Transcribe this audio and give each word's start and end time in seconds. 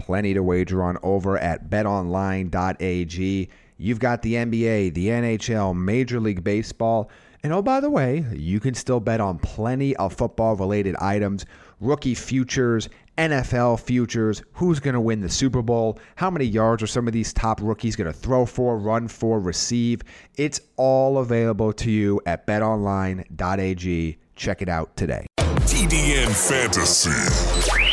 plenty 0.00 0.34
to 0.34 0.42
wager 0.42 0.82
on 0.82 0.98
over 1.02 1.38
at 1.38 1.70
betonline.ag. 1.70 3.48
You've 3.76 3.98
got 3.98 4.22
the 4.22 4.34
NBA, 4.34 4.94
the 4.94 5.08
NHL, 5.08 5.76
Major 5.76 6.20
League 6.20 6.42
Baseball, 6.42 7.10
and 7.42 7.52
oh, 7.52 7.62
by 7.62 7.80
the 7.80 7.88
way, 7.88 8.26
you 8.32 8.60
can 8.60 8.74
still 8.74 9.00
bet 9.00 9.20
on 9.20 9.38
plenty 9.38 9.96
of 9.96 10.12
football 10.12 10.56
related 10.56 10.94
items, 10.96 11.46
rookie 11.80 12.14
futures, 12.14 12.88
NFL 13.16 13.80
futures, 13.80 14.42
who's 14.52 14.80
going 14.80 14.94
to 14.94 15.00
win 15.00 15.20
the 15.20 15.28
Super 15.28 15.62
Bowl, 15.62 15.98
how 16.16 16.30
many 16.30 16.44
yards 16.44 16.82
are 16.82 16.86
some 16.86 17.06
of 17.06 17.12
these 17.12 17.32
top 17.32 17.60
rookies 17.62 17.96
going 17.96 18.12
to 18.12 18.18
throw 18.18 18.44
for, 18.44 18.76
run 18.78 19.08
for, 19.08 19.40
receive. 19.40 20.02
It's 20.36 20.60
all 20.76 21.18
available 21.18 21.72
to 21.74 21.90
you 21.90 22.20
at 22.26 22.46
betonline.ag. 22.46 24.18
Check 24.36 24.62
it 24.62 24.68
out 24.68 24.96
today. 24.96 25.26
TDN 25.38 26.48
Fantasy. 26.48 27.89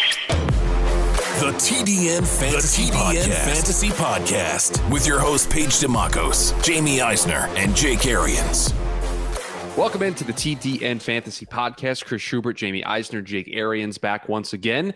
The 1.37 1.51
TDN 1.51 2.25
Fantasy, 2.39 2.85
the 2.85 2.93
TDN 2.93 3.27
Podcast. 3.27 3.45
Fantasy 3.45 3.89
Podcast 3.89 4.91
with 4.91 5.05
your 5.05 5.19
host 5.19 5.51
Paige 5.51 5.67
Demacos, 5.67 6.63
Jamie 6.63 6.99
Eisner, 6.99 7.47
and 7.55 7.75
Jake 7.75 8.07
Arians. 8.07 8.73
Welcome 9.77 10.01
into 10.01 10.23
the 10.23 10.33
TDN 10.33 10.99
Fantasy 10.99 11.45
Podcast. 11.45 12.05
Chris 12.05 12.23
Schubert, 12.23 12.57
Jamie 12.57 12.83
Eisner, 12.83 13.21
Jake 13.21 13.51
Arians 13.53 13.99
back 13.99 14.27
once 14.27 14.53
again. 14.53 14.95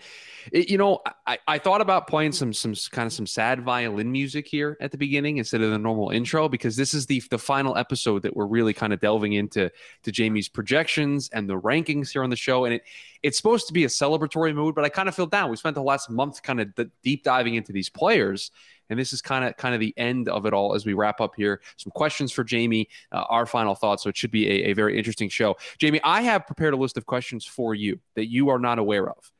It, 0.52 0.70
you 0.70 0.78
know, 0.78 1.00
I, 1.28 1.38
I 1.48 1.58
thought 1.58 1.82
about 1.82 2.08
playing 2.08 2.32
some 2.32 2.54
some 2.54 2.74
kind 2.92 3.08
of 3.08 3.14
some 3.14 3.28
sad 3.28 3.62
violin 3.64 4.12
music 4.12 4.48
here 4.48 4.78
at 4.82 4.92
the 4.92 4.98
beginning 4.98 5.38
instead 5.38 5.62
of 5.62 5.72
the 5.72 5.78
normal 5.78 6.10
intro 6.10 6.50
because 6.50 6.76
this 6.76 6.94
is 6.94 7.06
the 7.06 7.22
the 7.30 7.38
final 7.38 7.78
episode 7.78 8.22
that 8.24 8.36
we're 8.36 8.46
really 8.46 8.74
kind 8.74 8.94
of 8.94 9.00
delving 9.00 9.34
into 9.34 9.70
to 10.04 10.12
Jamie's 10.12 10.50
projections 10.50 11.30
and 11.34 11.50
the 11.50 11.60
rankings 11.60 12.10
here 12.10 12.24
on 12.24 12.30
the 12.30 12.36
show, 12.36 12.66
and 12.66 12.76
it 12.76 12.84
it's 13.24 13.38
supposed 13.38 13.68
to 13.68 13.74
be 13.74 13.84
a 13.84 13.88
celebratory 13.88 14.54
mood, 14.54 14.76
but 14.76 14.84
I 14.84 14.90
kind 14.90 15.08
of 15.08 15.16
feel 15.16 15.28
down. 15.28 15.50
We 15.50 15.58
spent 15.58 15.76
the 15.76 15.84
last 15.84 16.10
month 16.10 16.42
kind 16.42 16.60
of 16.60 16.74
deep 17.04 17.24
diving 17.24 17.56
into 17.56 17.72
these 17.72 17.90
players, 17.90 18.52
and 18.90 19.00
this 19.00 19.14
is 19.14 19.22
kind 19.22 19.46
of 19.46 19.56
kind 19.58 19.74
of 19.74 19.80
the 19.80 19.94
end 19.98 20.28
of 20.28 20.46
it 20.46 20.54
all 20.54 20.74
as 20.74 20.86
we 20.86 20.94
wrap 20.94 21.22
up 21.22 21.34
here. 21.36 21.62
Some 21.78 21.92
questions 21.92 22.32
for 22.32 22.44
Jamie, 22.44 22.90
uh, 23.12 23.26
our 23.30 23.46
final 23.46 23.76
thoughts. 23.76 24.04
So 24.04 24.10
it 24.10 24.18
should 24.18 24.32
be 24.32 24.48
a, 24.48 24.72
a 24.72 24.74
very 24.74 24.98
interesting 24.98 25.30
show. 25.30 25.56
Jamie, 25.78 26.02
I 26.04 26.22
have 26.22 26.48
prepared 26.48 26.74
a 26.74 26.78
list 26.78 26.98
of 26.98 27.06
questions 27.06 27.46
for 27.46 27.76
you 27.76 28.00
that 28.16 28.30
you 28.30 28.50
are 28.50 28.60
not 28.60 28.80
aware 28.80 29.10
of 29.10 29.32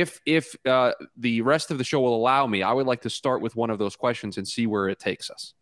if 0.00 0.20
if 0.26 0.56
uh, 0.66 0.92
the 1.16 1.42
rest 1.42 1.70
of 1.70 1.78
the 1.78 1.84
show 1.84 2.00
will 2.00 2.16
allow 2.16 2.46
me, 2.46 2.62
I 2.62 2.72
would 2.72 2.86
like 2.86 3.02
to 3.02 3.10
start 3.10 3.40
with 3.42 3.56
one 3.56 3.70
of 3.70 3.78
those 3.78 3.96
questions 3.96 4.38
and 4.38 4.46
see 4.46 4.66
where 4.66 4.88
it 4.88 4.98
takes 4.98 5.30
us. 5.30 5.54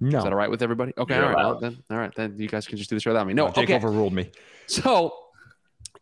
No, 0.00 0.18
is 0.18 0.24
that 0.24 0.32
all 0.32 0.38
right 0.38 0.50
with 0.50 0.62
everybody? 0.62 0.92
Okay, 0.98 1.14
You're 1.14 1.26
all 1.26 1.32
right. 1.32 1.44
Well, 1.44 1.60
then, 1.60 1.82
all 1.90 1.98
right, 1.98 2.12
then 2.14 2.36
you 2.38 2.48
guys 2.48 2.66
can 2.66 2.76
just 2.76 2.90
do 2.90 2.96
the 2.96 3.00
show 3.00 3.10
without 3.10 3.26
me. 3.26 3.34
No, 3.34 3.46
no 3.46 3.52
Jake 3.52 3.64
okay. 3.64 3.74
overruled 3.74 4.12
me. 4.12 4.30
So, 4.66 5.14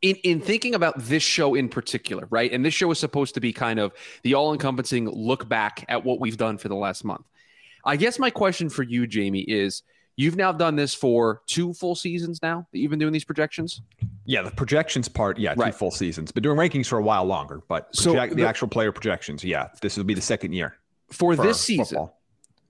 in 0.00 0.16
in 0.16 0.40
thinking 0.40 0.74
about 0.74 0.94
this 0.98 1.22
show 1.22 1.54
in 1.54 1.68
particular, 1.68 2.26
right? 2.30 2.50
And 2.52 2.64
this 2.64 2.74
show 2.74 2.90
is 2.90 2.98
supposed 2.98 3.34
to 3.34 3.40
be 3.40 3.52
kind 3.52 3.78
of 3.78 3.92
the 4.22 4.34
all-encompassing 4.34 5.08
look 5.08 5.48
back 5.48 5.84
at 5.88 6.04
what 6.04 6.20
we've 6.20 6.36
done 6.36 6.56
for 6.56 6.68
the 6.68 6.76
last 6.76 7.04
month. 7.04 7.26
I 7.84 7.96
guess 7.96 8.18
my 8.18 8.30
question 8.30 8.68
for 8.68 8.82
you, 8.82 9.06
Jamie, 9.06 9.40
is 9.40 9.82
You've 10.16 10.36
now 10.36 10.52
done 10.52 10.76
this 10.76 10.94
for 10.94 11.42
two 11.46 11.72
full 11.72 11.94
seasons 11.94 12.40
now 12.42 12.66
that 12.72 12.78
you've 12.78 12.90
been 12.90 12.98
doing 12.98 13.12
these 13.12 13.24
projections. 13.24 13.80
Yeah, 14.26 14.42
the 14.42 14.50
projections 14.50 15.08
part, 15.08 15.38
yeah, 15.38 15.54
two 15.54 15.60
right. 15.60 15.74
full 15.74 15.90
seasons. 15.90 16.30
Been 16.30 16.42
doing 16.42 16.58
rankings 16.58 16.86
for 16.86 16.98
a 16.98 17.02
while 17.02 17.24
longer, 17.24 17.62
but 17.68 17.92
project, 17.92 17.96
so 17.96 18.12
the, 18.12 18.34
the, 18.34 18.46
actual 18.46 18.68
player 18.68 18.92
projections, 18.92 19.42
yeah, 19.42 19.68
this 19.80 19.96
will 19.96 20.04
be 20.04 20.14
the 20.14 20.20
second 20.20 20.52
year 20.52 20.76
for, 21.10 21.34
for 21.34 21.42
this 21.42 21.60
season. 21.60 21.84
Football 21.84 22.19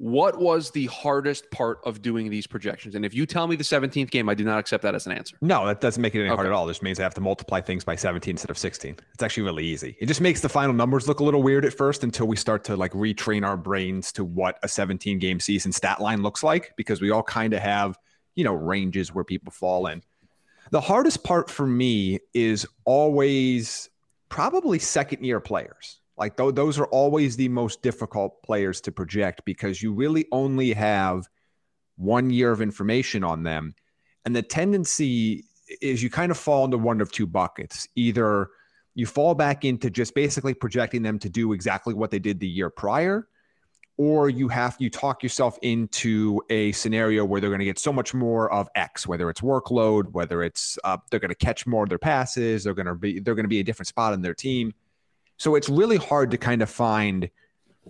what 0.00 0.40
was 0.40 0.70
the 0.70 0.86
hardest 0.86 1.50
part 1.50 1.78
of 1.84 2.00
doing 2.00 2.30
these 2.30 2.46
projections? 2.46 2.94
And 2.94 3.04
if 3.04 3.12
you 3.12 3.26
tell 3.26 3.46
me 3.46 3.54
the 3.54 3.62
17th 3.62 4.10
game, 4.10 4.30
I 4.30 4.34
do 4.34 4.44
not 4.44 4.58
accept 4.58 4.82
that 4.84 4.94
as 4.94 5.06
an 5.06 5.12
answer. 5.12 5.36
No, 5.42 5.66
that 5.66 5.82
doesn't 5.82 6.00
make 6.00 6.14
it 6.14 6.20
any 6.20 6.30
okay. 6.30 6.36
hard 6.36 6.46
at 6.46 6.54
all. 6.54 6.64
This 6.64 6.80
means 6.80 6.98
I 6.98 7.02
have 7.02 7.12
to 7.14 7.20
multiply 7.20 7.60
things 7.60 7.84
by 7.84 7.96
17 7.96 8.32
instead 8.32 8.48
of 8.48 8.56
16. 8.56 8.96
It's 9.12 9.22
actually 9.22 9.42
really 9.42 9.66
easy. 9.66 9.98
It 10.00 10.06
just 10.06 10.22
makes 10.22 10.40
the 10.40 10.48
final 10.48 10.72
numbers 10.72 11.06
look 11.06 11.20
a 11.20 11.22
little 11.22 11.42
weird 11.42 11.66
at 11.66 11.74
first 11.74 12.02
until 12.02 12.26
we 12.26 12.36
start 12.36 12.64
to 12.64 12.76
like 12.76 12.92
retrain 12.92 13.46
our 13.46 13.58
brains 13.58 14.10
to 14.12 14.24
what 14.24 14.58
a 14.62 14.68
17 14.68 15.18
game 15.18 15.38
season 15.38 15.70
stat 15.70 16.00
line 16.00 16.22
looks 16.22 16.42
like 16.42 16.72
because 16.78 17.02
we 17.02 17.10
all 17.10 17.22
kind 17.22 17.52
of 17.52 17.60
have, 17.60 17.98
you 18.36 18.44
know, 18.44 18.54
ranges 18.54 19.14
where 19.14 19.22
people 19.24 19.52
fall 19.52 19.86
in. 19.86 20.02
The 20.70 20.80
hardest 20.80 21.24
part 21.24 21.50
for 21.50 21.66
me 21.66 22.20
is 22.32 22.66
always 22.86 23.90
probably 24.30 24.78
second 24.78 25.24
year 25.24 25.40
players 25.40 25.99
like 26.20 26.36
th- 26.36 26.54
those 26.54 26.78
are 26.78 26.86
always 26.86 27.36
the 27.36 27.48
most 27.48 27.82
difficult 27.82 28.42
players 28.42 28.80
to 28.82 28.92
project 28.92 29.42
because 29.44 29.82
you 29.82 29.92
really 29.92 30.26
only 30.30 30.72
have 30.74 31.28
one 31.96 32.30
year 32.30 32.52
of 32.52 32.60
information 32.60 33.24
on 33.24 33.42
them. 33.42 33.74
And 34.24 34.36
the 34.36 34.42
tendency 34.42 35.44
is 35.80 36.02
you 36.02 36.10
kind 36.10 36.30
of 36.30 36.38
fall 36.38 36.66
into 36.66 36.78
one 36.78 37.00
of 37.00 37.10
two 37.10 37.26
buckets. 37.26 37.88
Either 37.96 38.50
you 38.94 39.06
fall 39.06 39.34
back 39.34 39.64
into 39.64 39.88
just 39.88 40.14
basically 40.14 40.52
projecting 40.52 41.02
them 41.02 41.18
to 41.20 41.30
do 41.30 41.52
exactly 41.52 41.94
what 41.94 42.10
they 42.10 42.18
did 42.18 42.38
the 42.38 42.48
year 42.48 42.68
prior, 42.68 43.28
or 43.96 44.28
you 44.28 44.48
have 44.48 44.76
you 44.78 44.90
talk 44.90 45.22
yourself 45.22 45.58
into 45.62 46.40
a 46.50 46.72
scenario 46.72 47.24
where 47.24 47.40
they're 47.40 47.50
going 47.50 47.60
to 47.60 47.64
get 47.64 47.78
so 47.78 47.92
much 47.92 48.12
more 48.12 48.52
of 48.52 48.68
X, 48.74 49.06
whether 49.06 49.30
it's 49.30 49.40
workload, 49.40 50.10
whether 50.12 50.42
it's 50.42 50.78
uh, 50.84 50.96
they're 51.10 51.20
going 51.20 51.30
to 51.30 51.34
catch 51.34 51.66
more 51.66 51.84
of 51.84 51.88
their 51.88 51.98
passes, 51.98 52.64
they're 52.64 52.74
going 52.74 52.86
to 52.86 52.94
be 52.94 53.20
they're 53.20 53.34
going 53.34 53.44
to 53.44 53.48
be 53.48 53.60
a 53.60 53.64
different 53.64 53.86
spot 53.86 54.12
in 54.12 54.20
their 54.20 54.34
team. 54.34 54.74
So 55.40 55.54
it's 55.54 55.70
really 55.70 55.96
hard 55.96 56.30
to 56.32 56.36
kind 56.36 56.60
of 56.60 56.68
find 56.68 57.30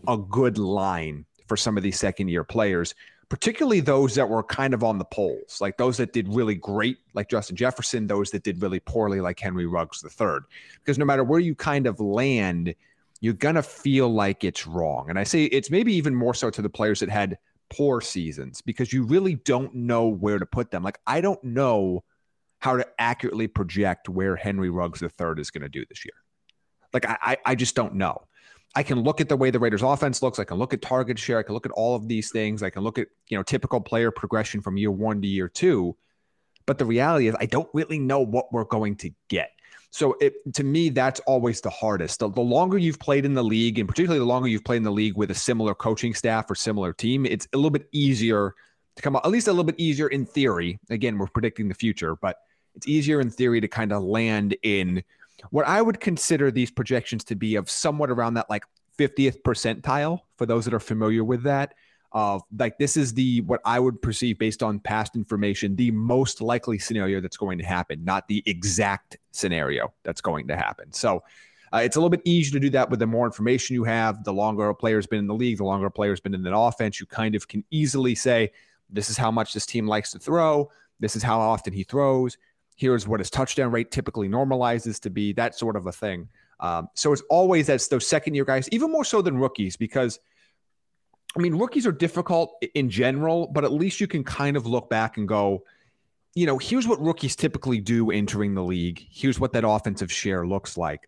a 0.06 0.16
good 0.16 0.56
line 0.56 1.24
for 1.48 1.56
some 1.56 1.76
of 1.76 1.82
these 1.82 1.98
second 1.98 2.28
year 2.28 2.44
players, 2.44 2.94
particularly 3.28 3.80
those 3.80 4.14
that 4.14 4.28
were 4.28 4.44
kind 4.44 4.72
of 4.72 4.84
on 4.84 4.98
the 4.98 5.04
polls, 5.04 5.58
like 5.60 5.76
those 5.76 5.96
that 5.96 6.12
did 6.12 6.32
really 6.32 6.54
great, 6.54 6.98
like 7.12 7.28
Justin 7.28 7.56
Jefferson, 7.56 8.06
those 8.06 8.30
that 8.30 8.44
did 8.44 8.62
really 8.62 8.78
poorly, 8.78 9.20
like 9.20 9.40
Henry 9.40 9.66
Ruggs 9.66 10.04
III. 10.04 10.38
Because 10.78 10.96
no 10.96 11.04
matter 11.04 11.24
where 11.24 11.40
you 11.40 11.56
kind 11.56 11.88
of 11.88 11.98
land, 11.98 12.72
you're 13.20 13.34
going 13.34 13.56
to 13.56 13.64
feel 13.64 14.08
like 14.08 14.44
it's 14.44 14.64
wrong. 14.64 15.10
And 15.10 15.18
I 15.18 15.24
say 15.24 15.46
it's 15.46 15.72
maybe 15.72 15.92
even 15.94 16.14
more 16.14 16.34
so 16.34 16.50
to 16.50 16.62
the 16.62 16.70
players 16.70 17.00
that 17.00 17.08
had 17.08 17.36
poor 17.68 18.00
seasons 18.00 18.62
because 18.62 18.92
you 18.92 19.02
really 19.02 19.34
don't 19.34 19.74
know 19.74 20.06
where 20.06 20.38
to 20.38 20.46
put 20.46 20.70
them. 20.70 20.84
Like, 20.84 21.00
I 21.04 21.20
don't 21.20 21.42
know 21.42 22.04
how 22.60 22.76
to 22.76 22.86
accurately 23.00 23.48
project 23.48 24.08
where 24.08 24.36
Henry 24.36 24.70
Ruggs 24.70 25.02
III 25.02 25.34
is 25.38 25.50
going 25.50 25.62
to 25.62 25.68
do 25.68 25.84
this 25.88 26.04
year. 26.04 26.14
Like 26.92 27.06
I, 27.08 27.36
I 27.44 27.54
just 27.54 27.74
don't 27.74 27.94
know. 27.94 28.26
I 28.74 28.82
can 28.84 29.00
look 29.00 29.20
at 29.20 29.28
the 29.28 29.36
way 29.36 29.50
the 29.50 29.58
Raiders 29.58 29.82
offense 29.82 30.22
looks. 30.22 30.38
I 30.38 30.44
can 30.44 30.56
look 30.56 30.72
at 30.72 30.80
target 30.80 31.18
share. 31.18 31.38
I 31.38 31.42
can 31.42 31.54
look 31.54 31.66
at 31.66 31.72
all 31.72 31.96
of 31.96 32.06
these 32.06 32.30
things. 32.30 32.62
I 32.62 32.70
can 32.70 32.82
look 32.82 32.98
at, 32.98 33.08
you 33.28 33.36
know, 33.36 33.42
typical 33.42 33.80
player 33.80 34.10
progression 34.10 34.60
from 34.60 34.76
year 34.76 34.92
one 34.92 35.20
to 35.22 35.28
year 35.28 35.48
two. 35.48 35.96
But 36.66 36.78
the 36.78 36.84
reality 36.84 37.26
is 37.26 37.34
I 37.40 37.46
don't 37.46 37.68
really 37.72 37.98
know 37.98 38.20
what 38.20 38.52
we're 38.52 38.64
going 38.64 38.96
to 38.96 39.10
get. 39.28 39.50
So 39.90 40.16
it, 40.20 40.34
to 40.54 40.62
me, 40.62 40.88
that's 40.90 41.18
always 41.20 41.60
the 41.60 41.70
hardest. 41.70 42.20
The, 42.20 42.30
the, 42.30 42.40
longer 42.40 42.78
you've 42.78 43.00
played 43.00 43.24
in 43.24 43.34
the 43.34 43.42
league, 43.42 43.80
and 43.80 43.88
particularly 43.88 44.20
the 44.20 44.24
longer 44.24 44.46
you've 44.46 44.64
played 44.64 44.76
in 44.76 44.82
the 44.84 44.92
league 44.92 45.16
with 45.16 45.32
a 45.32 45.34
similar 45.34 45.74
coaching 45.74 46.14
staff 46.14 46.48
or 46.48 46.54
similar 46.54 46.92
team, 46.92 47.26
it's 47.26 47.48
a 47.52 47.56
little 47.56 47.70
bit 47.70 47.88
easier 47.90 48.54
to 48.94 49.02
come 49.02 49.16
out, 49.16 49.24
at 49.24 49.32
least 49.32 49.48
a 49.48 49.50
little 49.50 49.64
bit 49.64 49.74
easier 49.78 50.06
in 50.06 50.24
theory. 50.24 50.78
Again, 50.90 51.18
we're 51.18 51.26
predicting 51.26 51.68
the 51.68 51.74
future, 51.74 52.14
but 52.14 52.38
it's 52.76 52.86
easier 52.86 53.20
in 53.20 53.30
theory 53.30 53.60
to 53.60 53.66
kind 53.66 53.92
of 53.92 54.04
land 54.04 54.56
in 54.62 55.02
what 55.50 55.66
I 55.66 55.80
would 55.82 56.00
consider 56.00 56.50
these 56.50 56.70
projections 56.70 57.24
to 57.24 57.34
be 57.34 57.56
of 57.56 57.70
somewhat 57.70 58.10
around 58.10 58.34
that 58.34 58.50
like 58.50 58.64
50th 58.98 59.42
percentile 59.42 60.20
for 60.36 60.46
those 60.46 60.64
that 60.66 60.74
are 60.74 60.80
familiar 60.80 61.24
with 61.24 61.42
that 61.44 61.74
of 62.12 62.42
like 62.58 62.76
this 62.78 62.96
is 62.96 63.14
the 63.14 63.40
what 63.42 63.60
I 63.64 63.78
would 63.78 64.02
perceive 64.02 64.38
based 64.38 64.62
on 64.62 64.80
past 64.80 65.14
information 65.14 65.76
the 65.76 65.92
most 65.92 66.40
likely 66.40 66.78
scenario 66.78 67.20
that's 67.20 67.36
going 67.36 67.58
to 67.58 67.64
happen, 67.64 68.04
not 68.04 68.26
the 68.26 68.42
exact 68.46 69.16
scenario 69.30 69.92
that's 70.02 70.20
going 70.20 70.48
to 70.48 70.56
happen. 70.56 70.92
So 70.92 71.22
uh, 71.72 71.78
it's 71.78 71.96
a 71.96 72.00
little 72.00 72.10
bit 72.10 72.22
easier 72.24 72.54
to 72.54 72.60
do 72.60 72.70
that 72.70 72.90
with 72.90 72.98
the 72.98 73.06
more 73.06 73.26
information 73.26 73.74
you 73.74 73.84
have. 73.84 74.24
The 74.24 74.32
longer 74.32 74.68
a 74.68 74.74
player's 74.74 75.06
been 75.06 75.20
in 75.20 75.28
the 75.28 75.34
league, 75.34 75.58
the 75.58 75.64
longer 75.64 75.86
a 75.86 75.90
player's 75.90 76.20
been 76.20 76.34
in 76.34 76.44
an 76.44 76.52
offense, 76.52 76.98
you 76.98 77.06
kind 77.06 77.36
of 77.36 77.46
can 77.46 77.64
easily 77.70 78.16
say, 78.16 78.50
this 78.88 79.08
is 79.08 79.16
how 79.16 79.30
much 79.30 79.54
this 79.54 79.66
team 79.66 79.86
likes 79.86 80.10
to 80.10 80.18
throw. 80.18 80.70
This 80.98 81.14
is 81.14 81.22
how 81.22 81.38
often 81.38 81.72
he 81.72 81.84
throws. 81.84 82.36
Here's 82.80 83.06
what 83.06 83.20
his 83.20 83.28
touchdown 83.28 83.70
rate 83.70 83.90
typically 83.90 84.26
normalizes 84.26 84.98
to 85.02 85.10
be, 85.10 85.34
that 85.34 85.54
sort 85.54 85.76
of 85.76 85.86
a 85.86 85.92
thing. 85.92 86.30
Um, 86.60 86.88
so 86.94 87.12
it's 87.12 87.20
always 87.28 87.66
that's 87.66 87.88
those 87.88 88.06
second 88.06 88.34
year 88.34 88.46
guys, 88.46 88.70
even 88.72 88.90
more 88.90 89.04
so 89.04 89.20
than 89.20 89.36
rookies, 89.36 89.76
because 89.76 90.18
I 91.36 91.40
mean, 91.40 91.56
rookies 91.56 91.86
are 91.86 91.92
difficult 91.92 92.54
in 92.74 92.88
general, 92.88 93.48
but 93.48 93.64
at 93.64 93.72
least 93.72 94.00
you 94.00 94.06
can 94.06 94.24
kind 94.24 94.56
of 94.56 94.64
look 94.64 94.88
back 94.88 95.18
and 95.18 95.28
go, 95.28 95.64
you 96.34 96.46
know, 96.46 96.56
here's 96.56 96.88
what 96.88 96.98
rookies 97.02 97.36
typically 97.36 97.80
do 97.82 98.10
entering 98.10 98.54
the 98.54 98.64
league. 98.64 99.06
Here's 99.10 99.38
what 99.38 99.52
that 99.52 99.68
offensive 99.68 100.10
share 100.10 100.46
looks 100.46 100.78
like. 100.78 101.06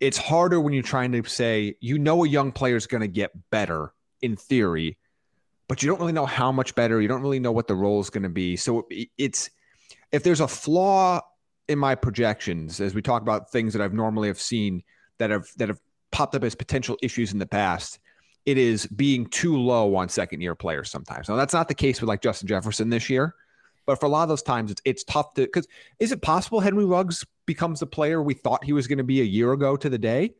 It's 0.00 0.16
harder 0.16 0.58
when 0.58 0.72
you're 0.72 0.82
trying 0.82 1.12
to 1.12 1.22
say, 1.28 1.76
you 1.80 1.98
know, 1.98 2.24
a 2.24 2.28
young 2.28 2.50
player 2.50 2.76
is 2.76 2.86
going 2.86 3.02
to 3.02 3.08
get 3.08 3.30
better 3.50 3.92
in 4.22 4.36
theory, 4.36 4.96
but 5.68 5.82
you 5.82 5.90
don't 5.90 6.00
really 6.00 6.14
know 6.14 6.24
how 6.24 6.50
much 6.50 6.74
better. 6.74 6.98
You 6.98 7.08
don't 7.08 7.20
really 7.20 7.40
know 7.40 7.52
what 7.52 7.68
the 7.68 7.74
role 7.74 8.00
is 8.00 8.08
going 8.08 8.22
to 8.22 8.30
be. 8.30 8.56
So 8.56 8.88
it's, 9.18 9.50
if 10.12 10.22
there's 10.22 10.40
a 10.40 10.48
flaw 10.48 11.20
in 11.68 11.78
my 11.78 11.94
projections, 11.94 12.80
as 12.80 12.94
we 12.94 13.02
talk 13.02 13.22
about 13.22 13.50
things 13.50 13.72
that 13.72 13.82
I've 13.82 13.94
normally 13.94 14.28
have 14.28 14.40
seen 14.40 14.82
that 15.18 15.30
have, 15.30 15.46
that 15.56 15.68
have 15.68 15.80
popped 16.10 16.34
up 16.34 16.44
as 16.44 16.54
potential 16.54 16.96
issues 17.02 17.32
in 17.32 17.38
the 17.38 17.46
past, 17.46 17.98
it 18.46 18.58
is 18.58 18.86
being 18.86 19.26
too 19.26 19.56
low 19.56 19.94
on 19.96 20.08
second 20.08 20.40
year 20.40 20.54
players 20.54 20.90
sometimes. 20.90 21.28
Now 21.28 21.36
that's 21.36 21.54
not 21.54 21.68
the 21.68 21.74
case 21.74 22.00
with 22.00 22.08
like 22.08 22.22
Justin 22.22 22.48
Jefferson 22.48 22.88
this 22.88 23.10
year, 23.10 23.34
but 23.86 24.00
for 24.00 24.06
a 24.06 24.08
lot 24.08 24.22
of 24.22 24.28
those 24.28 24.42
times 24.42 24.70
it's 24.70 24.82
it's 24.84 25.04
tough 25.04 25.34
to 25.34 25.42
because 25.42 25.68
is 25.98 26.12
it 26.12 26.22
possible 26.22 26.60
Henry 26.60 26.84
Ruggs 26.84 27.24
becomes 27.46 27.80
the 27.80 27.86
player 27.86 28.22
we 28.22 28.34
thought 28.34 28.64
he 28.64 28.72
was 28.72 28.86
going 28.86 28.98
to 28.98 29.04
be 29.04 29.20
a 29.20 29.24
year 29.24 29.52
ago 29.52 29.76
to 29.76 29.88
the 29.88 29.98
day? 29.98 30.34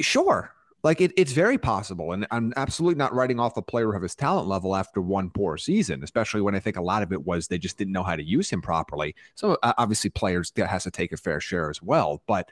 Sure. 0.00 0.53
Like 0.84 1.00
it, 1.00 1.12
it's 1.16 1.32
very 1.32 1.58
possible. 1.58 2.12
And 2.12 2.26
I'm 2.30 2.52
absolutely 2.56 2.96
not 2.96 3.12
writing 3.12 3.40
off 3.40 3.56
a 3.56 3.62
player 3.62 3.92
of 3.94 4.02
his 4.02 4.14
talent 4.14 4.46
level 4.46 4.76
after 4.76 5.00
one 5.00 5.30
poor 5.30 5.56
season, 5.56 6.04
especially 6.04 6.42
when 6.42 6.54
I 6.54 6.60
think 6.60 6.76
a 6.76 6.82
lot 6.82 7.02
of 7.02 7.12
it 7.12 7.24
was 7.24 7.48
they 7.48 7.58
just 7.58 7.76
didn't 7.76 7.92
know 7.92 8.04
how 8.04 8.14
to 8.14 8.22
use 8.22 8.50
him 8.50 8.62
properly. 8.62 9.16
So 9.34 9.58
uh, 9.62 9.72
obviously 9.78 10.10
players 10.10 10.52
that 10.52 10.68
has 10.68 10.84
to 10.84 10.92
take 10.92 11.10
a 11.12 11.16
fair 11.16 11.40
share 11.40 11.70
as 11.70 11.82
well. 11.82 12.22
But 12.28 12.50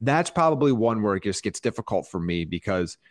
that's 0.00 0.30
probably 0.30 0.72
one 0.72 1.02
where 1.02 1.16
it 1.16 1.24
just 1.24 1.42
gets 1.42 1.60
difficult 1.60 2.08
for 2.08 2.20
me 2.20 2.46
because– 2.46 2.96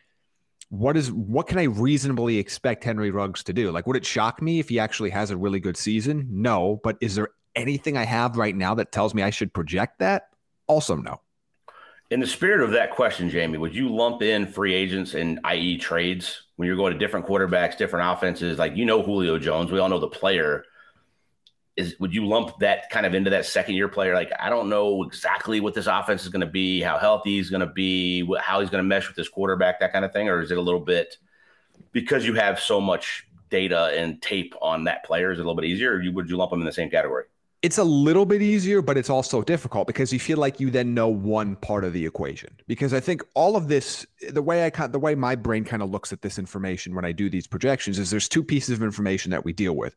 what 0.74 0.98
is 0.98 1.12
what 1.12 1.46
can 1.46 1.60
I 1.60 1.64
reasonably 1.64 2.40
expect 2.40 2.84
Henry 2.84 3.12
Ruggs 3.12 3.44
to 3.44 3.54
do? 3.54 3.72
Like, 3.72 3.86
would 3.86 3.96
it 3.96 4.06
shock 4.06 4.42
me 4.42 4.60
if 4.60 4.70
he 4.70 4.80
actually 4.80 5.12
has 5.12 5.30
a 5.30 5.38
really 5.38 5.60
good 5.60 5.78
season? 5.78 6.28
No, 6.32 6.80
but 6.84 6.98
is 7.00 7.14
there 7.14 7.30
anything 7.56 7.96
I 7.96 8.06
have 8.06 8.38
right 8.38 8.56
now 8.56 8.74
that 8.76 8.92
tells 8.92 9.14
me 9.14 9.22
I 9.22 9.30
should 9.30 9.54
project 9.54 10.00
that? 10.00 10.30
Also, 10.66 10.96
no. 10.96 11.22
In 12.14 12.20
the 12.20 12.28
spirit 12.28 12.62
of 12.62 12.70
that 12.74 12.92
question, 12.92 13.28
Jamie, 13.28 13.58
would 13.58 13.74
you 13.74 13.90
lump 13.90 14.22
in 14.22 14.46
free 14.46 14.76
agents 14.76 15.16
and 15.16 15.40
i.e. 15.46 15.80
trades 15.80 16.44
when 16.58 16.68
you're 16.68 16.76
going 16.76 16.94
to 16.94 17.00
different 17.00 17.26
quarterbacks, 17.26 17.76
different 17.76 18.08
offenses? 18.08 18.60
Like 18.60 18.76
you 18.76 18.86
know 18.86 19.02
Julio 19.02 19.40
Jones, 19.40 19.72
we 19.72 19.80
all 19.80 19.90
know 19.90 19.98
the 19.98 20.08
player 20.08 20.64
is 21.76 21.96
would 22.00 22.14
you 22.14 22.28
lump 22.28 22.60
that 22.60 22.92
kind 22.92 23.08
of 23.08 23.16
into 23.16 23.32
that 23.32 23.48
second 23.48 23.74
year 23.74 23.88
player? 23.88 24.14
Like, 24.14 24.32
I 24.40 24.52
don't 24.52 24.70
know 24.70 25.02
exactly 25.02 25.60
what 25.60 25.74
this 25.74 25.88
offense 25.88 26.22
is 26.22 26.30
going 26.30 26.42
to 26.42 26.46
be, 26.46 26.82
how 26.82 27.00
healthy 27.00 27.38
he's 27.38 27.50
going 27.50 27.62
to 27.62 27.74
be, 27.74 28.32
how 28.40 28.62
he's 28.62 28.70
going 28.70 28.84
to 28.84 28.88
mesh 28.88 29.08
with 29.08 29.18
this 29.18 29.28
quarterback, 29.28 29.80
that 29.80 29.92
kind 29.92 30.06
of 30.06 30.14
thing, 30.14 30.30
or 30.30 30.40
is 30.40 30.52
it 30.52 30.60
a 30.60 30.62
little 30.62 30.82
bit 30.82 31.18
because 31.94 32.28
you 32.28 32.36
have 32.36 32.60
so 32.60 32.80
much 32.80 33.28
data 33.50 33.86
and 33.98 34.22
tape 34.22 34.54
on 34.62 34.84
that 34.84 35.04
player? 35.04 35.32
Is 35.32 35.40
it 35.40 35.42
a 35.42 35.46
little 35.46 35.60
bit 35.60 35.66
easier, 35.66 35.94
or 35.94 36.02
you, 36.04 36.12
would 36.12 36.30
you 36.30 36.38
lump 36.38 36.52
them 36.52 36.60
in 36.60 36.68
the 36.68 36.74
same 36.74 36.92
category? 36.92 37.24
It's 37.64 37.78
a 37.78 37.84
little 37.84 38.26
bit 38.26 38.42
easier, 38.42 38.82
but 38.82 38.98
it's 38.98 39.10
also 39.10 39.42
difficult 39.42 39.88
because 39.88 40.14
you 40.14 40.20
feel 40.20 40.38
like 40.38 40.60
you 40.60 40.70
then 40.70 40.94
know 40.94 41.08
one 41.08 41.56
part 41.56 41.84
of 41.86 41.94
the 41.94 42.06
equation. 42.06 42.56
Because 42.68 42.94
I 42.94 43.00
think 43.00 43.24
all 43.34 43.56
of 43.56 43.70
this, 43.70 44.06
the 44.30 44.42
way 44.42 44.66
I 44.66 44.88
the 44.88 45.00
way 45.00 45.16
my 45.16 45.36
brain 45.36 45.64
kind 45.64 45.82
of 45.82 45.90
looks 45.90 46.12
at 46.14 46.22
this 46.22 46.38
information 46.38 46.94
when 46.94 47.06
I 47.06 47.14
do 47.14 47.30
these 47.30 47.48
projections 47.48 47.98
is 48.00 48.12
there's 48.12 48.30
two 48.30 48.44
pieces 48.44 48.78
of 48.78 48.84
information 48.84 49.32
that 49.32 49.46
we 49.46 49.54
deal 49.54 49.76
with 49.76 49.96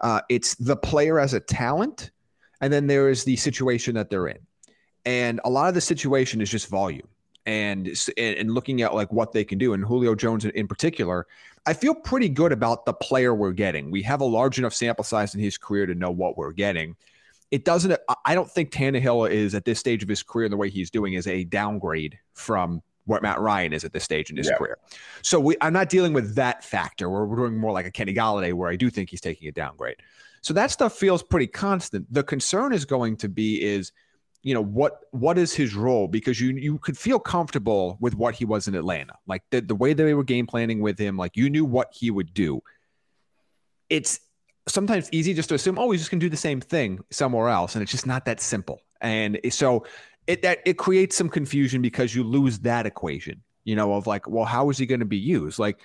uh, 0.00 0.20
it's 0.28 0.54
the 0.56 0.76
player 0.76 1.18
as 1.18 1.34
a 1.34 1.40
talent, 1.40 2.10
and 2.60 2.72
then 2.72 2.86
there 2.86 3.08
is 3.08 3.24
the 3.24 3.36
situation 3.36 3.94
that 3.94 4.10
they're 4.10 4.28
in. 4.28 4.38
And 5.04 5.40
a 5.44 5.50
lot 5.50 5.68
of 5.68 5.74
the 5.74 5.80
situation 5.80 6.40
is 6.40 6.50
just 6.50 6.68
volume 6.68 7.08
and 7.46 7.88
and 8.16 8.50
looking 8.50 8.82
at 8.82 8.94
like 8.94 9.12
what 9.12 9.32
they 9.32 9.44
can 9.44 9.58
do. 9.58 9.72
And 9.74 9.84
Julio 9.84 10.14
Jones 10.14 10.44
in 10.44 10.66
particular, 10.66 11.26
I 11.66 11.72
feel 11.72 11.94
pretty 11.94 12.28
good 12.28 12.52
about 12.52 12.86
the 12.86 12.92
player 12.92 13.34
we're 13.34 13.52
getting. 13.52 13.90
We 13.90 14.02
have 14.02 14.20
a 14.20 14.24
large 14.24 14.58
enough 14.58 14.74
sample 14.74 15.04
size 15.04 15.34
in 15.34 15.40
his 15.40 15.58
career 15.58 15.86
to 15.86 15.94
know 15.94 16.10
what 16.10 16.36
we're 16.36 16.52
getting. 16.52 16.96
It 17.50 17.64
doesn't. 17.64 17.98
I 18.24 18.34
don't 18.34 18.50
think 18.50 18.70
Tannehill 18.70 19.30
is 19.30 19.54
at 19.54 19.64
this 19.64 19.78
stage 19.78 20.02
of 20.02 20.08
his 20.08 20.22
career 20.22 20.48
the 20.48 20.56
way 20.56 20.70
he's 20.70 20.90
doing 20.90 21.14
is 21.14 21.26
a 21.26 21.44
downgrade 21.44 22.18
from 22.32 22.82
what 23.06 23.22
Matt 23.22 23.38
Ryan 23.38 23.74
is 23.74 23.84
at 23.84 23.92
this 23.92 24.02
stage 24.02 24.30
in 24.30 24.36
his 24.36 24.48
yeah. 24.48 24.56
career. 24.56 24.78
So 25.22 25.38
we, 25.38 25.56
I'm 25.60 25.74
not 25.74 25.90
dealing 25.90 26.14
with 26.14 26.34
that 26.36 26.64
factor. 26.64 27.10
Where 27.10 27.26
we're 27.26 27.36
doing 27.36 27.58
more 27.58 27.72
like 27.72 27.86
a 27.86 27.90
Kenny 27.90 28.14
Golladay, 28.14 28.54
where 28.54 28.70
I 28.70 28.76
do 28.76 28.90
think 28.90 29.10
he's 29.10 29.20
taking 29.20 29.46
a 29.48 29.52
downgrade. 29.52 29.96
So 30.40 30.52
that 30.54 30.70
stuff 30.70 30.94
feels 30.94 31.22
pretty 31.22 31.46
constant. 31.46 32.12
The 32.12 32.22
concern 32.22 32.72
is 32.72 32.84
going 32.84 33.16
to 33.18 33.28
be 33.28 33.62
is, 33.62 33.92
you 34.44 34.52
know, 34.52 34.62
what 34.62 35.00
what 35.10 35.38
is 35.38 35.54
his 35.54 35.74
role? 35.74 36.06
Because 36.06 36.38
you 36.38 36.50
you 36.50 36.78
could 36.78 36.98
feel 36.98 37.18
comfortable 37.18 37.96
with 37.98 38.14
what 38.14 38.34
he 38.34 38.44
was 38.44 38.68
in 38.68 38.74
Atlanta, 38.74 39.14
like 39.26 39.42
the 39.50 39.62
the 39.62 39.74
way 39.74 39.94
they 39.94 40.12
were 40.12 40.22
game 40.22 40.46
planning 40.46 40.80
with 40.80 40.98
him, 40.98 41.16
like 41.16 41.34
you 41.34 41.48
knew 41.48 41.64
what 41.64 41.88
he 41.92 42.10
would 42.10 42.34
do. 42.34 42.60
It's 43.88 44.20
sometimes 44.68 45.08
easy 45.12 45.32
just 45.32 45.48
to 45.48 45.54
assume, 45.54 45.78
oh, 45.78 45.90
he's 45.90 46.02
just 46.02 46.10
gonna 46.10 46.20
do 46.20 46.28
the 46.28 46.36
same 46.36 46.60
thing 46.60 47.02
somewhere 47.10 47.48
else, 47.48 47.74
and 47.74 47.82
it's 47.82 47.90
just 47.90 48.06
not 48.06 48.26
that 48.26 48.38
simple. 48.38 48.82
And 49.00 49.40
so 49.48 49.86
it 50.26 50.42
that 50.42 50.58
it 50.66 50.76
creates 50.76 51.16
some 51.16 51.30
confusion 51.30 51.80
because 51.80 52.14
you 52.14 52.22
lose 52.22 52.58
that 52.60 52.84
equation, 52.84 53.42
you 53.64 53.74
know, 53.74 53.94
of 53.94 54.06
like, 54.06 54.28
well, 54.28 54.44
how 54.44 54.68
is 54.68 54.76
he 54.76 54.84
going 54.84 55.00
to 55.00 55.06
be 55.06 55.16
used? 55.16 55.58
Like, 55.58 55.78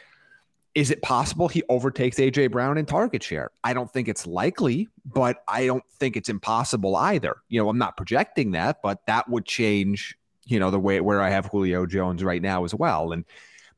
is 0.75 0.92
it 0.92 1.01
possible 1.01 1.48
he 1.48 1.63
overtakes 1.69 2.18
AJ 2.18 2.51
Brown 2.51 2.77
in 2.77 2.86
target 2.86 3.24
share? 3.24 3.51
I 3.63 3.74
don't 3.74 3.91
think 3.91 4.08
it's 4.08 4.27
likely, 4.27 4.88
but 5.05 5.43
I 5.48 5.65
don't 5.65 5.84
think 6.00 6.15
it's 6.15 6.29
impossible 6.29 6.96
either. 6.96 7.38
You 7.50 7.62
know, 7.62 7.70
I'm 7.70 7.77
not 7.77 7.98
projecting 7.98 8.51
that, 8.51 8.77
but 8.84 9.05
that 9.08 9.27
would 9.29 9.46
change, 9.46 10.15
you 10.46 10.60
know, 10.60 10.72
the 10.72 10.79
way 10.79 11.01
where 11.01 11.22
I 11.22 11.29
have 11.29 11.48
Julio 11.48 11.86
Jones 11.86 12.24
right 12.24 12.41
now 12.41 12.63
as 12.65 12.74
well. 12.75 13.12
And 13.12 13.25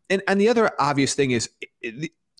and 0.09 0.21
and 0.27 0.39
the 0.39 0.49
other 0.49 0.69
obvious 0.79 1.13
thing 1.13 1.31
is 1.31 1.49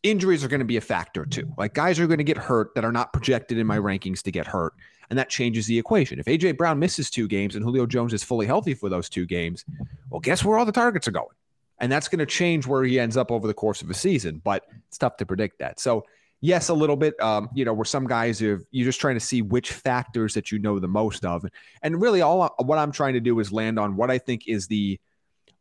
injuries 0.04 0.44
are 0.44 0.48
going 0.48 0.60
to 0.60 0.66
be 0.66 0.78
a 0.78 0.82
factor 0.82 1.26
too. 1.26 1.54
Like 1.58 1.74
guys 1.74 2.00
are 2.00 2.08
going 2.08 2.18
to 2.18 2.24
get 2.24 2.38
hurt 2.38 2.76
that 2.76 2.84
are 2.84 2.92
not 2.92 3.14
projected 3.14 3.58
in 3.58 3.68
my 3.68 3.78
rankings 3.78 4.22
to 4.24 4.32
get 4.32 4.48
hurt 4.48 4.74
and 5.12 5.20
that 5.20 5.30
changes 5.30 5.68
the 5.68 5.78
equation. 5.78 6.20
If 6.20 6.26
AJ 6.26 6.58
Brown 6.58 6.80
misses 6.80 7.10
two 7.10 7.28
games 7.28 7.56
and 7.56 7.64
Julio 7.64 7.86
Jones 7.86 8.14
is 8.14 8.24
fully 8.24 8.48
healthy 8.48 8.74
for 8.74 8.88
those 8.88 9.10
two 9.10 9.26
games, 9.26 9.66
well, 10.10 10.22
guess 10.22 10.44
where 10.44 10.58
all 10.58 10.66
the 10.66 10.72
targets 10.72 11.06
are 11.06 11.12
going? 11.12 11.36
And 11.82 11.92
that's 11.92 12.08
going 12.08 12.20
to 12.20 12.26
change 12.26 12.66
where 12.66 12.84
he 12.84 13.00
ends 13.00 13.18
up 13.18 13.32
over 13.32 13.48
the 13.48 13.54
course 13.54 13.82
of 13.82 13.90
a 13.90 13.94
season, 13.94 14.40
but 14.44 14.66
it's 14.88 14.98
tough 14.98 15.18
to 15.18 15.26
predict 15.26 15.60
that. 15.60 15.80
So, 15.80 16.06
yes, 16.40 16.70
a 16.70 16.74
little 16.74 16.96
bit. 16.96 17.20
Um, 17.20 17.50
you 17.54 17.66
know, 17.66 17.74
where 17.74 17.86
some 17.86 18.08
guys 18.08 18.42
are, 18.42 18.64
you're 18.72 18.86
just 18.86 19.02
trying 19.02 19.16
to 19.16 19.20
see 19.20 19.42
which 19.42 19.72
factors 19.72 20.36
that 20.36 20.52
you 20.52 20.60
know 20.60 20.80
the 20.80 20.88
most 20.88 21.26
of, 21.26 21.46
and 21.82 22.02
really, 22.02 22.22
all 22.22 22.56
what 22.60 22.78
I'm 22.78 22.92
trying 22.92 23.16
to 23.16 23.20
do 23.20 23.40
is 23.40 23.52
land 23.52 23.80
on 23.80 23.96
what 23.96 24.12
I 24.12 24.20
think 24.20 24.48
is 24.48 24.68
the 24.68 25.00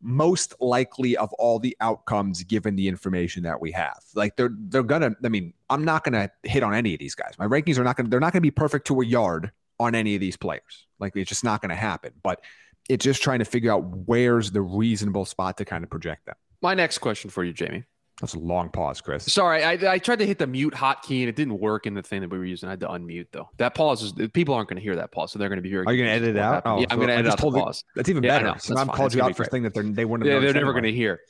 most 0.03 0.55
likely 0.61 1.17
of 1.17 1.33
all 1.35 1.59
the 1.59 1.77
outcomes 1.81 2.43
given 2.45 2.75
the 2.75 2.89
information 2.89 3.43
that 3.43 3.61
we 3.61 3.71
have. 3.73 4.03
Like 4.15 4.37
they're 4.37 4.53
they're 4.53 4.83
gonna. 4.83 5.12
I 5.25 5.29
mean, 5.29 5.53
I'm 5.69 5.85
not 5.85 6.05
gonna 6.05 6.31
hit 6.43 6.62
on 6.62 6.75
any 6.75 6.95
of 6.95 7.00
these 7.00 7.15
guys. 7.15 7.35
My 7.39 7.47
rankings 7.47 7.79
are 7.79 7.85
not 7.85 7.97
gonna. 7.97 8.09
They're 8.09 8.21
not 8.21 8.33
gonna 8.33 8.41
be 8.41 8.50
perfect 8.50 8.87
to 8.89 9.00
a 9.00 9.07
yard 9.07 9.53
on 9.79 9.95
any 9.95 10.15
of 10.15 10.21
these 10.21 10.37
players. 10.37 10.87
Like 10.99 11.17
it's 11.17 11.29
just 11.29 11.45
not 11.45 11.61
gonna 11.62 11.77
happen. 11.77 12.12
But 12.23 12.43
it's 12.89 13.05
just 13.05 13.23
trying 13.23 13.39
to 13.41 13.45
figure 13.45 13.73
out 13.73 13.85
where's 14.07 14.51
the 14.51 14.63
reasonable 14.63 15.25
spot 15.25 15.57
to 15.59 15.65
kind 15.65 15.85
of 15.85 15.91
project 15.91 16.27
them. 16.27 16.35
My 16.63 16.75
next 16.75 16.99
question 16.99 17.31
for 17.31 17.45
you, 17.45 17.53
Jamie. 17.53 17.85
That's 18.21 18.35
a 18.35 18.39
long 18.39 18.69
pause, 18.69 19.01
Chris. 19.01 19.33
Sorry, 19.33 19.65
I, 19.65 19.93
I 19.93 19.99
tried 19.99 20.19
to 20.19 20.27
hit 20.27 20.39
the 20.39 20.47
mute 20.47 20.75
hotkey 20.75 21.21
and 21.21 21.29
it 21.29 21.37
didn't 21.37 21.59
work 21.59 21.87
in 21.87 21.95
the 21.95 22.03
thing 22.03 22.21
that 22.21 22.31
we 22.31 22.37
were 22.37 22.45
using. 22.45 22.69
I 22.69 22.73
had 22.73 22.81
to 22.81 22.89
unmute 22.89 23.29
though. 23.33 23.49
That 23.57 23.75
pause 23.75 24.03
is 24.03 24.29
people 24.35 24.55
aren't 24.55 24.69
going 24.69 24.77
to 24.77 24.83
hear 24.83 24.97
that 24.97 25.11
pause, 25.11 25.33
so 25.33 25.39
they're 25.39 25.49
going 25.49 25.57
to 25.57 25.63
be 25.63 25.71
hearing. 25.71 25.89
Are 25.89 25.95
you 25.95 26.05
going 26.05 26.21
to 26.21 26.27
edit 26.27 26.37
it 26.37 26.41
out? 26.41 26.63
Oh, 26.67 26.81
yeah, 26.81 26.87
I'm 26.91 26.99
going 26.99 27.09
to 27.09 27.15
edit 27.15 27.33
out 27.33 27.39
the 27.39 27.51
pause. 27.51 27.83
That's 27.97 28.11
even 28.11 28.23
better. 28.23 28.47
Yeah, 28.47 28.57
so 28.57 28.77
I'm 28.77 28.89
called 28.89 29.15
you 29.15 29.23
out 29.23 29.35
for 29.37 29.45
a 29.45 29.47
thing 29.47 29.63
that 29.63 29.73
they're, 29.73 29.83
they 29.83 30.05
wouldn't. 30.05 30.29
Yeah, 30.29 30.39
they're 30.39 30.53
never 30.53 30.73
going 30.73 30.85
to 30.85 30.93
hear. 30.93 31.21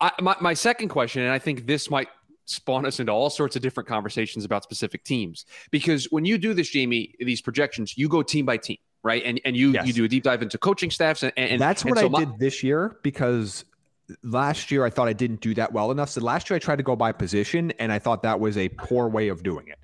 I, 0.00 0.12
my 0.22 0.34
my 0.40 0.54
second 0.54 0.88
question, 0.88 1.22
and 1.22 1.30
I 1.30 1.38
think 1.38 1.66
this 1.66 1.90
might 1.90 2.08
spawn 2.46 2.86
us 2.86 3.00
into 3.00 3.12
all 3.12 3.28
sorts 3.28 3.54
of 3.54 3.62
different 3.62 3.88
conversations 3.88 4.44
about 4.44 4.62
specific 4.62 5.04
teams 5.04 5.44
because 5.70 6.06
when 6.06 6.24
you 6.24 6.38
do 6.38 6.54
this, 6.54 6.70
Jamie, 6.70 7.14
these 7.20 7.40
projections, 7.42 7.96
you 7.98 8.08
go 8.08 8.22
team 8.22 8.46
by 8.46 8.56
team. 8.56 8.78
Right? 9.02 9.22
And 9.24 9.40
and 9.44 9.56
you 9.56 9.72
Yes. 9.72 9.86
you 9.86 9.92
do 9.92 10.04
a 10.04 10.08
deep 10.08 10.22
dive 10.22 10.42
into 10.42 10.58
coaching 10.58 10.90
staffs, 10.90 11.22
and, 11.22 11.32
and 11.36 11.60
That's 11.60 11.82
and 11.82 11.90
what 11.90 11.98
so 12.00 12.06
I 12.06 12.08
my- 12.08 12.18
did 12.20 12.38
this 12.38 12.62
year 12.62 12.98
because 13.02 13.64
last 14.22 14.70
year 14.70 14.84
I 14.84 14.90
thought 14.90 15.08
I 15.08 15.12
didn't 15.12 15.40
do 15.40 15.54
that 15.54 15.72
well 15.72 15.90
enough. 15.90 16.10
So 16.10 16.20
last 16.20 16.50
year 16.50 16.56
I 16.56 16.58
tried 16.58 16.76
to 16.76 16.82
go 16.82 16.96
by 16.96 17.12
position, 17.12 17.72
and 17.78 17.92
I 17.92 17.98
thought 17.98 18.22
that 18.24 18.40
was 18.40 18.56
a 18.56 18.68
poor 18.70 19.08
way 19.08 19.28
of 19.28 19.42
doing 19.42 19.68
it. 19.68 19.78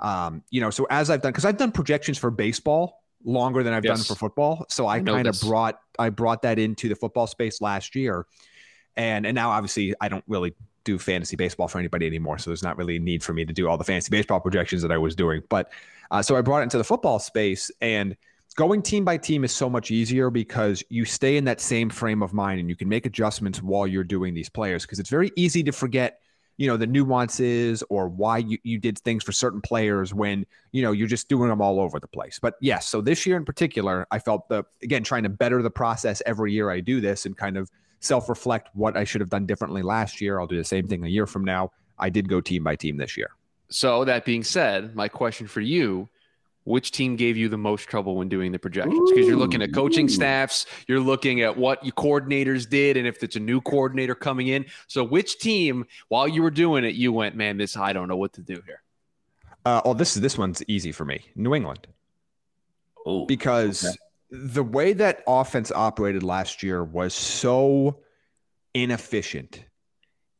Um, 0.00 0.42
you 0.50 0.60
know, 0.60 0.70
so 0.70 0.86
as 0.90 1.10
I've 1.10 1.22
done, 1.22 1.32
because 1.32 1.44
I've 1.44 1.56
done 1.56 1.72
projections 1.72 2.18
for 2.18 2.30
baseball 2.30 3.02
longer 3.24 3.62
than 3.64 3.72
I've 3.72 3.82
done 3.82 3.98
for 3.98 4.14
football, 4.14 4.64
so 4.68 4.86
I, 4.86 4.96
I 4.96 5.00
kind 5.00 5.26
of 5.26 5.38
brought 5.40 5.80
I 5.98 6.10
brought 6.10 6.42
that 6.42 6.58
into 6.58 6.88
the 6.88 6.94
football 6.94 7.26
space 7.26 7.60
last 7.60 7.94
year, 7.96 8.26
and 8.96 9.26
and 9.26 9.34
now 9.34 9.50
obviously 9.50 9.94
I 10.00 10.08
don't 10.08 10.24
really 10.28 10.54
do 10.84 10.98
fantasy 10.98 11.36
baseball 11.36 11.68
for 11.68 11.78
anybody 11.78 12.06
anymore, 12.06 12.38
so 12.38 12.50
there's 12.50 12.62
not 12.62 12.76
really 12.78 12.96
a 12.96 13.00
need 13.00 13.22
for 13.22 13.32
me 13.32 13.44
to 13.44 13.52
do 13.52 13.68
all 13.68 13.76
the 13.76 13.84
fantasy 13.84 14.10
baseball 14.10 14.40
projections 14.40 14.82
that 14.82 14.90
I 14.92 14.98
was 14.98 15.14
doing. 15.14 15.42
But 15.48 15.70
uh, 16.10 16.22
so 16.22 16.36
I 16.36 16.40
brought 16.42 16.60
it 16.60 16.62
into 16.64 16.78
the 16.78 16.84
football 16.84 17.18
space 17.18 17.70
and 17.80 18.16
going 18.58 18.82
team 18.82 19.04
by 19.04 19.16
team 19.16 19.44
is 19.44 19.52
so 19.52 19.70
much 19.70 19.92
easier 19.92 20.30
because 20.30 20.82
you 20.88 21.04
stay 21.04 21.36
in 21.36 21.44
that 21.44 21.60
same 21.60 21.88
frame 21.88 22.24
of 22.24 22.32
mind 22.32 22.58
and 22.58 22.68
you 22.68 22.74
can 22.74 22.88
make 22.88 23.06
adjustments 23.06 23.62
while 23.62 23.86
you're 23.86 24.02
doing 24.02 24.34
these 24.34 24.48
players 24.48 24.82
because 24.82 24.98
it's 24.98 25.08
very 25.08 25.30
easy 25.36 25.62
to 25.62 25.70
forget 25.70 26.18
you 26.56 26.66
know 26.66 26.76
the 26.76 26.88
nuances 26.88 27.84
or 27.88 28.08
why 28.08 28.38
you, 28.38 28.58
you 28.64 28.76
did 28.76 28.98
things 28.98 29.22
for 29.22 29.30
certain 29.30 29.60
players 29.60 30.12
when 30.12 30.44
you 30.72 30.82
know 30.82 30.90
you're 30.90 31.06
just 31.06 31.28
doing 31.28 31.48
them 31.48 31.62
all 31.62 31.78
over 31.78 32.00
the 32.00 32.08
place. 32.08 32.40
But 32.42 32.56
yes 32.60 32.88
so 32.88 33.00
this 33.00 33.24
year 33.26 33.36
in 33.36 33.44
particular 33.44 34.08
i 34.10 34.18
felt 34.18 34.48
the 34.48 34.64
again 34.82 35.04
trying 35.04 35.22
to 35.22 35.28
better 35.28 35.62
the 35.62 35.70
process 35.70 36.20
every 36.26 36.52
year 36.52 36.68
i 36.68 36.80
do 36.80 37.00
this 37.00 37.26
and 37.26 37.36
kind 37.36 37.56
of 37.56 37.70
self-reflect 38.00 38.70
what 38.74 38.96
i 38.96 39.04
should 39.04 39.20
have 39.20 39.30
done 39.30 39.46
differently 39.46 39.82
last 39.82 40.20
year. 40.20 40.40
I'll 40.40 40.48
do 40.48 40.56
the 40.56 40.64
same 40.64 40.88
thing 40.88 41.04
a 41.04 41.08
year 41.08 41.28
from 41.28 41.44
now. 41.44 41.70
I 41.96 42.10
did 42.10 42.28
go 42.28 42.40
team 42.40 42.64
by 42.64 42.74
team 42.74 42.96
this 42.96 43.16
year. 43.16 43.30
So 43.70 44.04
that 44.04 44.24
being 44.24 44.42
said, 44.42 44.96
my 44.96 45.06
question 45.06 45.46
for 45.46 45.60
you: 45.60 46.08
Which 46.68 46.90
team 46.92 47.16
gave 47.16 47.36
you 47.38 47.48
the 47.48 47.56
most 47.56 47.88
trouble 47.88 48.16
when 48.16 48.28
doing 48.28 48.52
the 48.52 48.58
projections? 48.58 49.08
Because 49.10 49.26
you're 49.26 49.38
looking 49.38 49.62
at 49.62 49.72
coaching 49.72 50.04
Ooh. 50.04 50.10
staffs, 50.10 50.66
you're 50.86 51.00
looking 51.00 51.40
at 51.40 51.56
what 51.56 51.82
your 51.82 51.94
coordinators 51.94 52.68
did, 52.68 52.98
and 52.98 53.06
if 53.06 53.22
it's 53.22 53.36
a 53.36 53.40
new 53.40 53.62
coordinator 53.62 54.14
coming 54.14 54.48
in. 54.48 54.66
So, 54.86 55.02
which 55.02 55.38
team, 55.38 55.86
while 56.08 56.28
you 56.28 56.42
were 56.42 56.50
doing 56.50 56.84
it, 56.84 56.94
you 56.94 57.10
went, 57.10 57.34
"Man, 57.34 57.56
this 57.56 57.74
I 57.76 57.94
don't 57.94 58.06
know 58.06 58.18
what 58.18 58.34
to 58.34 58.42
do 58.42 58.60
here." 58.66 58.82
uh, 59.64 59.80
oh 59.84 59.92
this 59.94 60.14
is 60.14 60.22
this 60.22 60.38
one's 60.38 60.62
easy 60.68 60.92
for 60.92 61.04
me 61.04 61.20
new 61.34 61.54
england 61.54 61.86
Oh, 63.04 63.26
because 63.26 63.84
Okay. 63.84 63.96
the 64.30 64.62
way 64.62 64.92
that 64.92 65.22
offense 65.26 65.72
operated 65.72 66.22
last 66.22 66.62
year 66.62 66.84
was 66.84 67.14
so 67.14 68.00
inefficient 68.74 69.64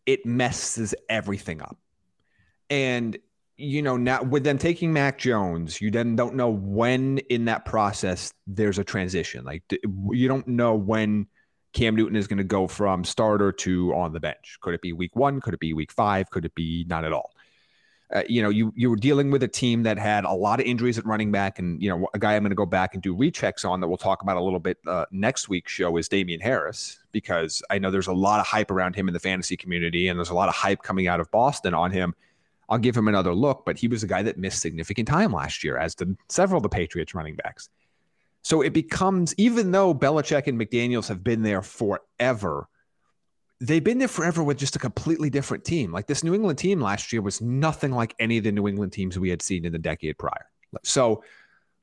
it 0.07 0.25
messes 0.25 0.95
everything 1.09 1.61
up 1.63 1.79
and 2.71 3.19
you 3.59 3.83
know 3.83 3.97
now 3.97 4.23
with 4.23 4.45
them 4.45 4.57
taking 4.57 4.93
mac 4.93 5.19
jones 5.19 5.81
you 5.81 5.91
then 5.91 6.15
don't 6.15 6.35
know 6.37 6.49
when 6.49 7.19
in 7.29 7.45
that 7.47 7.65
process 7.65 8.33
there's 8.47 8.79
a 8.79 8.85
transition. 8.85 9.45
Like 9.45 9.63
you 10.11 10.29
don't 10.29 10.49
know 10.49 10.75
when 10.75 11.27
cam 11.73 11.95
newton 11.95 12.17
is 12.17 12.27
going 12.27 12.39
to 12.39 12.45
go 12.45 12.67
from 12.67 13.05
starter 13.05 13.53
to 13.53 13.95
on 13.95 14.13
the 14.13 14.21
bench. 14.21 14.59
Could 14.63 14.75
it 14.75 14.81
be 14.81 14.93
week 14.93 15.15
one? 15.15 15.41
Could 15.41 15.55
it 15.55 15.61
be 15.61 15.75
week 15.75 15.93
five? 15.93 16.31
Could 16.31 16.45
it 16.45 16.55
be 16.55 16.87
not 16.89 17.05
at 17.05 17.13
all? 17.13 17.33
Uh, 18.11 18.23
you 18.27 18.41
know, 18.41 18.49
you 18.49 18.73
you 18.75 18.89
were 18.89 18.97
dealing 18.97 19.31
with 19.31 19.43
a 19.43 19.49
team 19.49 19.83
that 19.83 19.99
had 19.99 20.25
a 20.25 20.33
lot 20.33 20.61
of 20.61 20.67
injuries 20.67 20.97
at 20.97 21.05
running 21.05 21.31
back, 21.31 21.59
and 21.59 21.83
you 21.83 21.91
know, 21.91 22.09
a 22.15 22.19
guy 22.19 22.35
I'm 22.35 22.43
going 22.43 22.51
to 22.51 22.57
go 22.57 22.65
back 22.65 22.95
and 22.95 23.03
do 23.03 23.15
rechecks 23.15 23.69
on 23.69 23.81
that 23.81 23.89
we'll 23.89 23.99
talk 23.99 24.23
about 24.23 24.39
a 24.39 24.41
little 24.41 24.61
bit 24.61 24.79
uh, 24.87 25.05
next 25.11 25.51
week's 25.51 25.73
show 25.73 25.95
is 25.99 26.09
Damien 26.09 26.41
Harris 26.41 26.99
because 27.13 27.63
I 27.69 27.79
know 27.79 27.91
there's 27.91 28.07
a 28.07 28.15
lot 28.15 28.41
of 28.41 28.47
hype 28.47 28.71
around 28.71 28.97
him 28.97 29.09
in 29.09 29.15
the 29.15 29.21
fantasy 29.21 29.59
community, 29.59 30.09
and 30.09 30.19
there's 30.19 30.31
a 30.31 30.35
lot 30.35 30.49
of 30.49 30.55
hype 30.55 30.83
coming 30.83 31.07
out 31.07 31.21
of 31.21 31.31
Boston 31.31 31.75
on 31.75 31.91
him. 31.91 32.15
I'll 32.69 32.79
give 32.79 32.97
him 32.97 33.09
another 33.09 33.35
look, 33.35 33.65
but 33.65 33.79
he 33.79 33.89
was 33.89 34.03
a 34.03 34.07
guy 34.07 34.23
that 34.23 34.39
missed 34.39 34.61
significant 34.61 35.09
time 35.09 35.33
last 35.33 35.65
year, 35.65 35.79
as 35.79 35.95
did 35.95 36.17
several 36.29 36.59
of 36.59 36.63
the 36.63 36.69
Patriots 36.69 37.15
running 37.15 37.37
backs. 37.37 37.69
So 38.43 38.63
it 38.63 38.73
becomes, 38.73 39.35
even 39.39 39.71
though 39.71 39.95
Belichick 39.95 40.47
and 40.47 40.61
McDaniels 40.61 41.09
have 41.09 41.25
been 41.25 41.43
there 41.43 41.63
forever, 41.63 42.69
they've 43.61 43.83
been 43.83 43.99
there 43.99 44.09
forever 44.09 44.45
with 44.45 44.59
just 44.59 44.77
a 44.77 44.79
completely 44.79 45.31
different 45.31 45.65
team. 45.65 45.93
Like 45.93 46.07
this 46.07 46.23
New 46.23 46.35
England 46.35 46.59
team 46.59 46.81
last 46.81 47.13
year 47.13 47.23
was 47.23 47.41
nothing 47.41 47.91
like 47.91 48.15
any 48.19 48.39
of 48.39 48.45
the 48.45 48.53
New 48.53 48.69
England 48.69 48.93
teams 48.93 49.19
we 49.19 49.31
had 49.31 49.43
seen 49.43 49.65
in 49.65 49.73
the 49.73 49.79
decade 49.79 50.19
prior. 50.19 50.47
So, 50.85 51.25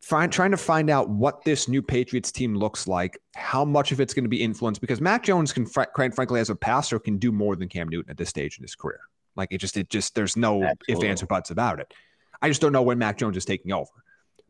find, 0.01 0.31
trying 0.31 0.51
to 0.51 0.57
find 0.57 0.89
out 0.91 1.09
what 1.09 1.43
this 1.43 1.67
new 1.67 1.81
Patriots 1.81 2.31
team 2.31 2.55
looks 2.55 2.87
like, 2.87 3.17
how 3.35 3.65
much 3.65 3.91
of 3.91 3.99
it's 3.99 4.13
going 4.13 4.23
to 4.25 4.29
be 4.29 4.43
influenced, 4.43 4.79
because 4.79 5.01
Mac 5.01 5.23
Jones 5.23 5.51
can, 5.51 5.65
frankly, 5.65 6.39
as 6.39 6.51
a 6.51 6.55
passer, 6.55 6.99
can 6.99 7.17
do 7.17 7.31
more 7.31 7.55
than 7.55 7.67
Cam 7.67 7.89
Newton 7.89 8.11
at 8.11 8.17
this 8.17 8.29
stage 8.29 8.59
in 8.59 8.63
his 8.63 8.75
career. 8.75 8.99
Like 9.35 9.49
it 9.51 9.59
just, 9.59 9.77
it 9.77 9.89
just, 9.89 10.15
there's 10.15 10.37
no 10.37 10.63
Absolutely. 10.63 11.07
ands, 11.07 11.23
or 11.23 11.27
buts 11.27 11.51
about 11.51 11.79
it. 11.79 11.93
I 12.41 12.49
just 12.49 12.61
don't 12.61 12.71
know 12.71 12.81
when 12.81 12.97
Mac 12.97 13.17
Jones 13.17 13.37
is 13.37 13.45
taking 13.45 13.71
over. 13.71 13.91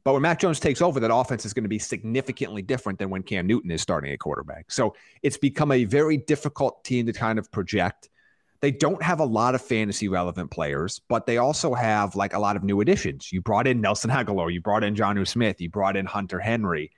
But 0.04 0.14
when 0.14 0.22
Mac 0.22 0.40
Jones 0.40 0.60
takes 0.60 0.84
over, 0.84 1.00
that 1.00 1.14
offense 1.14 1.46
is 1.46 1.54
going 1.54 1.64
to 1.64 1.70
be 1.70 1.80
significantly 1.80 2.62
different 2.62 3.00
than 3.00 3.10
when 3.10 3.24
Cam 3.24 3.48
Newton 3.48 3.72
is 3.72 3.82
starting 3.82 4.14
a 4.14 4.18
quarterback. 4.18 4.72
So 4.72 4.96
it's 5.24 5.38
become 5.38 5.72
a 5.72 5.84
very 5.86 6.18
difficult 6.18 6.84
team 6.84 7.08
to 7.08 7.14
kind 7.14 7.40
of 7.40 7.52
project. 7.52 8.10
They 8.62 8.70
don't 8.72 9.02
have 9.02 9.20
a 9.20 9.26
lot 9.26 9.56
of 9.56 9.62
fantasy 9.62 10.08
relevant 10.08 10.52
players, 10.52 11.02
but 11.10 11.26
they 11.26 11.38
also 11.38 11.74
have 11.74 12.16
like 12.16 12.34
a 12.34 12.40
lot 12.40 12.56
of 12.56 12.64
new 12.64 12.82
additions. 12.82 13.32
You 13.32 13.42
brought 13.42 13.66
in 13.66 13.82
Nelson 13.82 14.12
Agholor, 14.12 14.54
you 14.54 14.62
brought 14.62 14.84
in 14.84 14.96
Jonnu 14.96 15.28
Smith, 15.28 15.60
you 15.60 15.70
brought 15.70 15.98
in 15.98 16.06
Hunter 16.06 16.40
Henry, 16.40 16.92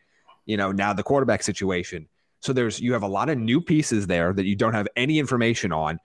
you 0.46 0.58
know, 0.58 0.74
now 0.74 0.92
the 0.92 1.04
quarterback 1.04 1.44
situation. 1.44 2.08
So 2.42 2.52
there's 2.52 2.80
you 2.80 2.94
have 2.94 3.04
a 3.04 3.08
lot 3.08 3.30
of 3.30 3.38
new 3.38 3.62
pieces 3.62 4.08
there 4.08 4.34
that 4.34 4.46
you 4.46 4.56
don't 4.56 4.74
have 4.74 4.88
any 4.96 5.18
information 5.18 5.72
on. 5.72 6.00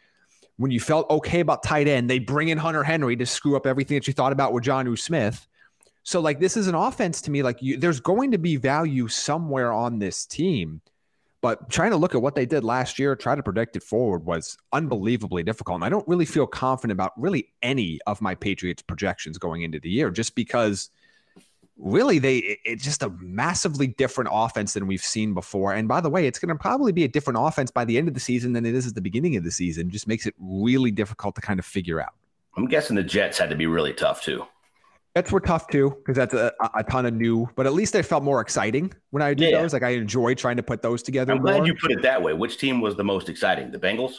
When 0.62 0.70
you 0.70 0.78
felt 0.78 1.10
okay 1.10 1.40
about 1.40 1.64
tight 1.64 1.88
end, 1.88 2.08
they 2.08 2.20
bring 2.20 2.46
in 2.46 2.56
Hunter 2.56 2.84
Henry 2.84 3.16
to 3.16 3.26
screw 3.26 3.56
up 3.56 3.66
everything 3.66 3.96
that 3.96 4.06
you 4.06 4.12
thought 4.12 4.30
about 4.30 4.52
with 4.52 4.62
Jonnu 4.62 4.96
Smith. 4.96 5.48
So 6.04 6.20
like 6.20 6.38
this 6.38 6.56
is 6.56 6.68
an 6.68 6.76
offense 6.76 7.20
to 7.22 7.32
me. 7.32 7.42
Like 7.42 7.60
you, 7.60 7.76
there's 7.76 7.98
going 7.98 8.30
to 8.30 8.38
be 8.38 8.54
value 8.54 9.08
somewhere 9.08 9.72
on 9.72 9.98
this 9.98 10.24
team, 10.24 10.80
but 11.40 11.68
trying 11.68 11.90
to 11.90 11.96
look 11.96 12.14
at 12.14 12.22
what 12.22 12.36
they 12.36 12.46
did 12.46 12.62
last 12.62 13.00
year, 13.00 13.16
try 13.16 13.34
to 13.34 13.42
predict 13.42 13.74
it 13.74 13.82
forward 13.82 14.24
was 14.24 14.56
unbelievably 14.72 15.42
difficult. 15.42 15.78
And 15.78 15.84
I 15.84 15.88
don't 15.88 16.06
really 16.06 16.26
feel 16.26 16.46
confident 16.46 16.92
about 16.92 17.10
really 17.16 17.48
any 17.62 17.98
of 18.06 18.20
my 18.20 18.36
Patriots 18.36 18.82
projections 18.82 19.38
going 19.38 19.62
into 19.62 19.80
the 19.80 19.90
year, 19.90 20.12
just 20.12 20.36
because 20.36 20.90
really 21.78 22.18
they 22.18 22.58
it's 22.64 22.84
just 22.84 23.02
a 23.02 23.08
massively 23.20 23.86
different 23.88 24.30
offense 24.32 24.74
than 24.74 24.86
we've 24.86 25.02
seen 25.02 25.34
before. 25.34 25.72
And 25.74 25.88
by 25.88 26.00
the 26.00 26.10
way, 26.10 26.26
it's 26.26 26.38
going 26.38 26.48
to 26.50 26.60
probably 26.60 26.92
be 26.92 27.04
a 27.04 27.08
different 27.08 27.38
offense 27.40 27.70
by 27.70 27.84
the 27.84 27.96
end 27.98 28.08
of 28.08 28.14
the 28.14 28.20
season 28.20 28.52
than 28.52 28.64
it 28.66 28.74
is 28.74 28.86
at 28.86 28.94
the 28.94 29.00
beginning 29.00 29.36
of 29.36 29.44
the 29.44 29.50
season. 29.50 29.90
Just 29.90 30.06
makes 30.06 30.26
it 30.26 30.34
really 30.38 30.90
difficult 30.90 31.34
to 31.36 31.40
kind 31.40 31.58
of 31.58 31.66
figure 31.66 32.00
out. 32.00 32.12
I'm 32.56 32.66
guessing 32.66 32.96
the 32.96 33.02
Jets 33.02 33.38
had 33.38 33.50
to 33.50 33.56
be 33.56 33.66
really 33.66 33.92
tough 33.94 34.22
too. 34.22 34.44
Jets 35.16 35.30
were 35.30 35.40
tough 35.40 35.68
too 35.68 35.90
because 35.98 36.16
that's 36.16 36.32
a, 36.34 36.52
a 36.74 36.82
ton 36.84 37.04
of 37.04 37.12
new, 37.14 37.46
but 37.54 37.66
at 37.66 37.74
least 37.74 37.92
they 37.92 38.02
felt 38.02 38.22
more 38.22 38.40
exciting 38.40 38.92
when 39.10 39.22
I 39.22 39.34
did 39.34 39.50
Yeah. 39.50 39.60
those. 39.62 39.72
Like 39.74 39.82
I 39.82 39.90
enjoy 39.90 40.34
trying 40.34 40.56
to 40.56 40.62
put 40.62 40.80
those 40.82 41.02
together. 41.02 41.32
I'm 41.32 41.40
glad 41.42 41.58
more. 41.58 41.66
you 41.66 41.74
put 41.74 41.90
it 41.92 42.00
that 42.02 42.22
way. 42.22 42.32
Which 42.32 42.56
team 42.58 42.80
was 42.80 42.96
the 42.96 43.04
most 43.04 43.28
exciting? 43.28 43.70
The 43.70 43.78
Bengals. 43.78 44.14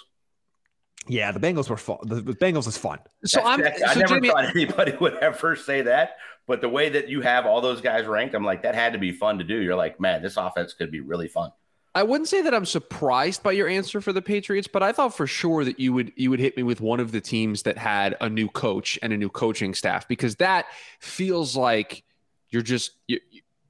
Yeah, 1.08 1.32
the 1.32 1.40
Bengals 1.40 1.70
were 1.70 1.78
fun. 1.78 1.98
The, 2.04 2.16
the 2.22 2.34
Bengals 2.34 2.68
is 2.68 2.78
fun. 2.78 3.00
So 3.26 3.38
That's- 3.40 3.54
I'm. 3.54 3.62
that's- 3.62 3.82
I 3.86 4.00
never 4.00 4.16
Jamie, 4.16 4.30
thought 4.30 4.46
anybody 4.56 4.96
would 5.02 5.16
ever 5.18 5.56
say 5.56 5.82
that, 5.82 6.18
but 6.48 6.62
the 6.62 6.70
way 6.70 6.90
that 6.90 7.10
you 7.10 7.22
have 7.22 7.46
all 7.46 7.60
those 7.62 7.82
guys 7.82 8.06
ranked, 8.06 8.36
I'm 8.36 8.44
like, 8.46 8.64
that 8.64 8.74
had 8.76 8.94
to 8.94 9.00
be 9.00 9.12
fun 9.12 9.38
to 9.40 9.44
do. 9.44 9.56
You're 9.60 9.76
like, 9.76 10.00
man, 10.00 10.22
this 10.22 10.38
offense 10.38 10.74
could 10.74 10.92
be 10.92 11.02
really 11.02 11.28
fun. 11.28 11.52
I 11.96 12.02
wouldn't 12.04 12.28
say 12.28 12.42
that 12.42 12.56
I'm 12.56 12.66
surprised 12.66 13.44
by 13.44 13.52
your 13.52 13.68
answer 13.68 14.02
for 14.02 14.14
the 14.14 14.22
Patriots, 14.22 14.68
but 14.68 14.82
I 14.82 14.92
thought 14.94 15.16
for 15.16 15.28
sure 15.28 15.64
that 15.64 15.80
you 15.80 15.94
would 15.94 16.12
you 16.16 16.32
would 16.32 16.40
hit 16.40 16.58
me 16.58 16.64
with 16.64 16.82
one 16.82 17.00
of 17.00 17.12
the 17.12 17.22
teams 17.22 17.64
that 17.64 17.78
had 17.78 18.18
a 18.20 18.28
new 18.30 18.48
coach 18.48 18.98
and 19.04 19.14
a 19.14 19.18
new 19.18 19.30
coaching 19.30 19.76
staff 19.76 20.08
because 20.08 20.38
that 20.38 20.66
feels 21.00 21.56
like 21.56 22.04
you're 22.50 22.64
just 22.64 22.94
you, 23.08 23.20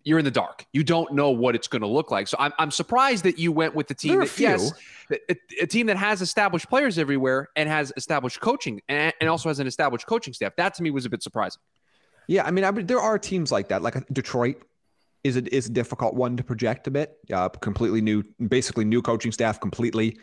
you're 0.04 0.20
in 0.20 0.26
the 0.26 0.32
dark. 0.32 0.66
You 0.74 0.84
don't 0.84 1.14
know 1.14 1.30
what 1.32 1.56
it's 1.56 1.68
going 1.68 1.82
to 1.82 1.88
look 1.88 2.12
like. 2.12 2.28
So 2.28 2.38
I'm 2.40 2.52
I'm 2.60 2.72
surprised 2.72 3.24
that 3.24 3.40
you 3.40 3.52
went 3.52 3.74
with 3.76 3.88
the 3.88 3.94
team 3.94 4.20
that 4.20 4.26
a 4.26 4.30
few. 4.30 4.48
yes, 4.48 4.74
a, 5.12 5.36
a 5.62 5.68
team 5.68 5.88
that 5.88 5.98
has 5.98 6.22
established 6.22 6.70
players 6.70 6.98
everywhere 6.98 7.50
and 7.56 7.70
has 7.70 7.94
established 7.98 8.42
coaching 8.42 8.82
and, 8.90 9.14
and 9.22 9.30
also 9.30 9.50
has 9.50 9.60
an 9.60 9.68
established 9.68 10.06
coaching 10.08 10.34
staff. 10.34 10.56
That 10.58 10.74
to 10.76 10.84
me 10.84 10.92
was 10.92 11.06
a 11.06 11.10
bit 11.10 11.24
surprising. 11.24 11.62
Yeah, 12.28 12.44
I 12.46 12.52
mean, 12.52 12.64
I 12.64 12.72
there 12.72 13.00
are 13.00 13.18
teams 13.18 13.52
like 13.52 13.70
that. 13.70 13.82
Like 13.82 13.96
Detroit 14.12 14.62
is 15.24 15.38
a, 15.38 15.56
is 15.56 15.68
a 15.68 15.72
difficult 15.72 16.16
one 16.16 16.38
to 16.38 16.44
project 16.44 16.88
a 16.88 16.92
bit. 16.92 17.18
Uh, 17.32 17.50
completely 17.50 18.02
new, 18.02 18.24
basically 18.48 18.86
new 18.86 19.02
coaching 19.02 19.32
staff. 19.32 19.60
Completely 19.60 20.18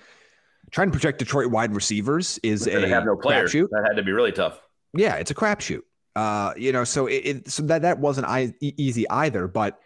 trying 0.71 0.89
to 0.89 0.93
project 0.93 1.19
Detroit 1.19 1.51
wide 1.51 1.75
receivers 1.75 2.39
is 2.43 2.65
They 2.65 2.83
a 2.85 2.89
have 2.89 3.05
no 3.05 3.17
players. 3.17 3.53
crapshoot. 3.53 3.69
That 3.71 3.85
had 3.87 3.97
to 3.97 4.03
be 4.03 4.13
really 4.13 4.33
tough. 4.33 4.61
Yeah, 4.95 5.17
it's 5.17 5.31
a 5.31 5.35
crapshoot. 5.35 5.83
Uh, 6.17 6.53
you 6.57 6.73
know, 6.73 6.85
so 6.85 7.07
it, 7.07 7.23
it 7.25 7.51
so 7.51 7.63
that 7.65 7.83
that 7.83 7.99
wasn't 7.99 8.27
I, 8.27 8.55
easy 8.61 9.09
either. 9.09 9.47
But 9.47 9.79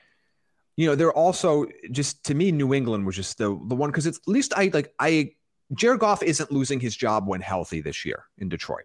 you 0.77 0.87
know, 0.87 0.95
they're 0.95 1.13
also 1.13 1.67
just 1.91 2.25
to 2.27 2.35
me, 2.35 2.51
New 2.51 2.75
England 2.75 3.07
was 3.07 3.17
just 3.17 3.39
the 3.39 3.49
the 3.67 3.75
one 3.75 3.91
because 3.91 4.07
it's 4.07 4.19
at 4.19 4.29
least 4.29 4.53
I 4.57 4.71
like 4.73 4.93
I 4.99 5.33
Jared 5.75 6.01
Goff 6.01 6.23
isn't 6.23 6.51
losing 6.51 6.81
his 6.81 6.97
job 6.97 7.27
when 7.27 7.41
healthy 7.41 7.81
this 7.81 8.05
year 8.05 8.25
in 8.39 8.49
Detroit. 8.49 8.85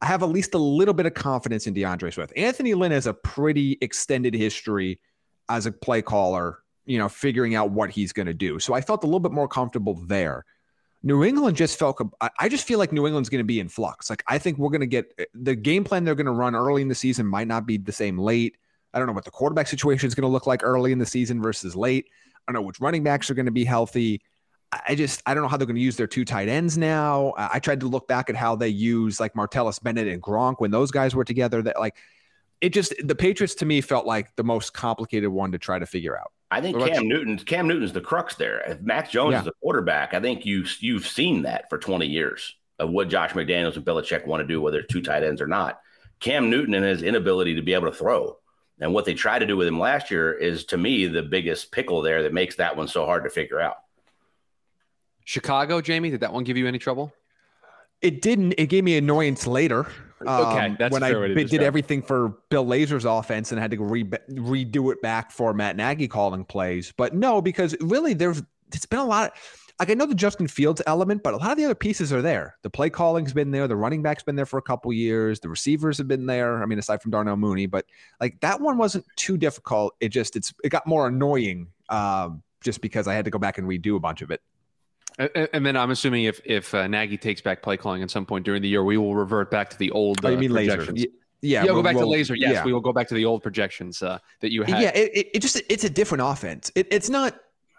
I 0.00 0.06
have 0.06 0.22
at 0.22 0.30
least 0.30 0.54
a 0.54 0.58
little 0.58 0.94
bit 0.94 1.06
of 1.06 1.14
confidence 1.14 1.66
in 1.66 1.74
DeAndre 1.74 2.12
Swift. 2.12 2.32
Anthony 2.36 2.74
Lynn 2.74 2.90
has 2.90 3.06
a 3.06 3.14
pretty 3.14 3.78
extended 3.80 4.34
history 4.34 5.00
as 5.48 5.66
a 5.66 5.72
play 5.72 6.02
caller, 6.02 6.58
you 6.86 6.98
know, 6.98 7.08
figuring 7.08 7.54
out 7.54 7.70
what 7.70 7.90
he's 7.90 8.12
going 8.12 8.26
to 8.26 8.34
do. 8.34 8.58
So 8.58 8.74
I 8.74 8.80
felt 8.80 9.04
a 9.04 9.06
little 9.06 9.20
bit 9.20 9.30
more 9.30 9.46
comfortable 9.46 9.94
there. 10.06 10.44
New 11.02 11.24
England 11.24 11.56
just 11.56 11.78
felt, 11.78 12.00
I- 12.38 12.48
just 12.48 12.66
feel 12.66 12.78
like 12.78 12.92
New 12.92 13.06
England's 13.06 13.28
going 13.28 13.40
to 13.40 13.44
be 13.44 13.60
in 13.60 13.68
flux. 13.68 14.08
Like, 14.08 14.22
I 14.28 14.38
think 14.38 14.58
we're 14.58 14.70
going 14.70 14.80
to 14.82 14.86
get 14.86 15.12
eh, 15.18 15.24
the 15.34 15.54
game 15.54 15.84
plan 15.84 16.04
they're 16.04 16.14
going 16.14 16.26
to 16.26 16.32
run 16.32 16.54
early 16.54 16.82
in 16.82 16.88
the 16.88 16.94
season 16.94 17.26
might 17.26 17.48
not 17.48 17.66
be 17.66 17.76
the 17.76 17.92
same 17.92 18.18
late. 18.18 18.56
I 18.94 18.98
don't 18.98 19.06
know 19.06 19.14
what 19.14 19.24
the 19.24 19.30
quarterback 19.30 19.68
situation 19.68 20.06
is 20.06 20.14
going 20.14 20.28
to 20.28 20.32
look 20.32 20.46
like 20.46 20.62
early 20.62 20.92
in 20.92 20.98
the 20.98 21.06
season 21.06 21.42
versus 21.42 21.74
late. 21.74 22.06
I 22.46 22.52
don't 22.52 22.60
know 22.60 22.66
which 22.66 22.80
running 22.80 23.02
backs 23.02 23.30
are 23.30 23.34
going 23.34 23.46
to 23.46 23.52
be 23.52 23.64
healthy. 23.64 24.20
I 24.88 24.94
just 24.94 25.22
I 25.26 25.34
don't 25.34 25.42
know 25.42 25.48
how 25.48 25.56
they're 25.56 25.66
going 25.66 25.76
to 25.76 25.82
use 25.82 25.96
their 25.96 26.06
two 26.06 26.24
tight 26.24 26.48
ends 26.48 26.78
now. 26.78 27.34
I 27.36 27.58
tried 27.58 27.80
to 27.80 27.88
look 27.88 28.08
back 28.08 28.30
at 28.30 28.36
how 28.36 28.56
they 28.56 28.68
use 28.68 29.20
like 29.20 29.34
Martellus 29.34 29.82
Bennett 29.82 30.08
and 30.08 30.22
Gronk 30.22 30.56
when 30.58 30.70
those 30.70 30.90
guys 30.90 31.14
were 31.14 31.24
together. 31.24 31.60
That 31.62 31.78
like 31.78 31.96
it 32.62 32.72
just 32.72 32.94
the 33.04 33.14
Patriots 33.14 33.56
to 33.56 33.66
me 33.66 33.80
felt 33.80 34.06
like 34.06 34.34
the 34.36 34.44
most 34.44 34.72
complicated 34.72 35.28
one 35.28 35.52
to 35.52 35.58
try 35.58 35.78
to 35.78 35.84
figure 35.84 36.16
out. 36.16 36.32
I 36.50 36.60
think 36.60 36.78
Cam 36.78 37.08
Newton 37.08 37.38
Cam 37.38 37.66
Newton's 37.66 37.92
the 37.92 38.00
crux 38.00 38.36
there. 38.36 38.60
If 38.60 38.80
Mac 38.80 39.10
Jones 39.10 39.32
yeah. 39.32 39.38
is 39.40 39.44
the 39.44 39.52
quarterback, 39.60 40.14
I 40.14 40.20
think 40.20 40.46
you 40.46 40.64
you've 40.78 41.06
seen 41.06 41.42
that 41.42 41.68
for 41.68 41.76
20 41.76 42.06
years 42.06 42.54
of 42.78 42.90
what 42.90 43.08
Josh 43.08 43.32
McDaniels 43.32 43.76
and 43.76 43.84
Belichick 43.84 44.26
want 44.26 44.40
to 44.40 44.46
do, 44.46 44.60
whether 44.60 44.78
it's 44.78 44.92
two 44.92 45.02
tight 45.02 45.24
ends 45.24 45.42
or 45.42 45.46
not. 45.46 45.80
Cam 46.20 46.50
Newton 46.50 46.74
and 46.74 46.84
his 46.84 47.02
inability 47.02 47.56
to 47.56 47.62
be 47.62 47.74
able 47.74 47.90
to 47.90 47.96
throw. 47.96 48.38
And 48.80 48.94
what 48.94 49.04
they 49.04 49.14
tried 49.14 49.40
to 49.40 49.46
do 49.46 49.56
with 49.56 49.66
him 49.66 49.78
last 49.78 50.10
year 50.10 50.32
is 50.32 50.64
to 50.66 50.76
me 50.76 51.06
the 51.06 51.22
biggest 51.22 51.72
pickle 51.72 52.00
there 52.00 52.22
that 52.22 52.32
makes 52.32 52.56
that 52.56 52.76
one 52.76 52.88
so 52.88 53.06
hard 53.06 53.24
to 53.24 53.30
figure 53.30 53.60
out. 53.60 53.76
Chicago, 55.24 55.80
Jamie, 55.80 56.10
did 56.10 56.20
that 56.20 56.32
one 56.32 56.44
give 56.44 56.56
you 56.56 56.66
any 56.66 56.78
trouble? 56.78 57.12
It 58.00 58.22
didn't. 58.22 58.54
It 58.58 58.66
gave 58.66 58.84
me 58.84 58.96
annoyance 58.96 59.46
later. 59.46 59.86
Okay, 60.26 60.66
um, 60.66 60.76
that's 60.78 60.92
when 60.92 61.02
I 61.02 61.12
did 61.12 61.62
everything 61.62 62.02
for 62.02 62.38
Bill 62.50 62.64
Lazor's 62.64 63.04
offense 63.04 63.52
and 63.52 63.60
had 63.60 63.70
to 63.72 63.82
re- 63.82 64.04
redo 64.04 64.92
it 64.92 65.00
back 65.02 65.30
for 65.30 65.52
Matt 65.54 65.76
Nagy 65.76 66.08
calling 66.08 66.44
plays. 66.44 66.92
But 66.96 67.14
no, 67.14 67.40
because 67.40 67.76
really 67.80 68.14
there's 68.14 68.42
it's 68.72 68.86
been 68.86 68.98
a 68.98 69.04
lot. 69.04 69.32
Like 69.78 69.90
I 69.90 69.94
know 69.94 70.06
the 70.06 70.14
Justin 70.14 70.46
Fields 70.46 70.80
element, 70.86 71.22
but 71.22 71.34
a 71.34 71.38
lot 71.38 71.50
of 71.50 71.58
the 71.58 71.64
other 71.64 71.74
pieces 71.74 72.12
are 72.12 72.22
there. 72.22 72.56
The 72.62 72.70
play 72.70 72.90
calling's 72.90 73.32
been 73.32 73.50
there. 73.50 73.66
The 73.66 73.76
running 73.76 74.02
back's 74.02 74.22
been 74.22 74.36
there 74.36 74.46
for 74.46 74.58
a 74.58 74.62
couple 74.62 74.92
years. 74.92 75.40
The 75.40 75.48
receivers 75.48 75.98
have 75.98 76.08
been 76.08 76.26
there. 76.26 76.62
I 76.62 76.66
mean, 76.66 76.78
aside 76.78 77.02
from 77.02 77.10
Darnell 77.10 77.36
Mooney, 77.36 77.66
but 77.66 77.86
like 78.20 78.40
that 78.40 78.60
one 78.60 78.78
wasn't 78.78 79.04
too 79.16 79.36
difficult. 79.36 79.94
It 80.00 80.10
just 80.10 80.36
it's 80.36 80.52
it 80.62 80.68
got 80.68 80.86
more 80.86 81.08
annoying 81.08 81.68
um, 81.88 82.42
just 82.60 82.80
because 82.80 83.08
I 83.08 83.14
had 83.14 83.24
to 83.24 83.30
go 83.30 83.38
back 83.38 83.58
and 83.58 83.66
redo 83.66 83.96
a 83.96 84.00
bunch 84.00 84.22
of 84.22 84.30
it. 84.30 84.40
And, 85.18 85.66
then 85.66 85.76
I'm 85.76 85.90
assuming 85.90 86.24
if 86.24 86.40
if 86.44 86.74
uh, 86.74 86.86
Nagy 86.86 87.18
takes 87.18 87.40
back 87.40 87.62
play 87.62 87.76
calling 87.76 88.02
at 88.02 88.10
some 88.10 88.24
point 88.24 88.44
during 88.44 88.62
the 88.62 88.68
year, 88.68 88.82
we 88.84 88.96
will 88.96 89.14
revert 89.14 89.50
back 89.50 89.70
to 89.70 89.78
the 89.78 89.90
old. 89.90 90.24
Uh, 90.24 90.28
oh, 90.28 90.30
you 90.30 90.36
uh, 90.36 90.40
mean 90.40 90.52
projections. 90.52 91.00
Lazor? 91.00 91.06
Yeah, 91.42 91.64
yeah, 91.64 91.72
we'll 91.72 91.74
go 91.74 91.82
back 91.82 91.96
we'll, 91.96 92.10
to 92.10 92.18
Lazor. 92.18 92.36
Yes, 92.38 92.52
yeah. 92.52 92.64
we 92.64 92.72
will 92.72 92.80
go 92.80 92.92
back 92.92 93.08
to 93.08 93.14
the 93.14 93.24
old 93.24 93.42
projections 93.42 94.02
uh, 94.02 94.18
that 94.40 94.52
you 94.52 94.62
had. 94.62 94.80
Yeah, 94.80 94.90
it, 94.94 95.30
it 95.34 95.38
just 95.40 95.60
it's 95.68 95.84
a 95.84 95.90
different 95.90 96.22
offense. 96.22 96.70
It, 96.74 96.86
it's 96.90 97.10
not 97.10 97.36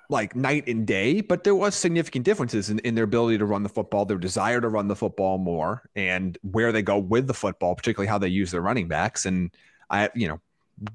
like 0.09 0.35
night 0.35 0.67
and 0.67 0.85
day, 0.85 1.21
but 1.21 1.43
there 1.43 1.55
was 1.55 1.73
significant 1.75 2.25
differences 2.25 2.69
in, 2.69 2.79
in 2.79 2.93
their 2.93 3.05
ability 3.05 3.37
to 3.37 3.45
run 3.45 3.63
the 3.63 3.69
football, 3.69 4.05
their 4.05 4.17
desire 4.17 4.59
to 4.59 4.67
run 4.67 4.87
the 4.87 4.95
football 4.95 5.37
more, 5.37 5.89
and 5.95 6.37
where 6.51 6.71
they 6.71 6.81
go 6.81 6.97
with 6.97 7.25
the 7.25 7.33
football, 7.33 7.73
particularly 7.73 8.07
how 8.07 8.17
they 8.17 8.27
use 8.27 8.51
their 8.51 8.61
running 8.61 8.87
backs. 8.87 9.25
And 9.25 9.49
I, 9.89 10.09
you 10.13 10.27
know, 10.27 10.41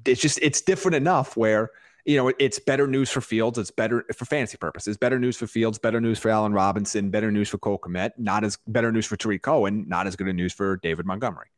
it's 0.05 0.21
just 0.21 0.39
it's 0.41 0.61
different 0.61 0.95
enough 0.95 1.35
where 1.35 1.71
you 2.09 2.17
know, 2.17 2.33
it's 2.39 2.57
better 2.57 2.87
news 2.87 3.11
for 3.11 3.21
Fields. 3.21 3.59
It's 3.59 3.69
better 3.69 4.03
for 4.15 4.25
fantasy 4.25 4.57
purposes. 4.57 4.97
Better 4.97 5.19
news 5.19 5.37
for 5.37 5.45
Fields. 5.45 5.77
Better 5.77 6.01
news 6.01 6.17
for 6.17 6.29
Allen 6.29 6.53
Robinson. 6.53 7.11
Better 7.11 7.29
news 7.29 7.49
for 7.49 7.59
Cole 7.59 7.77
Kmet. 7.77 8.13
Not 8.17 8.43
as 8.43 8.57
better 8.65 8.91
news 8.91 9.05
for 9.05 9.15
Tarik 9.15 9.43
Cohen. 9.43 9.85
Not 9.87 10.07
as 10.07 10.15
good 10.15 10.27
a 10.27 10.33
news 10.33 10.51
for 10.51 10.77
David 10.77 11.05
Montgomery. 11.05 11.49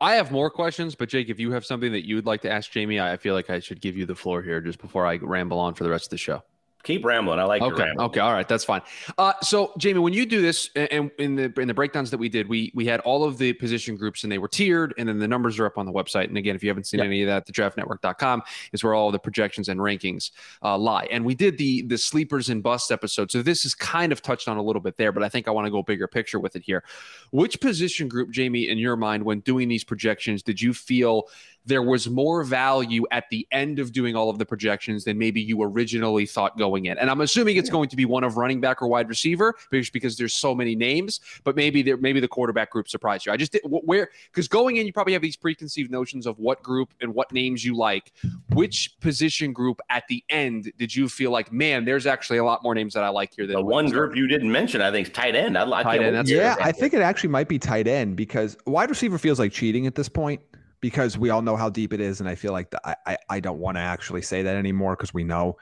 I 0.00 0.14
have 0.14 0.32
more 0.32 0.48
questions, 0.48 0.94
but 0.94 1.10
Jake, 1.10 1.28
if 1.28 1.38
you 1.38 1.52
have 1.52 1.66
something 1.66 1.92
that 1.92 2.06
you 2.06 2.14
would 2.14 2.24
like 2.24 2.40
to 2.40 2.50
ask 2.50 2.70
Jamie, 2.70 2.98
I 2.98 3.18
feel 3.18 3.34
like 3.34 3.50
I 3.50 3.58
should 3.58 3.82
give 3.82 3.98
you 3.98 4.06
the 4.06 4.14
floor 4.14 4.40
here 4.40 4.62
just 4.62 4.80
before 4.80 5.04
I 5.04 5.16
ramble 5.16 5.58
on 5.58 5.74
for 5.74 5.84
the 5.84 5.90
rest 5.90 6.06
of 6.06 6.10
the 6.10 6.16
show. 6.16 6.42
Keep 6.84 7.04
rambling. 7.04 7.40
I 7.40 7.44
like 7.44 7.62
okay. 7.62 7.90
Okay. 7.98 8.20
All 8.20 8.32
right. 8.32 8.46
That's 8.46 8.64
fine. 8.64 8.82
Uh, 9.16 9.32
so 9.42 9.72
Jamie, 9.78 10.00
when 10.00 10.12
you 10.12 10.26
do 10.26 10.42
this, 10.42 10.68
and 10.76 11.10
in 11.18 11.34
the 11.34 11.52
in 11.58 11.66
the 11.66 11.72
breakdowns 11.72 12.10
that 12.10 12.18
we 12.18 12.28
did, 12.28 12.46
we 12.46 12.70
we 12.74 12.84
had 12.84 13.00
all 13.00 13.24
of 13.24 13.38
the 13.38 13.54
position 13.54 13.96
groups 13.96 14.22
and 14.22 14.30
they 14.30 14.36
were 14.36 14.48
tiered, 14.48 14.92
and 14.98 15.08
then 15.08 15.18
the 15.18 15.26
numbers 15.26 15.58
are 15.58 15.64
up 15.64 15.78
on 15.78 15.86
the 15.86 15.92
website. 15.92 16.28
And 16.28 16.36
again, 16.36 16.54
if 16.54 16.62
you 16.62 16.68
haven't 16.68 16.84
seen 16.84 16.98
yep. 16.98 17.06
any 17.06 17.22
of 17.22 17.28
that, 17.28 17.46
the 17.46 17.52
draftnetwork.com 17.52 18.42
is 18.72 18.84
where 18.84 18.92
all 18.92 19.10
the 19.10 19.18
projections 19.18 19.68
and 19.70 19.80
rankings 19.80 20.30
uh, 20.62 20.76
lie. 20.76 21.08
And 21.10 21.24
we 21.24 21.34
did 21.34 21.56
the 21.56 21.82
the 21.82 21.96
sleepers 21.96 22.50
and 22.50 22.62
busts 22.62 22.90
episode. 22.90 23.30
So 23.30 23.40
this 23.40 23.64
is 23.64 23.74
kind 23.74 24.12
of 24.12 24.20
touched 24.20 24.46
on 24.46 24.58
a 24.58 24.62
little 24.62 24.82
bit 24.82 24.98
there, 24.98 25.10
but 25.10 25.22
I 25.22 25.30
think 25.30 25.48
I 25.48 25.52
want 25.52 25.66
to 25.66 25.70
go 25.70 25.82
bigger 25.82 26.06
picture 26.06 26.38
with 26.38 26.54
it 26.54 26.62
here. 26.62 26.84
Which 27.30 27.60
position 27.60 28.08
group, 28.08 28.30
Jamie, 28.30 28.68
in 28.68 28.76
your 28.76 28.96
mind, 28.96 29.24
when 29.24 29.40
doing 29.40 29.68
these 29.68 29.84
projections, 29.84 30.42
did 30.42 30.60
you 30.60 30.74
feel 30.74 31.28
there 31.66 31.82
was 31.82 32.08
more 32.08 32.44
value 32.44 33.04
at 33.10 33.24
the 33.30 33.46
end 33.50 33.78
of 33.78 33.92
doing 33.92 34.14
all 34.14 34.28
of 34.28 34.38
the 34.38 34.44
projections 34.44 35.04
than 35.04 35.16
maybe 35.16 35.40
you 35.40 35.62
originally 35.62 36.26
thought 36.26 36.58
going 36.58 36.86
in. 36.86 36.98
And 36.98 37.10
I'm 37.10 37.22
assuming 37.22 37.56
it's 37.56 37.70
going 37.70 37.88
to 37.88 37.96
be 37.96 38.04
one 38.04 38.24
of 38.24 38.36
running 38.36 38.60
back 38.60 38.82
or 38.82 38.88
wide 38.88 39.08
receiver 39.08 39.54
because, 39.70 39.90
because 39.90 40.18
there's 40.18 40.34
so 40.34 40.54
many 40.54 40.76
names, 40.76 41.20
but 41.42 41.56
maybe 41.56 41.82
there, 41.82 41.96
maybe 41.96 42.20
the 42.20 42.28
quarterback 42.28 42.70
group 42.70 42.88
surprised 42.88 43.26
you. 43.26 43.32
I 43.32 43.36
just 43.36 43.52
did 43.52 43.62
where 43.64 44.10
because 44.30 44.48
going 44.48 44.76
in, 44.76 44.86
you 44.86 44.92
probably 44.92 45.14
have 45.14 45.22
these 45.22 45.36
preconceived 45.36 45.90
notions 45.90 46.26
of 46.26 46.38
what 46.38 46.62
group 46.62 46.92
and 47.00 47.14
what 47.14 47.32
names 47.32 47.64
you 47.64 47.76
like. 47.76 48.12
Which 48.52 48.98
position 49.00 49.52
group 49.52 49.80
at 49.88 50.04
the 50.08 50.22
end 50.28 50.70
did 50.76 50.94
you 50.94 51.08
feel 51.08 51.30
like, 51.30 51.52
man, 51.52 51.84
there's 51.84 52.06
actually 52.06 52.38
a 52.38 52.44
lot 52.44 52.62
more 52.62 52.74
names 52.74 52.94
that 52.94 53.04
I 53.04 53.08
like 53.08 53.34
here 53.34 53.46
than 53.46 53.56
the 53.56 53.62
one 53.62 53.88
group 53.88 54.16
you 54.16 54.28
didn't 54.28 54.50
mention? 54.50 54.82
I 54.82 54.90
think 54.90 55.08
is 55.08 55.12
tight 55.12 55.34
end. 55.34 55.56
I 55.56 55.62
like 55.62 55.84
tight 55.84 56.02
end. 56.02 56.28
yeah, 56.28 56.56
I 56.60 56.72
think 56.72 56.92
it 56.92 57.00
actually 57.00 57.30
might 57.30 57.48
be 57.48 57.58
tight 57.58 57.86
end 57.86 58.16
because 58.16 58.56
wide 58.66 58.90
receiver 58.90 59.18
feels 59.18 59.38
like 59.38 59.52
cheating 59.52 59.86
at 59.86 59.94
this 59.94 60.08
point 60.08 60.40
because 60.84 61.16
we 61.16 61.30
all 61.30 61.40
know 61.40 61.56
how 61.56 61.70
deep 61.70 61.94
it 61.94 62.00
is, 62.02 62.20
and 62.20 62.28
I 62.28 62.34
feel 62.34 62.52
like 62.52 62.68
the, 62.68 62.78
I, 62.86 63.16
I, 63.30 63.40
don't 63.40 63.58
want 63.58 63.78
to 63.78 63.80
actually 63.80 64.20
say 64.20 64.42
that 64.42 64.54
anymore 64.54 64.94
because 64.94 65.14
we 65.14 65.24
know. 65.24 65.56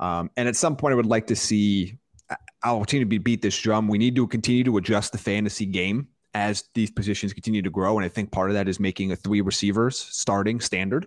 Um, 0.00 0.32
and 0.36 0.48
at 0.48 0.56
some 0.56 0.74
point, 0.74 0.90
I 0.90 0.96
would 0.96 1.06
like 1.06 1.28
to 1.28 1.36
see. 1.36 1.96
I'll 2.64 2.80
continue 2.80 3.08
to 3.08 3.20
beat 3.20 3.40
this 3.40 3.56
drum. 3.56 3.86
We 3.86 3.98
need 3.98 4.16
to 4.16 4.26
continue 4.26 4.64
to 4.64 4.76
adjust 4.78 5.12
the 5.12 5.18
fantasy 5.18 5.64
game 5.64 6.08
as 6.34 6.64
these 6.74 6.90
positions 6.90 7.32
continue 7.32 7.62
to 7.62 7.70
grow, 7.70 7.96
and 7.96 8.04
I 8.04 8.08
think 8.08 8.32
part 8.32 8.50
of 8.50 8.54
that 8.54 8.66
is 8.66 8.80
making 8.80 9.12
a 9.12 9.16
three 9.16 9.42
receivers 9.42 9.96
starting 9.96 10.58
standard, 10.58 11.06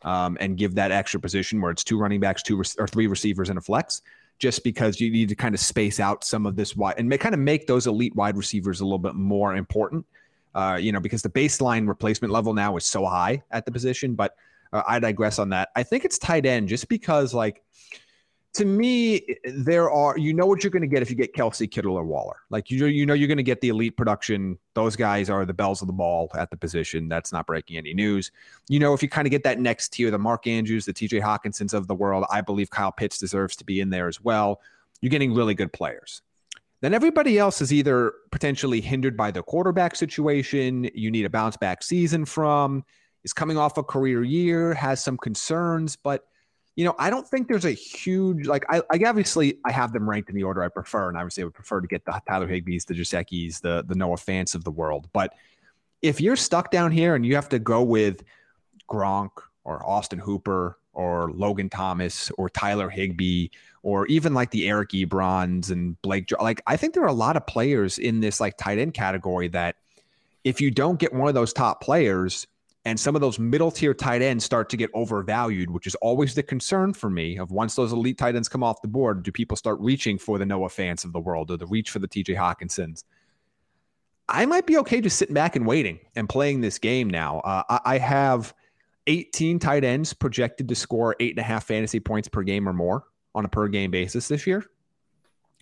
um, 0.00 0.38
and 0.40 0.56
give 0.56 0.74
that 0.76 0.90
extra 0.90 1.20
position 1.20 1.60
where 1.60 1.70
it's 1.70 1.84
two 1.84 1.98
running 1.98 2.18
backs, 2.18 2.42
two 2.42 2.62
or 2.78 2.88
three 2.88 3.08
receivers, 3.08 3.50
and 3.50 3.58
a 3.58 3.60
flex. 3.60 4.00
Just 4.38 4.64
because 4.64 5.02
you 5.02 5.10
need 5.10 5.28
to 5.28 5.36
kind 5.36 5.54
of 5.54 5.60
space 5.60 6.00
out 6.00 6.24
some 6.24 6.46
of 6.46 6.56
this 6.56 6.74
wide 6.74 6.94
and 6.96 7.10
make, 7.10 7.20
kind 7.20 7.34
of 7.34 7.42
make 7.42 7.66
those 7.66 7.86
elite 7.86 8.16
wide 8.16 8.38
receivers 8.38 8.80
a 8.80 8.84
little 8.84 8.98
bit 8.98 9.14
more 9.14 9.54
important 9.54 10.06
uh, 10.54 10.78
you 10.80 10.92
know, 10.92 11.00
because 11.00 11.22
the 11.22 11.30
baseline 11.30 11.88
replacement 11.88 12.32
level 12.32 12.54
now 12.54 12.76
is 12.76 12.84
so 12.84 13.04
high 13.06 13.42
at 13.50 13.64
the 13.64 13.72
position. 13.72 14.14
But 14.14 14.34
uh, 14.72 14.82
I 14.86 14.98
digress 14.98 15.38
on 15.38 15.50
that. 15.50 15.70
I 15.76 15.82
think 15.82 16.04
it's 16.04 16.18
tight 16.18 16.46
end 16.46 16.68
just 16.68 16.88
because, 16.88 17.34
like, 17.34 17.62
to 18.54 18.66
me, 18.66 19.38
there 19.44 19.90
are 19.90 20.18
you 20.18 20.34
know 20.34 20.44
what 20.44 20.62
you're 20.62 20.70
going 20.70 20.82
to 20.82 20.88
get 20.88 21.00
if 21.00 21.08
you 21.08 21.16
get 21.16 21.34
Kelce, 21.34 21.70
Kittle, 21.70 21.96
or 21.96 22.04
Waller. 22.04 22.36
Like 22.50 22.70
you 22.70 22.84
you 22.86 23.06
know 23.06 23.14
you're 23.14 23.28
going 23.28 23.38
to 23.38 23.42
get 23.42 23.62
the 23.62 23.70
elite 23.70 23.96
production. 23.96 24.58
Those 24.74 24.94
guys 24.94 25.30
are 25.30 25.46
the 25.46 25.54
bells 25.54 25.80
of 25.80 25.86
the 25.86 25.94
ball 25.94 26.30
at 26.34 26.50
the 26.50 26.56
position. 26.56 27.08
That's 27.08 27.32
not 27.32 27.46
breaking 27.46 27.78
any 27.78 27.94
news. 27.94 28.30
You 28.68 28.78
know 28.78 28.92
if 28.92 29.02
you 29.02 29.08
kind 29.08 29.26
of 29.26 29.30
get 29.30 29.42
that 29.44 29.58
next 29.58 29.94
tier, 29.94 30.10
the 30.10 30.18
Mark 30.18 30.46
Andrews, 30.46 30.84
the 30.84 30.92
T.J. 30.92 31.20
Hockensons 31.20 31.72
of 31.72 31.86
the 31.86 31.94
world. 31.94 32.26
I 32.30 32.42
believe 32.42 32.68
Kyle 32.68 32.92
Pitts 32.92 33.18
deserves 33.18 33.56
to 33.56 33.64
be 33.64 33.80
in 33.80 33.88
there 33.88 34.06
as 34.06 34.20
well. 34.20 34.60
You're 35.00 35.10
getting 35.10 35.32
really 35.32 35.54
good 35.54 35.72
players. 35.72 36.20
Then 36.82 36.94
everybody 36.94 37.38
else 37.38 37.62
is 37.62 37.72
either 37.72 38.12
potentially 38.32 38.80
hindered 38.80 39.16
by 39.16 39.30
the 39.30 39.42
quarterback 39.42 39.94
situation, 39.94 40.90
you 40.94 41.12
need 41.12 41.24
a 41.24 41.30
bounce 41.30 41.56
back 41.56 41.82
season 41.82 42.24
from, 42.24 42.84
is 43.22 43.32
coming 43.32 43.56
off 43.56 43.78
a 43.78 43.84
career 43.84 44.24
year, 44.24 44.74
has 44.74 45.02
some 45.02 45.16
concerns, 45.16 45.96
but 45.96 46.24
you 46.74 46.84
know, 46.84 46.94
I 46.98 47.08
don't 47.10 47.28
think 47.28 47.48
there's 47.48 47.66
a 47.66 47.70
huge 47.70 48.46
like 48.46 48.64
I, 48.68 48.82
I 48.90 48.98
obviously 49.06 49.58
I 49.64 49.70
have 49.72 49.92
them 49.92 50.08
ranked 50.08 50.30
in 50.30 50.34
the 50.34 50.42
order 50.42 50.62
I 50.62 50.68
prefer, 50.68 51.08
and 51.08 51.18
obviously 51.18 51.42
I 51.42 51.44
would 51.44 51.54
prefer 51.54 51.80
to 51.80 51.86
get 51.86 52.04
the 52.04 52.20
Tyler 52.26 52.48
Higbees, 52.48 52.86
the 52.86 52.94
Gesicki's, 52.94 53.60
the 53.60 53.84
the 53.86 53.94
Noah 53.94 54.16
Fants 54.16 54.54
of 54.54 54.64
the 54.64 54.70
world. 54.70 55.08
But 55.12 55.34
if 56.00 56.18
you're 56.20 56.34
stuck 56.34 56.70
down 56.70 56.90
here 56.90 57.14
and 57.14 57.26
you 57.26 57.34
have 57.34 57.50
to 57.50 57.58
go 57.58 57.82
with 57.82 58.24
Gronk 58.90 59.30
or 59.64 59.86
Austin 59.86 60.18
Hooper 60.18 60.78
or 60.92 61.30
Logan 61.32 61.68
Thomas 61.68 62.30
or 62.38 62.48
Tyler 62.48 62.90
Higbee 62.90 63.48
or 63.82 64.06
even 64.06 64.34
like 64.34 64.50
the 64.50 64.68
Eric 64.68 64.90
Ebrons 64.90 65.70
and 65.70 66.00
Blake. 66.02 66.30
Like 66.40 66.62
I 66.66 66.76
think 66.76 66.94
there 66.94 67.02
are 67.02 67.08
a 67.08 67.12
lot 67.12 67.36
of 67.36 67.46
players 67.46 67.98
in 67.98 68.20
this 68.20 68.40
like 68.40 68.56
tight 68.56 68.78
end 68.78 68.94
category 68.94 69.48
that 69.48 69.76
if 70.44 70.60
you 70.60 70.70
don't 70.70 70.98
get 70.98 71.12
one 71.12 71.28
of 71.28 71.34
those 71.34 71.52
top 71.52 71.80
players 71.80 72.46
and 72.84 72.98
some 72.98 73.14
of 73.14 73.20
those 73.20 73.38
middle 73.38 73.70
tier 73.70 73.94
tight 73.94 74.22
ends 74.22 74.44
start 74.44 74.68
to 74.70 74.76
get 74.76 74.90
overvalued, 74.92 75.70
which 75.70 75.86
is 75.86 75.94
always 75.96 76.34
the 76.34 76.42
concern 76.42 76.92
for 76.92 77.08
me 77.08 77.38
of 77.38 77.52
once 77.52 77.76
those 77.76 77.92
elite 77.92 78.18
tight 78.18 78.34
ends 78.34 78.48
come 78.48 78.64
off 78.64 78.82
the 78.82 78.88
board, 78.88 79.22
do 79.22 79.30
people 79.30 79.56
start 79.56 79.78
reaching 79.80 80.18
for 80.18 80.38
the 80.38 80.46
Noah 80.46 80.68
Fants 80.68 81.04
of 81.04 81.12
the 81.12 81.20
world 81.20 81.50
or 81.50 81.56
the 81.56 81.66
reach 81.66 81.90
for 81.90 82.00
the 82.00 82.08
TJ 82.08 82.36
Hockensons? 82.36 83.04
I 84.28 84.46
might 84.46 84.66
be 84.66 84.78
okay 84.78 85.00
just 85.00 85.16
sitting 85.16 85.34
back 85.34 85.54
and 85.56 85.66
waiting 85.66 86.00
and 86.16 86.28
playing 86.28 86.60
this 86.60 86.78
game 86.78 87.08
now. 87.08 87.40
Uh, 87.40 87.62
I, 87.68 87.80
I 87.94 87.98
have 87.98 88.54
18 89.06 89.58
tight 89.58 89.84
ends 89.84 90.12
projected 90.12 90.68
to 90.68 90.74
score 90.74 91.16
eight 91.20 91.30
and 91.30 91.40
a 91.40 91.42
half 91.42 91.64
fantasy 91.64 92.00
points 92.00 92.28
per 92.28 92.42
game 92.42 92.68
or 92.68 92.72
more 92.72 93.04
on 93.34 93.44
a 93.44 93.48
per 93.48 93.68
game 93.68 93.90
basis 93.90 94.28
this 94.28 94.46
year. 94.46 94.64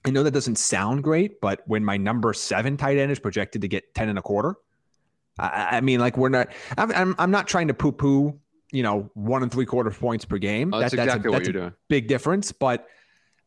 I 0.04 0.10
know 0.10 0.22
that 0.22 0.30
doesn't 0.30 0.56
sound 0.56 1.04
great, 1.04 1.40
but 1.40 1.62
when 1.66 1.84
my 1.84 1.96
number 1.96 2.32
seven 2.32 2.76
tight 2.76 2.96
end 2.96 3.12
is 3.12 3.18
projected 3.18 3.62
to 3.62 3.68
get 3.68 3.94
10 3.94 4.08
and 4.08 4.18
a 4.18 4.22
quarter, 4.22 4.56
I, 5.38 5.76
I 5.76 5.80
mean, 5.80 6.00
like 6.00 6.16
we're 6.16 6.30
not, 6.30 6.48
I'm, 6.78 6.90
I'm, 6.92 7.14
I'm 7.18 7.30
not 7.30 7.46
trying 7.46 7.68
to 7.68 7.74
poo 7.74 7.92
poo, 7.92 8.38
you 8.72 8.82
know, 8.82 9.10
one 9.14 9.42
and 9.42 9.52
three 9.52 9.66
quarter 9.66 9.90
points 9.90 10.24
per 10.24 10.38
game. 10.38 10.72
Oh, 10.72 10.80
that's 10.80 10.94
that, 10.94 11.02
exactly 11.02 11.30
that's 11.32 11.48
a, 11.48 11.48
that's 11.48 11.48
what 11.48 11.54
you're 11.54 11.62
doing. 11.62 11.74
Big 11.88 12.08
difference. 12.08 12.50
But 12.52 12.86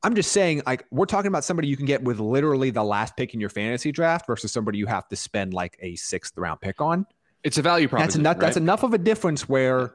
I'm 0.03 0.15
just 0.15 0.31
saying, 0.31 0.61
like, 0.65 0.85
we're 0.91 1.05
talking 1.05 1.29
about 1.29 1.43
somebody 1.43 1.69
you 1.69 1.77
can 1.77 1.85
get 1.85 2.03
with 2.03 2.19
literally 2.19 2.69
the 2.69 2.83
last 2.83 3.15
pick 3.15 3.33
in 3.33 3.39
your 3.39 3.49
fantasy 3.49 3.91
draft 3.91 4.27
versus 4.27 4.51
somebody 4.51 4.77
you 4.77 4.85
have 4.85 5.07
to 5.07 5.15
spend 5.15 5.53
like 5.53 5.77
a 5.81 5.95
sixth 5.95 6.37
round 6.37 6.61
pick 6.61 6.81
on. 6.81 7.05
It's 7.43 7.57
a 7.57 7.61
value 7.61 7.87
proposition. 7.87 8.07
That's 8.07 8.15
enough, 8.15 8.35
right? 8.35 8.45
that's 8.47 8.57
enough 8.57 8.83
of 8.83 8.93
a 8.93 8.97
difference 8.97 9.47
where 9.49 9.93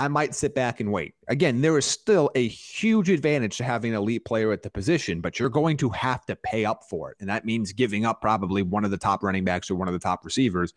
I 0.00 0.08
might 0.08 0.34
sit 0.34 0.54
back 0.54 0.80
and 0.80 0.90
wait. 0.90 1.12
Again, 1.28 1.60
there 1.60 1.76
is 1.76 1.84
still 1.84 2.30
a 2.34 2.48
huge 2.48 3.10
advantage 3.10 3.58
to 3.58 3.64
having 3.64 3.90
an 3.92 3.98
elite 3.98 4.24
player 4.24 4.50
at 4.50 4.62
the 4.62 4.70
position, 4.70 5.20
but 5.20 5.38
you're 5.38 5.50
going 5.50 5.76
to 5.76 5.90
have 5.90 6.24
to 6.24 6.36
pay 6.36 6.64
up 6.64 6.84
for 6.88 7.10
it. 7.10 7.18
And 7.20 7.28
that 7.28 7.44
means 7.44 7.72
giving 7.74 8.06
up 8.06 8.22
probably 8.22 8.62
one 8.62 8.86
of 8.86 8.90
the 8.90 8.96
top 8.96 9.22
running 9.22 9.44
backs 9.44 9.70
or 9.70 9.74
one 9.74 9.88
of 9.88 9.92
the 9.92 9.98
top 9.98 10.24
receivers. 10.24 10.72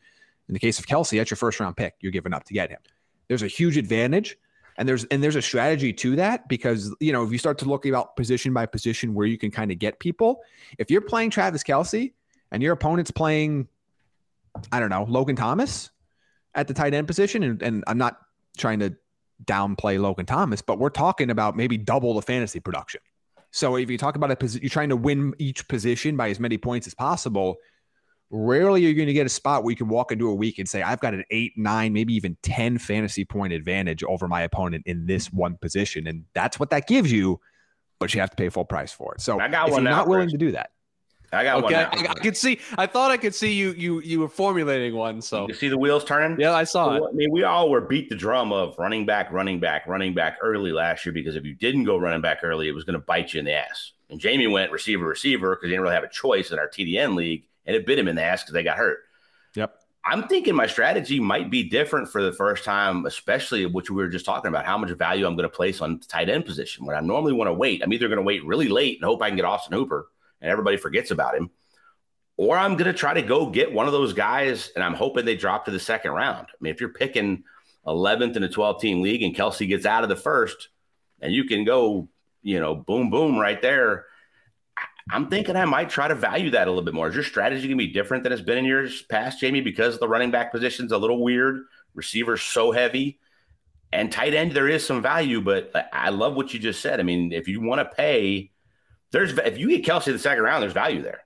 In 0.50 0.54
the 0.54 0.60
case 0.60 0.78
of 0.78 0.88
Kelce, 0.88 1.18
that's 1.18 1.32
your 1.32 1.38
first 1.38 1.60
round 1.62 1.78
pick. 1.78 1.96
You're 2.02 2.12
giving 2.12 2.34
up 2.34 2.44
to 2.46 2.54
get 2.54 2.70
him. 2.70 2.80
There's 3.30 3.44
a 3.44 3.48
huge 3.48 3.78
advantage. 3.78 4.38
And 4.76 4.90
there's 4.90 5.06
and 5.06 5.24
there's 5.24 5.36
a 5.36 5.42
strategy 5.42 5.94
to 5.94 6.16
that 6.16 6.50
because 6.50 6.94
you 7.00 7.14
know 7.14 7.24
if 7.24 7.32
you 7.32 7.38
start 7.38 7.60
to 7.60 7.66
look 7.66 7.86
about 7.86 8.16
position 8.16 8.54
by 8.54 8.66
position 8.66 9.14
where 9.14 9.28
you 9.28 9.38
can 9.38 9.52
kind 9.52 9.72
of 9.72 9.78
get 9.78 10.00
people, 10.00 10.42
if 10.80 10.90
you're 10.90 11.00
playing 11.00 11.30
Travis 11.30 11.64
Kelce 11.64 12.14
and 12.52 12.64
your 12.64 12.74
opponent's 12.74 13.12
playing, 13.12 13.68
I 14.72 14.80
don't 14.80 14.90
know, 14.90 15.06
Logan 15.08 15.36
Thomas 15.36 15.90
at 16.56 16.68
the 16.68 16.74
tight 16.74 16.94
end 16.94 17.08
position, 17.08 17.44
and, 17.44 17.62
and 17.62 17.84
I'm 17.88 17.98
not 17.98 18.18
trying 18.58 18.80
to 18.80 18.96
downplay 19.46 20.00
Logan 20.00 20.26
Thomas, 20.26 20.62
but 20.62 20.80
we're 20.80 20.90
talking 20.90 21.30
about 21.30 21.56
maybe 21.56 21.78
double 21.78 22.14
the 22.14 22.22
fantasy 22.22 22.60
production. 22.60 23.02
So 23.52 23.76
if 23.76 23.90
you 23.90 23.98
talk 23.98 24.16
about 24.16 24.32
a 24.32 24.36
position, 24.36 24.64
you're 24.64 24.70
trying 24.70 24.90
to 24.90 24.96
win 24.96 25.34
each 25.38 25.68
position 25.68 26.18
by 26.18 26.30
as 26.30 26.40
many 26.40 26.58
points 26.58 26.88
as 26.88 26.94
possible. 26.94 27.58
Rarely 28.32 28.84
are 28.84 28.90
you 28.90 28.96
going 28.96 29.08
to 29.08 29.14
get 29.14 29.28
a 29.28 29.30
spot 29.30 29.64
where 29.64 29.72
you 29.72 29.76
can 29.78 29.88
walk 29.88 30.12
into 30.12 30.28
a 30.28 30.34
week 30.34 30.58
and 30.58 30.68
say, 30.68 30.82
I've 30.82 31.00
got 31.00 31.14
an 31.14 31.24
eight, 31.30 31.54
nine, 31.56 31.94
maybe 31.94 32.16
even 32.16 32.36
10 32.42 32.80
fantasy 32.80 33.26
point 33.26 33.54
advantage 33.54 34.04
over 34.04 34.28
my 34.28 34.42
opponent 34.42 34.84
in 34.88 35.06
this 35.06 35.32
one 35.32 35.58
position. 35.62 36.08
And 36.08 36.26
that's 36.34 36.60
what 36.60 36.72
that 36.72 36.88
gives 36.88 37.12
you, 37.12 37.40
but 38.00 38.12
you 38.14 38.22
have 38.22 38.32
to 38.32 38.36
pay 38.36 38.50
full 38.50 38.66
price 38.66 38.92
for 38.92 39.14
it. 39.14 39.22
So 39.22 39.40
I 39.40 39.48
got 39.50 39.68
if 39.68 39.74
one 39.74 39.84
you're 39.84 39.92
not 39.92 40.08
willing 40.08 40.30
to 40.30 40.38
do 40.38 40.52
that, 40.54 40.72
I 41.34 41.44
got 41.44 41.64
one. 41.64 41.72
Now. 41.72 41.90
I, 41.92 42.14
could 42.14 42.38
see. 42.38 42.60
I 42.78 42.86
thought 42.86 43.12
I 43.12 43.18
could 43.18 43.34
see 43.34 43.54
you. 43.54 43.72
You 43.74 44.02
you 44.02 44.20
were 44.20 44.30
formulating 44.30 44.96
one. 44.96 45.22
So 45.22 45.48
You 45.48 45.54
see 45.54 45.68
the 45.68 45.78
wheels 45.78 46.04
turning? 46.04 46.40
yeah, 46.40 46.54
I 46.54 46.64
saw 46.64 46.96
it. 46.96 47.04
I 47.08 47.12
mean, 47.12 47.32
we 47.32 47.44
all 47.44 47.70
were 47.70 47.82
beat 47.82 48.10
the 48.10 48.16
drum 48.16 48.52
of 48.52 48.78
running 48.78 49.06
back, 49.06 49.32
running 49.32 49.60
back, 49.60 49.88
running 49.88 50.14
back 50.14 50.38
early 50.42 50.72
last 50.72 51.06
year 51.06 51.14
because 51.14 51.36
if 51.36 51.44
you 51.44 51.54
didn't 51.56 51.86
go 51.86 51.98
running 51.98 52.22
back 52.22 52.40
early, 52.44 52.68
it 52.68 52.76
was 52.76 52.84
going 52.84 53.00
to 53.00 53.06
bite 53.06 53.34
you 53.34 53.40
in 53.40 53.46
the 53.46 53.54
ass. 53.54 53.94
And 54.10 54.20
Jamie 54.20 54.48
went 54.48 54.72
receiver, 54.72 55.08
receiver 55.08 55.56
because 55.56 55.66
he 55.66 55.70
didn't 55.70 55.82
really 55.82 55.96
have 55.96 56.04
a 56.04 56.10
choice 56.10 56.52
in 56.52 56.60
our 56.60 56.68
TDN 56.68 57.16
league, 57.16 57.46
and 57.66 57.76
it 57.76 57.86
bit 57.86 57.98
him 57.98 58.08
in 58.08 58.16
the 58.16 58.24
ass 58.24 58.44
because 58.44 58.54
they 58.54 58.64
got 58.64 58.78
hurt. 58.78 59.00
Yep. 59.56 59.80
I'm 60.06 60.28
thinking 60.28 60.54
my 60.54 60.68
strategy 60.68 61.20
might 61.20 61.50
be 61.50 61.70
different 61.70 62.10
for 62.10 62.22
the 62.22 62.34
first 62.34 62.66
time, 62.66 63.06
especially 63.06 63.66
which 63.66 63.90
we 63.90 63.96
were 63.96 64.10
just 64.10 64.26
talking 64.26 64.50
about, 64.50 64.66
how 64.66 64.78
much 64.78 64.92
value 64.92 65.26
I'm 65.26 65.36
going 65.38 65.50
to 65.50 65.56
place 65.56 65.80
on 65.80 66.00
the 66.00 66.06
tight 66.06 66.30
end 66.30 66.46
position. 66.46 66.86
When 66.86 66.96
I 66.96 67.00
normally 67.00 67.32
want 67.32 67.48
to 67.48 67.54
wait, 67.54 67.82
I'm 67.82 67.94
either 67.94 68.10
going 68.10 68.18
to 68.18 68.24
wait 68.24 68.46
really 68.46 68.68
late 68.68 68.98
and 68.98 69.06
hope 69.06 69.22
I 69.22 69.30
can 69.30 69.38
get 69.38 69.46
Austin 69.46 69.78
Hooper 69.78 70.10
and 70.44 70.52
everybody 70.52 70.78
forgets 70.78 71.10
about 71.10 71.36
him, 71.36 71.50
or 72.38 72.58
I'm 72.58 72.76
going 72.76 72.92
to 72.92 72.98
try 72.98 73.14
to 73.14 73.22
go 73.22 73.50
get 73.50 73.74
one 73.74 73.88
of 73.88 73.94
those 73.94 74.14
guys 74.14 74.72
and 74.76 74.84
I'm 74.84 74.94
hoping 74.94 75.26
they 75.26 75.38
drop 75.38 75.66
to 75.66 75.72
the 75.72 75.80
second 75.80 76.12
round. 76.12 76.48
I 76.50 76.56
mean, 76.60 76.74
if 76.74 76.82
you're 76.82 76.90
picking 76.90 77.44
11th 77.88 78.36
in 78.36 78.44
a 78.44 78.50
12 78.50 78.82
team 78.82 79.02
league 79.02 79.24
and 79.24 79.36
Kelce 79.36 79.68
gets 79.68 79.86
out 79.86 80.04
of 80.04 80.10
the 80.10 80.16
first 80.16 80.70
and 81.22 81.34
you 81.34 81.46
can 81.46 81.64
go, 81.64 82.10
you 82.42 82.60
know, 82.60 82.76
boom, 82.76 83.10
boom 83.10 83.40
right 83.40 83.62
there. 83.62 84.06
I'm 85.10 85.30
thinking 85.30 85.56
I 85.56 85.66
might 85.66 85.90
try 85.90 86.08
to 86.08 86.16
value 86.16 86.52
that 86.52 86.68
a 86.68 86.72
little 86.72 86.84
bit 86.84 86.94
more. 86.94 87.08
Is 87.08 87.16
your 87.16 87.24
strategy 87.24 87.68
going 87.68 87.78
to 87.78 87.86
be 87.88 87.92
different 87.92 88.24
than 88.24 88.32
it's 88.32 88.42
been 88.42 88.58
in 88.58 88.66
years 88.66 89.02
past, 89.04 89.40
Jamie, 89.40 89.62
because 89.62 90.00
the 90.00 90.08
running 90.08 90.32
back 90.32 90.52
position's 90.52 90.92
a 90.92 90.98
little 90.98 91.22
weird, 91.24 91.66
receivers 91.94 92.42
so 92.42 92.72
heavy, 92.72 93.20
and 93.92 94.12
tight 94.12 94.34
end 94.34 94.54
there 94.54 94.70
is 94.70 94.86
some 94.86 95.02
value. 95.02 95.42
But 95.42 95.74
I 95.92 96.10
love 96.10 96.36
what 96.36 96.54
you 96.54 96.60
just 96.60 96.82
said. 96.82 97.02
I 97.02 97.04
mean, 97.04 97.34
if 97.34 97.50
you 97.50 97.62
want 97.62 97.80
to 97.80 97.96
pay, 97.96 98.53
there's 99.14 99.32
if 99.38 99.58
you 99.58 99.70
get 99.70 99.86
Kelce 99.86 100.08
in 100.08 100.14
the 100.14 100.20
second 100.20 100.44
round, 100.44 100.62
there's 100.62 100.74
value 100.74 101.02
there. 101.02 101.22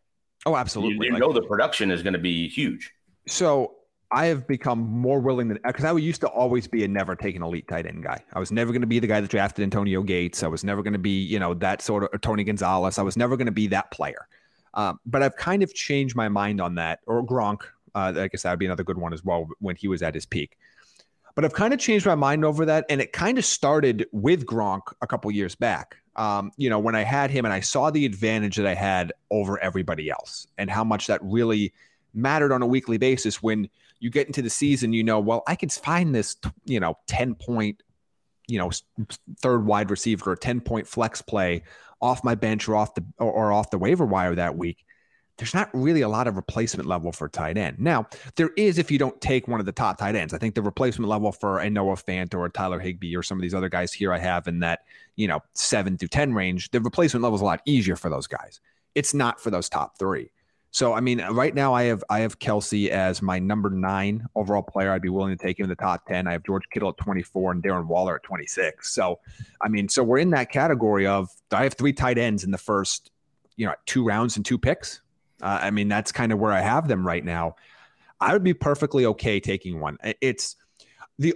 oh, 0.46 0.56
absolutely. 0.56 1.08
you 1.08 1.14
Like- 1.14 1.20
know 1.22 1.34
the 1.34 1.42
production 1.42 1.90
is 1.90 2.04
going 2.04 2.14
to 2.14 2.20
be 2.20 2.48
huge. 2.48 2.92
So 3.28 3.74
I 4.12 4.28
have 4.28 4.48
become 4.48 4.80
more 4.80 5.20
willing 5.20 5.48
than 5.50 5.60
because 5.66 5.84
I 5.84 5.92
used 5.94 6.22
to 6.22 6.28
always 6.30 6.66
be 6.68 6.84
a 6.86 6.88
never 6.88 7.16
take 7.16 7.36
an 7.36 7.44
elite 7.44 7.68
tight 7.68 7.86
end 7.86 8.04
guy. 8.04 8.24
I 8.32 8.40
was 8.40 8.52
never 8.54 8.72
going 8.72 8.82
to 8.82 8.88
be 8.88 9.00
the 9.00 9.08
guy 9.08 9.20
that 9.20 9.30
drafted 9.30 9.64
Antonio 9.64 10.02
Gates. 10.04 10.44
I 10.44 10.48
was 10.48 10.64
never 10.64 10.82
going 10.82 10.94
to 10.94 11.00
be, 11.00 11.20
you 11.24 11.40
know, 11.40 11.54
that 11.56 11.82
sort 11.82 12.04
of 12.04 12.10
or 12.14 12.20
Tony 12.20 12.44
Gonzalez. 12.46 12.98
I 12.98 13.02
was 13.02 13.18
never 13.18 13.36
going 13.36 13.48
to 13.48 13.52
be 13.52 13.68
that 13.68 13.92
player. 13.92 14.28
Um, 14.76 15.00
but 15.06 15.24
I've 15.24 15.36
kind 15.36 15.64
of 15.64 15.74
changed 15.74 16.16
my 16.16 16.30
mind 16.30 16.62
on 16.62 16.76
that. 16.76 17.00
Or 17.08 17.26
Gronk, 17.26 17.64
uh, 17.96 18.14
I 18.16 18.28
guess 18.28 18.44
that 18.44 18.52
would 18.52 18.60
be 18.60 18.66
another 18.66 18.84
good 18.84 18.98
one 18.98 19.12
as 19.12 19.26
well 19.26 19.50
when 19.60 19.76
he 19.76 19.88
was 19.90 20.02
at 20.02 20.14
his 20.14 20.26
peak. 20.26 20.58
But 21.36 21.44
I've 21.46 21.54
kind 21.54 21.74
of 21.74 21.80
changed 21.80 22.06
my 22.06 22.16
mind 22.16 22.46
over 22.46 22.66
that, 22.66 22.86
and 22.90 23.00
it 23.02 23.12
kind 23.14 23.38
of 23.38 23.46
started 23.46 24.06
with 24.12 24.46
Gronk 24.46 24.82
a 25.02 25.08
couple 25.08 25.30
years 25.32 25.54
back. 25.56 25.98
Um, 26.18 26.52
you 26.58 26.70
know, 26.70 26.80
when 26.80 26.96
I 26.96 27.04
had 27.04 27.30
him 27.30 27.46
and 27.46 27.54
I 27.54 27.60
saw 27.60 27.92
the 27.92 28.06
advantage 28.06 28.56
that 28.56 28.66
I 28.66 28.74
had 28.74 29.14
over 29.30 29.60
everybody 29.60 30.10
else, 30.10 30.48
and 30.58 30.70
how 30.70 30.84
much 30.84 31.08
that 31.08 31.22
really 31.24 31.74
mattered 32.14 32.52
on 32.52 32.62
a 32.62 32.66
weekly 32.68 32.98
basis 32.98 33.42
when 33.44 33.70
you 34.00 34.10
get 34.10 34.28
into 34.28 34.42
the 34.42 34.50
season, 34.50 34.94
you 34.94 35.04
know, 35.04 35.20
well, 35.20 35.44
I 35.48 35.56
can 35.56 35.70
find 35.70 36.14
this, 36.14 36.36
you 36.66 36.80
know, 36.80 36.98
10 37.08 37.36
point, 37.36 37.84
you 38.48 38.60
know, 38.60 38.72
third 39.40 39.66
wide 39.66 39.92
receiver 39.92 40.32
or 40.32 40.36
10 40.36 40.62
point 40.62 40.88
flex 40.88 41.22
play 41.22 41.64
off 42.02 42.24
my 42.24 42.36
bench 42.36 42.68
or 42.68 42.76
off 42.76 42.94
the 42.96 43.04
or 43.18 43.52
off 43.52 43.70
the 43.72 43.78
waiver 43.78 44.06
wire 44.06 44.36
that 44.36 44.56
week. 44.56 44.86
There's 45.38 45.54
not 45.54 45.70
really 45.74 46.02
a 46.02 46.10
lot 46.10 46.28
of 46.28 46.36
replacement 46.36 46.88
level 46.88 47.12
for 47.12 47.30
tight 47.30 47.58
end. 47.58 47.80
Now, 47.80 48.08
there 48.36 48.52
is 48.58 48.78
if 48.78 48.90
you 48.90 48.98
don't 48.98 49.20
take 49.22 49.48
one 49.48 49.60
of 49.60 49.66
the 49.66 49.72
top 49.72 49.98
tight 49.98 50.16
ends. 50.16 50.34
I 50.34 50.38
think 50.38 50.56
the 50.56 50.62
replacement 50.62 51.10
level 51.10 51.32
for 51.32 51.60
a 51.60 51.70
Noah 51.70 51.96
Fant 51.96 52.34
or 52.34 52.46
a 52.46 52.50
Tyler 52.50 52.80
Higbee 52.80 53.16
or 53.16 53.24
some 53.24 53.38
of 53.38 53.42
these 53.42 53.54
other 53.54 53.70
guys 53.70 53.94
here 53.94 54.14
I 54.14 54.20
have 54.20 54.48
in 54.48 54.60
that, 54.60 54.82
you 55.16 55.28
know, 55.28 55.42
seven 55.54 55.98
to 55.98 56.08
10 56.08 56.34
range, 56.34 56.72
the 56.72 56.82
replacement 56.82 57.24
level 57.24 57.36
is 57.36 57.42
a 57.42 57.46
lot 57.46 57.62
easier 57.66 57.96
for 57.96 58.10
those 58.10 58.28
guys. 58.28 58.60
It's 58.96 59.14
not 59.14 59.40
for 59.40 59.52
those 59.52 59.70
top 59.70 60.00
three. 60.00 60.32
So 60.72 60.94
I 60.94 61.00
mean, 61.00 61.22
right 61.32 61.56
now 61.56 61.74
I 61.74 61.84
have 61.84 62.04
I 62.10 62.20
have 62.20 62.40
Kelce 62.40 62.90
as 62.90 63.22
my 63.22 63.40
number 63.40 63.70
nine 63.70 64.28
overall 64.36 64.62
player. 64.62 64.92
I'd 64.92 65.02
be 65.02 65.10
willing 65.10 65.36
to 65.36 65.44
take 65.44 65.60
him 65.60 65.64
in 65.64 65.70
the 65.70 65.76
top 65.76 66.06
ten. 66.06 66.28
I 66.28 66.34
have 66.34 66.44
George 66.44 66.64
Kittle 66.72 66.90
at 66.90 66.98
twenty 66.98 67.24
four 67.24 67.52
and 67.52 67.64
Darren 67.64 67.88
Waller 67.88 68.16
at 68.18 68.24
twenty 68.24 68.46
six. 68.46 68.94
So, 68.94 69.20
I 69.62 69.70
mean, 69.70 69.90
so 69.90 70.04
we're 70.04 70.20
in 70.20 70.30
that 70.32 70.52
category 70.52 71.08
of 71.08 71.30
I 71.52 71.64
have 71.64 71.74
three 71.74 71.94
tight 71.94 72.18
ends 72.18 72.44
in 72.44 72.52
the 72.52 72.58
first, 72.58 73.12
you 73.56 73.66
know, 73.66 73.74
two 73.86 74.06
rounds 74.06 74.36
and 74.36 74.46
two 74.46 74.58
picks. 74.58 75.02
Uh, 75.42 75.60
I 75.64 75.72
mean, 75.72 75.88
that's 75.88 76.12
kind 76.12 76.32
of 76.32 76.40
where 76.40 76.52
I 76.52 76.62
have 76.62 76.88
them 76.88 77.06
right 77.06 77.24
now. 77.24 77.56
I 78.20 78.34
would 78.34 78.44
be 78.44 78.54
perfectly 78.54 79.06
okay 79.06 79.40
taking 79.40 79.80
one. 79.80 79.98
It's 80.22 80.56
the 81.20 81.36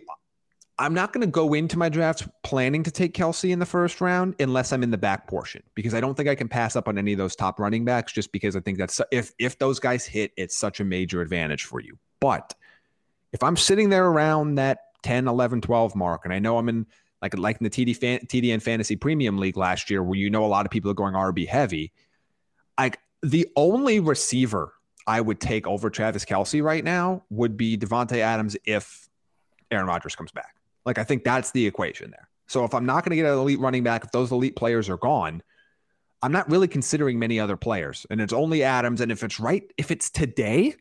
I'm 0.82 0.96
not 0.96 1.14
going 1.14 1.22
to 1.22 1.28
go 1.28 1.54
into 1.54 1.78
my 1.78 1.90
drafts 1.90 2.28
planning 2.44 2.82
to 2.84 2.92
take 2.92 3.14
Kelce 3.14 3.52
in 3.52 3.60
the 3.60 3.68
first 3.68 4.02
round 4.02 4.34
unless 4.40 4.74
I'm 4.74 4.82
in 4.82 4.90
the 4.90 4.98
back 4.98 5.28
portion 5.28 5.62
because 5.76 5.94
I 5.94 6.02
don't 6.02 6.16
think 6.16 6.28
I 6.28 6.34
can 6.34 6.48
pass 6.48 6.76
up 6.76 6.88
on 6.88 6.98
any 6.98 7.12
of 7.12 7.20
those 7.20 7.36
top 7.36 7.60
running 7.60 7.86
backs 7.86 8.12
just 8.12 8.32
because 8.32 8.56
I 8.56 8.62
think 8.62 8.80
that's 8.80 9.00
if 9.12 9.32
if 9.38 9.60
those 9.60 9.80
guys 9.80 10.06
hit, 10.08 10.32
it's 10.38 10.58
such 10.58 10.80
a 10.80 10.84
major 10.84 11.22
advantage 11.22 11.66
for 11.66 11.82
you. 11.82 12.00
But 12.20 12.56
if 13.32 13.44
I'm 13.44 13.58
sitting 13.58 13.90
there 13.90 14.08
around 14.08 14.56
that 14.56 14.80
10, 15.04 15.28
11, 15.28 15.62
12 15.62 15.96
mark, 15.96 16.22
and 16.26 16.34
I 16.34 16.40
know 16.40 16.58
I'm 16.58 16.68
in 16.68 16.88
like 17.22 17.38
like 17.38 17.58
in 17.62 17.64
the 17.64 17.70
TD 17.70 17.96
fan, 17.96 18.20
TDN 18.22 18.62
Fantasy 18.62 18.96
Premium 18.96 19.38
League 19.38 19.58
last 19.58 19.92
year, 19.92 20.02
where 20.02 20.18
you 20.18 20.32
know 20.32 20.44
a 20.44 20.48
lot 20.48 20.66
of 20.66 20.72
people 20.72 20.90
are 20.90 20.96
going 20.96 21.14
RB 21.14 21.48
heavy, 21.48 21.92
like 22.80 22.98
the 23.22 23.48
only 23.56 24.00
receiver 24.00 24.74
I 25.08 25.22
would 25.22 25.40
take 25.40 25.68
over 25.68 25.90
Travis 25.90 26.26
Kelce 26.26 26.64
right 26.64 26.84
now 26.84 27.24
would 27.30 27.58
be 27.58 27.78
Davante 27.78 28.18
Adams 28.18 28.56
if 28.66 29.10
Aaron 29.70 29.88
Rodgers 29.88 30.16
comes 30.16 30.32
back. 30.32 30.56
Like 30.86 30.98
I 30.98 31.04
think 31.04 31.24
that's 31.24 31.52
the 31.52 31.66
equation 31.66 32.12
there. 32.12 32.28
So 32.48 32.66
if 32.66 32.74
I'm 32.74 32.86
not 32.86 33.06
going 33.06 33.12
to 33.12 33.16
get 33.16 33.32
an 33.32 33.38
elite 33.38 33.60
running 33.60 33.84
back, 33.84 34.04
if 34.04 34.12
those 34.12 34.32
elite 34.32 34.56
players 34.56 34.90
are 34.90 34.98
gone, 34.98 35.42
I'm 36.22 36.32
not 36.32 36.50
really 36.50 36.68
considering 36.68 37.18
many 37.18 37.40
other 37.40 37.58
players. 37.58 38.06
And 38.10 38.20
it's 38.20 38.34
only 38.34 38.64
Adams. 38.64 39.02
And 39.02 39.12
if 39.12 39.24
it's 39.24 39.40
right, 39.40 39.64
if 39.78 39.90
it's 39.90 40.10
today, 40.10 40.76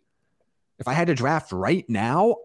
if 0.79 0.89
I 0.89 0.93
had 0.93 1.07
to 1.07 1.15
draft 1.15 1.53
right 1.53 1.89
now, 1.89 2.37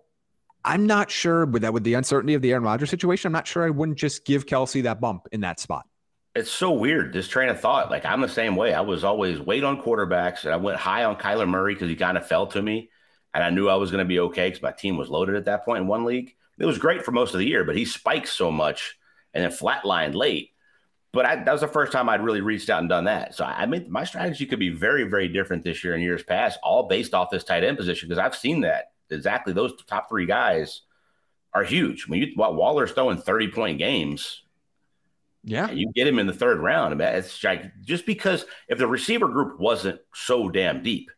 I'm 0.64 0.86
not 0.86 1.12
sure 1.12 1.46
with 1.46 1.62
that 1.64 1.74
with 1.74 1.84
the 1.84 1.94
uncertainty 1.94 2.34
of 2.34 2.42
the 2.42 2.52
Aaron 2.52 2.64
Rodgers 2.64 2.90
situation, 2.90 3.28
I'm 3.28 3.34
not 3.34 3.48
sure 3.48 3.66
I 3.66 3.70
wouldn't 3.70 3.98
just 3.98 4.26
give 4.26 4.46
Kelce 4.46 4.84
that 4.84 5.02
bump 5.02 5.28
in 5.32 5.42
that 5.42 5.60
spot. 5.60 5.86
It's 6.36 6.52
so 6.52 6.72
weird, 6.72 7.14
this 7.14 7.30
train 7.30 7.48
of 7.48 7.62
thought. 7.62 7.90
Like 7.90 8.06
I'm 8.06 8.20
the 8.20 8.28
same 8.28 8.58
way. 8.58 8.74
I 8.74 8.82
was 8.82 9.06
always 9.06 9.40
wait 9.40 9.64
on 9.64 9.82
quarterbacks, 9.82 10.44
and 10.44 10.54
I 10.54 10.58
went 10.58 10.78
high 10.78 11.06
on 11.06 11.16
Kyler 11.16 11.48
Murray 11.48 11.74
because 11.74 11.90
he 11.90 11.96
kind 11.96 12.18
of 12.18 12.28
fell 12.28 12.48
to 12.48 12.62
me, 12.62 12.90
and 13.34 13.42
I 13.44 13.50
knew 13.52 13.70
I 13.70 13.76
was 13.76 13.90
going 13.90 14.04
to 14.04 14.08
be 14.08 14.20
okay 14.20 14.48
because 14.50 14.62
my 14.62 14.74
team 14.74 14.98
was 14.98 15.10
loaded 15.10 15.36
at 15.36 15.46
that 15.46 15.64
point 15.64 15.82
in 15.82 15.88
one 15.88 16.04
league. 16.04 16.36
It 16.60 16.66
was 16.66 16.78
great 16.78 17.06
for 17.06 17.12
most 17.12 17.34
of 17.34 17.40
the 17.40 17.48
year, 17.48 17.64
but 17.64 17.78
he 17.78 17.86
spiked 17.86 18.28
so 18.28 18.52
much 18.52 18.98
and 19.34 19.44
then 19.44 19.52
flatlined 19.52 20.14
late. 20.14 20.52
But 21.14 21.26
I, 21.26 21.36
that 21.38 21.52
was 21.52 21.62
the 21.62 21.68
first 21.68 21.94
time 21.94 22.10
I'd 22.10 22.24
really 22.24 22.42
reached 22.42 22.70
out 22.70 22.80
and 22.80 22.90
done 22.90 23.06
that. 23.06 23.34
So 23.36 23.46
I 23.46 23.64
I 23.64 23.66
mean, 23.66 23.90
my 23.90 24.04
strategy 24.04 24.46
could 24.46 24.60
be 24.60 24.70
very, 24.70 25.04
very 25.04 25.30
different 25.30 25.64
this 25.64 25.86
year 25.86 25.94
and 25.94 26.04
years 26.04 26.24
past, 26.24 26.60
all 26.62 26.90
based 26.90 27.14
off 27.14 27.30
this 27.30 27.46
tight 27.46 27.64
end 27.64 27.78
position 27.78 28.10
because 28.10 28.20
I've 28.20 28.36
seen 28.36 28.62
that 28.62 28.92
exactly. 29.10 29.54
Those 29.54 29.72
top 29.88 30.10
three 30.10 30.26
guys 30.26 30.82
are 31.54 31.64
huge. 31.64 32.08
When 32.08 32.20
you, 32.20 32.34
Waller's 32.36 32.92
throwing 32.92 33.20
thirty 33.20 33.50
point 33.50 33.78
games. 33.78 34.42
Yeah. 35.46 35.68
And 35.68 35.80
you 35.80 35.92
get 35.94 36.08
him 36.08 36.18
in 36.18 36.26
the 36.26 36.34
third 36.34 36.60
round. 36.60 37.00
It's 37.00 37.44
like 37.44 37.72
just 37.82 38.06
because 38.08 38.46
if 38.68 38.80
the 38.80 38.88
receiver 38.88 39.28
group 39.28 39.60
wasn't 39.60 40.02
so 40.14 40.50
damn 40.50 40.82
deep, 40.82 41.12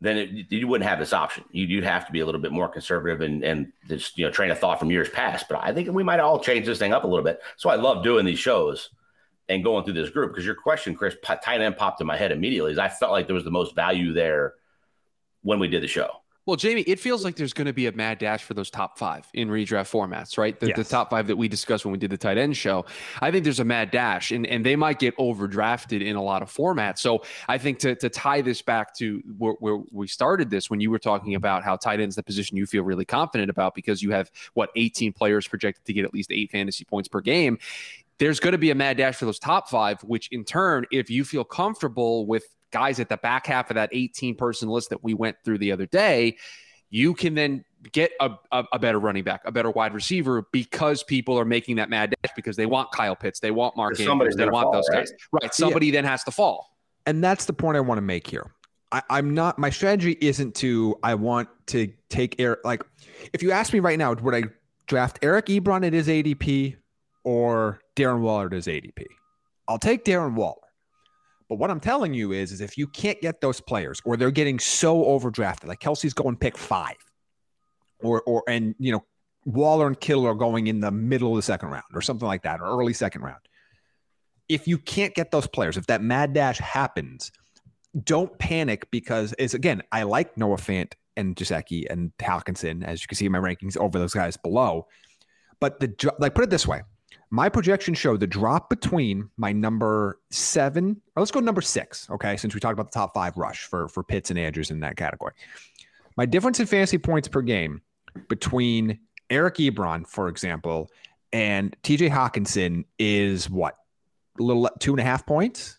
then 0.00 0.16
it, 0.16 0.30
you 0.50 0.66
wouldn't 0.66 0.88
have 0.88 0.98
this 0.98 1.12
option. 1.12 1.44
You'd, 1.50 1.68
you'd 1.68 1.84
have 1.84 2.06
to 2.06 2.12
be 2.12 2.20
a 2.20 2.26
little 2.26 2.40
bit 2.40 2.52
more 2.52 2.68
conservative 2.68 3.20
and 3.20 3.44
and 3.44 3.72
this 3.86 4.16
you 4.16 4.24
know 4.24 4.30
train 4.30 4.50
of 4.50 4.58
thought 4.58 4.78
from 4.78 4.90
years 4.90 5.10
past. 5.10 5.46
But 5.48 5.62
I 5.62 5.74
think 5.74 5.90
we 5.90 6.02
might 6.02 6.20
all 6.20 6.40
change 6.40 6.64
this 6.64 6.78
thing 6.78 6.94
up 6.94 7.04
a 7.04 7.06
little 7.06 7.24
bit. 7.24 7.40
So 7.58 7.68
I 7.68 7.74
love 7.74 8.02
doing 8.02 8.24
these 8.24 8.38
shows 8.38 8.90
and 9.50 9.62
going 9.62 9.84
through 9.84 9.94
this 9.94 10.10
group 10.10 10.32
because 10.32 10.46
your 10.46 10.54
question, 10.54 10.94
Chris, 10.94 11.16
tight 11.22 11.60
end 11.60 11.76
popped 11.76 12.00
in 12.00 12.06
my 12.06 12.16
head 12.16 12.32
immediately. 12.32 12.72
Is 12.72 12.78
I 12.78 12.88
felt 12.88 13.12
like 13.12 13.26
there 13.26 13.34
was 13.34 13.44
the 13.44 13.50
most 13.50 13.74
value 13.74 14.14
there 14.14 14.54
when 15.42 15.58
we 15.58 15.68
did 15.68 15.82
the 15.82 15.88
show. 15.88 16.10
Well, 16.48 16.56
Jamie, 16.56 16.80
it 16.80 16.98
feels 16.98 17.24
like 17.24 17.36
there's 17.36 17.52
going 17.52 17.66
to 17.66 17.74
be 17.74 17.88
a 17.88 17.92
mad 17.92 18.16
dash 18.16 18.42
for 18.42 18.54
those 18.54 18.70
top 18.70 18.96
five 18.96 19.28
in 19.34 19.50
redraft 19.50 19.90
formats, 19.90 20.38
right? 20.38 20.58
The, 20.58 20.68
yes. 20.68 20.78
the, 20.78 20.84
top 20.84 21.10
five 21.10 21.26
that 21.26 21.36
we 21.36 21.46
discussed 21.46 21.84
when 21.84 21.92
we 21.92 21.98
did 21.98 22.10
the 22.10 22.16
tight 22.16 22.38
end 22.38 22.56
show. 22.56 22.86
I 23.20 23.30
think 23.30 23.44
there's 23.44 23.60
a 23.60 23.66
mad 23.66 23.90
dash, 23.90 24.30
and, 24.30 24.46
and 24.46 24.64
they 24.64 24.74
might 24.74 24.98
get 24.98 25.14
overdrafted 25.18 26.02
in 26.02 26.16
a 26.16 26.22
lot 26.22 26.40
of 26.40 26.50
formats. 26.50 27.00
So 27.00 27.22
I 27.48 27.58
think 27.58 27.80
to, 27.80 27.94
to 27.96 28.08
tie 28.08 28.40
this 28.40 28.62
back 28.62 28.94
to 28.94 29.22
where, 29.36 29.56
where 29.60 29.76
we 29.92 30.06
started 30.06 30.48
this, 30.48 30.70
when 30.70 30.80
you 30.80 30.90
were 30.90 30.98
talking 30.98 31.34
about 31.34 31.64
how 31.64 31.76
tight 31.76 32.00
ends 32.00 32.16
the 32.16 32.22
position 32.22 32.56
you 32.56 32.64
feel 32.64 32.82
really 32.82 33.04
confident 33.04 33.50
about 33.50 33.74
because 33.74 34.02
you 34.02 34.10
have 34.12 34.30
what 34.54 34.70
18 34.74 35.12
players 35.12 35.46
projected 35.46 35.84
to 35.84 35.92
get 35.92 36.06
at 36.06 36.14
least 36.14 36.32
eight 36.32 36.50
fantasy 36.50 36.82
points 36.82 37.08
per 37.08 37.20
game. 37.20 37.58
There's 38.16 38.40
going 38.40 38.52
to 38.52 38.58
be 38.58 38.70
a 38.70 38.74
mad 38.74 38.96
dash 38.96 39.16
for 39.16 39.26
those 39.26 39.38
top 39.38 39.68
five, 39.68 40.00
which 40.00 40.28
in 40.32 40.44
turn, 40.44 40.86
if 40.90 41.10
you 41.10 41.24
feel 41.24 41.44
comfortable 41.44 42.24
with 42.24 42.46
guys 42.70 43.00
at 43.00 43.08
the 43.08 43.16
back 43.16 43.46
half 43.46 43.70
of 43.70 43.74
that 43.74 43.90
18 43.92 44.34
person 44.34 44.68
list 44.68 44.90
that 44.90 45.02
we 45.02 45.14
went 45.14 45.36
through 45.44 45.58
the 45.58 45.72
other 45.72 45.86
day, 45.86 46.36
you 46.90 47.14
can 47.14 47.34
then 47.34 47.64
get 47.92 48.12
a, 48.20 48.30
a, 48.50 48.64
a, 48.72 48.78
better 48.78 48.98
running 48.98 49.24
back, 49.24 49.42
a 49.44 49.52
better 49.52 49.70
wide 49.70 49.94
receiver 49.94 50.46
because 50.52 51.02
people 51.02 51.38
are 51.38 51.44
making 51.44 51.76
that 51.76 51.90
mad 51.90 52.14
dash 52.22 52.32
because 52.34 52.56
they 52.56 52.66
want 52.66 52.90
Kyle 52.92 53.14
Pitts, 53.14 53.40
they 53.40 53.50
want 53.50 53.76
Mark 53.76 53.98
Andrews, 54.00 54.36
they 54.36 54.48
want 54.48 54.64
fall, 54.64 54.72
those 54.72 54.88
right? 54.90 54.98
guys. 54.98 55.12
Right. 55.32 55.54
Somebody 55.54 55.86
yeah. 55.86 55.92
then 55.92 56.04
has 56.04 56.24
to 56.24 56.30
fall. 56.30 56.76
And 57.06 57.22
that's 57.22 57.44
the 57.44 57.52
point 57.52 57.76
I 57.76 57.80
want 57.80 57.98
to 57.98 58.02
make 58.02 58.26
here. 58.26 58.52
I, 58.90 59.02
am 59.10 59.34
not 59.34 59.58
my 59.58 59.68
strategy 59.68 60.16
isn't 60.20 60.54
to 60.56 60.98
I 61.02 61.14
want 61.14 61.48
to 61.68 61.92
take 62.08 62.40
Eric 62.40 62.60
like 62.64 62.82
if 63.34 63.42
you 63.42 63.52
ask 63.52 63.72
me 63.72 63.80
right 63.80 63.98
now, 63.98 64.14
would 64.14 64.34
I 64.34 64.44
draft 64.86 65.18
Eric 65.22 65.46
Ebron 65.46 65.86
at 65.86 65.92
his 65.92 66.08
ADP 66.08 66.76
or 67.22 67.80
Darren 67.96 68.20
Waller 68.20 68.46
at 68.46 68.52
his 68.52 68.66
ADP? 68.66 69.04
I'll 69.68 69.78
take 69.78 70.04
Darren 70.04 70.34
Waller. 70.34 70.67
But 71.48 71.56
what 71.56 71.70
I'm 71.70 71.80
telling 71.80 72.12
you 72.12 72.32
is, 72.32 72.52
is 72.52 72.60
if 72.60 72.76
you 72.76 72.86
can't 72.86 73.20
get 73.20 73.40
those 73.40 73.60
players 73.60 74.00
or 74.04 74.16
they're 74.16 74.30
getting 74.30 74.58
so 74.58 75.04
overdrafted, 75.04 75.66
like 75.66 75.80
Kelce's 75.80 76.12
going 76.12 76.36
pick 76.36 76.58
five, 76.58 76.96
or 78.00 78.22
or 78.22 78.42
and 78.48 78.74
you 78.78 78.92
know, 78.92 79.04
Waller 79.44 79.86
and 79.86 79.98
Kittle 79.98 80.26
are 80.26 80.34
going 80.34 80.66
in 80.66 80.80
the 80.80 80.90
middle 80.90 81.30
of 81.30 81.36
the 81.36 81.42
second 81.42 81.70
round 81.70 81.84
or 81.94 82.02
something 82.02 82.28
like 82.28 82.42
that, 82.42 82.60
or 82.60 82.64
early 82.64 82.92
second 82.92 83.22
round. 83.22 83.40
If 84.48 84.68
you 84.68 84.78
can't 84.78 85.14
get 85.14 85.30
those 85.30 85.46
players, 85.46 85.76
if 85.76 85.86
that 85.86 86.02
mad 86.02 86.34
dash 86.34 86.58
happens, 86.58 87.32
don't 88.04 88.38
panic 88.38 88.90
because 88.90 89.34
it's 89.38 89.54
again, 89.54 89.82
I 89.90 90.02
like 90.02 90.36
Noah 90.36 90.56
Fant 90.56 90.92
and 91.16 91.34
Gesicki 91.34 91.86
and 91.90 92.12
Hockenson, 92.18 92.84
as 92.84 93.02
you 93.02 93.08
can 93.08 93.16
see 93.16 93.26
in 93.26 93.32
my 93.32 93.38
rankings 93.38 93.76
over 93.76 93.98
those 93.98 94.14
guys 94.14 94.36
below. 94.36 94.86
But 95.60 95.80
the 95.80 96.12
like 96.18 96.34
put 96.34 96.44
it 96.44 96.50
this 96.50 96.66
way 96.66 96.82
my 97.30 97.48
projection 97.48 97.94
show 97.94 98.16
the 98.16 98.26
drop 98.26 98.70
between 98.70 99.28
my 99.36 99.52
number 99.52 100.18
seven, 100.30 101.00
or 101.14 101.20
let's 101.20 101.30
go 101.30 101.40
number 101.40 101.60
six, 101.60 102.08
okay, 102.10 102.36
since 102.36 102.54
we 102.54 102.60
talked 102.60 102.72
about 102.72 102.90
the 102.90 102.98
top 102.98 103.14
five 103.14 103.36
rush 103.36 103.64
for, 103.64 103.88
for 103.88 104.02
Pitts 104.02 104.30
and 104.30 104.38
Andrews 104.38 104.70
in 104.70 104.80
that 104.80 104.96
category. 104.96 105.34
My 106.16 106.26
difference 106.26 106.58
in 106.58 106.66
fantasy 106.66 106.98
points 106.98 107.28
per 107.28 107.42
game 107.42 107.82
between 108.28 108.98
Eric 109.30 109.56
Ebron, 109.56 110.06
for 110.06 110.28
example, 110.28 110.90
and 111.32 111.76
TJ 111.82 112.10
Hockenson 112.10 112.84
is 112.98 113.50
what? 113.50 113.74
A 114.40 114.42
little 114.42 114.68
two 114.78 114.92
and 114.92 115.00
a 115.00 115.04
half 115.04 115.26
points. 115.26 115.78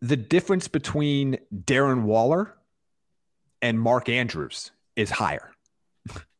The 0.00 0.16
difference 0.16 0.68
between 0.68 1.38
Darren 1.54 2.02
Waller 2.02 2.54
and 3.60 3.80
Mark 3.80 4.08
Andrews 4.08 4.70
is 4.96 5.10
higher. 5.10 5.50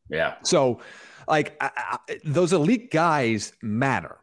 Yeah. 0.08 0.34
So 0.42 0.80
like 1.28 1.56
I, 1.60 1.70
I, 1.76 2.18
those 2.24 2.52
elite 2.52 2.90
guys 2.90 3.52
matter, 3.62 4.18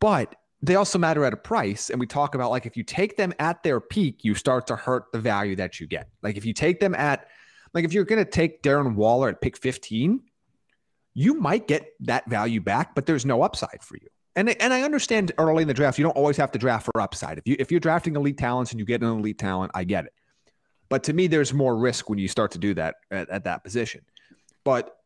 but 0.00 0.34
they 0.60 0.74
also 0.74 0.98
matter 0.98 1.24
at 1.24 1.32
a 1.32 1.36
price. 1.36 1.90
And 1.90 2.00
we 2.00 2.06
talk 2.06 2.34
about 2.34 2.50
like 2.50 2.66
if 2.66 2.76
you 2.76 2.82
take 2.82 3.16
them 3.16 3.32
at 3.38 3.62
their 3.62 3.80
peak, 3.80 4.24
you 4.24 4.34
start 4.34 4.66
to 4.68 4.76
hurt 4.76 5.04
the 5.12 5.18
value 5.20 5.56
that 5.56 5.80
you 5.80 5.86
get. 5.86 6.08
Like 6.22 6.36
if 6.36 6.44
you 6.44 6.52
take 6.52 6.80
them 6.80 6.94
at, 6.94 7.28
like 7.74 7.84
if 7.84 7.92
you're 7.92 8.04
going 8.04 8.24
to 8.24 8.30
take 8.30 8.62
Darren 8.62 8.94
Waller 8.94 9.28
at 9.28 9.40
pick 9.40 9.56
15, 9.56 10.20
you 11.14 11.34
might 11.34 11.68
get 11.68 11.92
that 12.00 12.28
value 12.28 12.60
back, 12.60 12.94
but 12.94 13.06
there's 13.06 13.26
no 13.26 13.42
upside 13.42 13.82
for 13.82 13.96
you. 13.96 14.08
And, 14.36 14.50
and 14.62 14.72
I 14.72 14.82
understand 14.82 15.32
early 15.38 15.62
in 15.62 15.68
the 15.68 15.74
draft, 15.74 15.98
you 15.98 16.04
don't 16.04 16.16
always 16.16 16.36
have 16.36 16.52
to 16.52 16.58
draft 16.58 16.84
for 16.84 17.00
upside. 17.00 17.38
If 17.38 17.46
you 17.46 17.56
if 17.58 17.72
you're 17.72 17.80
drafting 17.80 18.14
elite 18.14 18.38
talents 18.38 18.70
and 18.70 18.78
you 18.78 18.86
get 18.86 19.02
an 19.02 19.08
elite 19.08 19.38
talent, 19.38 19.72
I 19.74 19.82
get 19.82 20.04
it. 20.04 20.12
But 20.88 21.02
to 21.04 21.12
me, 21.12 21.26
there's 21.26 21.52
more 21.52 21.76
risk 21.76 22.08
when 22.08 22.18
you 22.18 22.28
start 22.28 22.52
to 22.52 22.58
do 22.58 22.72
that 22.74 22.96
at, 23.10 23.28
at 23.30 23.44
that 23.44 23.64
position. 23.64 24.02
But 24.64 24.97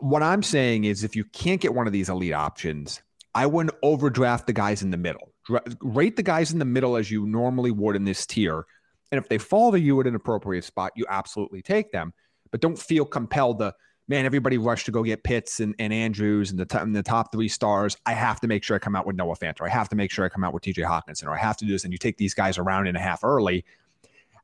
what 0.00 0.22
I'm 0.22 0.42
saying 0.42 0.84
is 0.84 1.04
if 1.04 1.16
you 1.16 1.24
can't 1.24 1.60
get 1.60 1.74
one 1.74 1.86
of 1.86 1.92
these 1.92 2.08
elite 2.08 2.32
options, 2.32 3.02
I 3.34 3.46
wouldn't 3.46 3.76
overdraft 3.82 4.46
the 4.46 4.52
guys 4.52 4.82
in 4.82 4.90
the 4.90 4.96
middle. 4.96 5.32
rate 5.80 6.16
the 6.16 6.22
guys 6.22 6.52
in 6.52 6.58
the 6.58 6.64
middle 6.64 6.96
as 6.96 7.10
you 7.10 7.26
normally 7.26 7.70
would 7.70 7.94
in 7.94 8.04
this 8.04 8.26
tier. 8.26 8.64
And 9.12 9.20
if 9.20 9.28
they 9.28 9.38
fall 9.38 9.72
to 9.72 9.78
you 9.78 10.00
at 10.00 10.06
an 10.06 10.14
appropriate 10.14 10.64
spot, 10.64 10.92
you 10.96 11.04
absolutely 11.08 11.62
take 11.62 11.92
them. 11.92 12.12
But 12.50 12.60
don't 12.60 12.78
feel 12.78 13.04
compelled 13.04 13.58
to, 13.60 13.74
man, 14.08 14.24
everybody 14.24 14.58
rush 14.58 14.84
to 14.84 14.90
go 14.90 15.02
get 15.02 15.22
Pitts 15.22 15.60
and, 15.60 15.74
and 15.78 15.92
Andrews 15.92 16.50
and 16.50 16.58
the, 16.58 16.64
t- 16.64 16.78
and 16.78 16.96
the 16.96 17.02
top 17.02 17.30
three 17.30 17.48
stars. 17.48 17.96
I 18.06 18.14
have 18.14 18.40
to 18.40 18.48
make 18.48 18.64
sure 18.64 18.74
I 18.74 18.78
come 18.78 18.96
out 18.96 19.06
with 19.06 19.16
Noah 19.16 19.36
Fant, 19.36 19.60
or 19.60 19.66
I 19.66 19.70
have 19.70 19.88
to 19.90 19.96
make 19.96 20.10
sure 20.10 20.24
I 20.24 20.28
come 20.28 20.42
out 20.42 20.54
with 20.54 20.64
TJ 20.64 20.84
Hockenson, 20.84 21.26
or 21.26 21.34
I 21.34 21.38
have 21.38 21.56
to 21.58 21.64
do 21.64 21.72
this. 21.72 21.84
And 21.84 21.92
you 21.92 21.98
take 21.98 22.16
these 22.16 22.34
guys 22.34 22.58
around 22.58 22.86
and 22.88 22.96
a 22.96 23.00
half 23.00 23.22
early. 23.22 23.64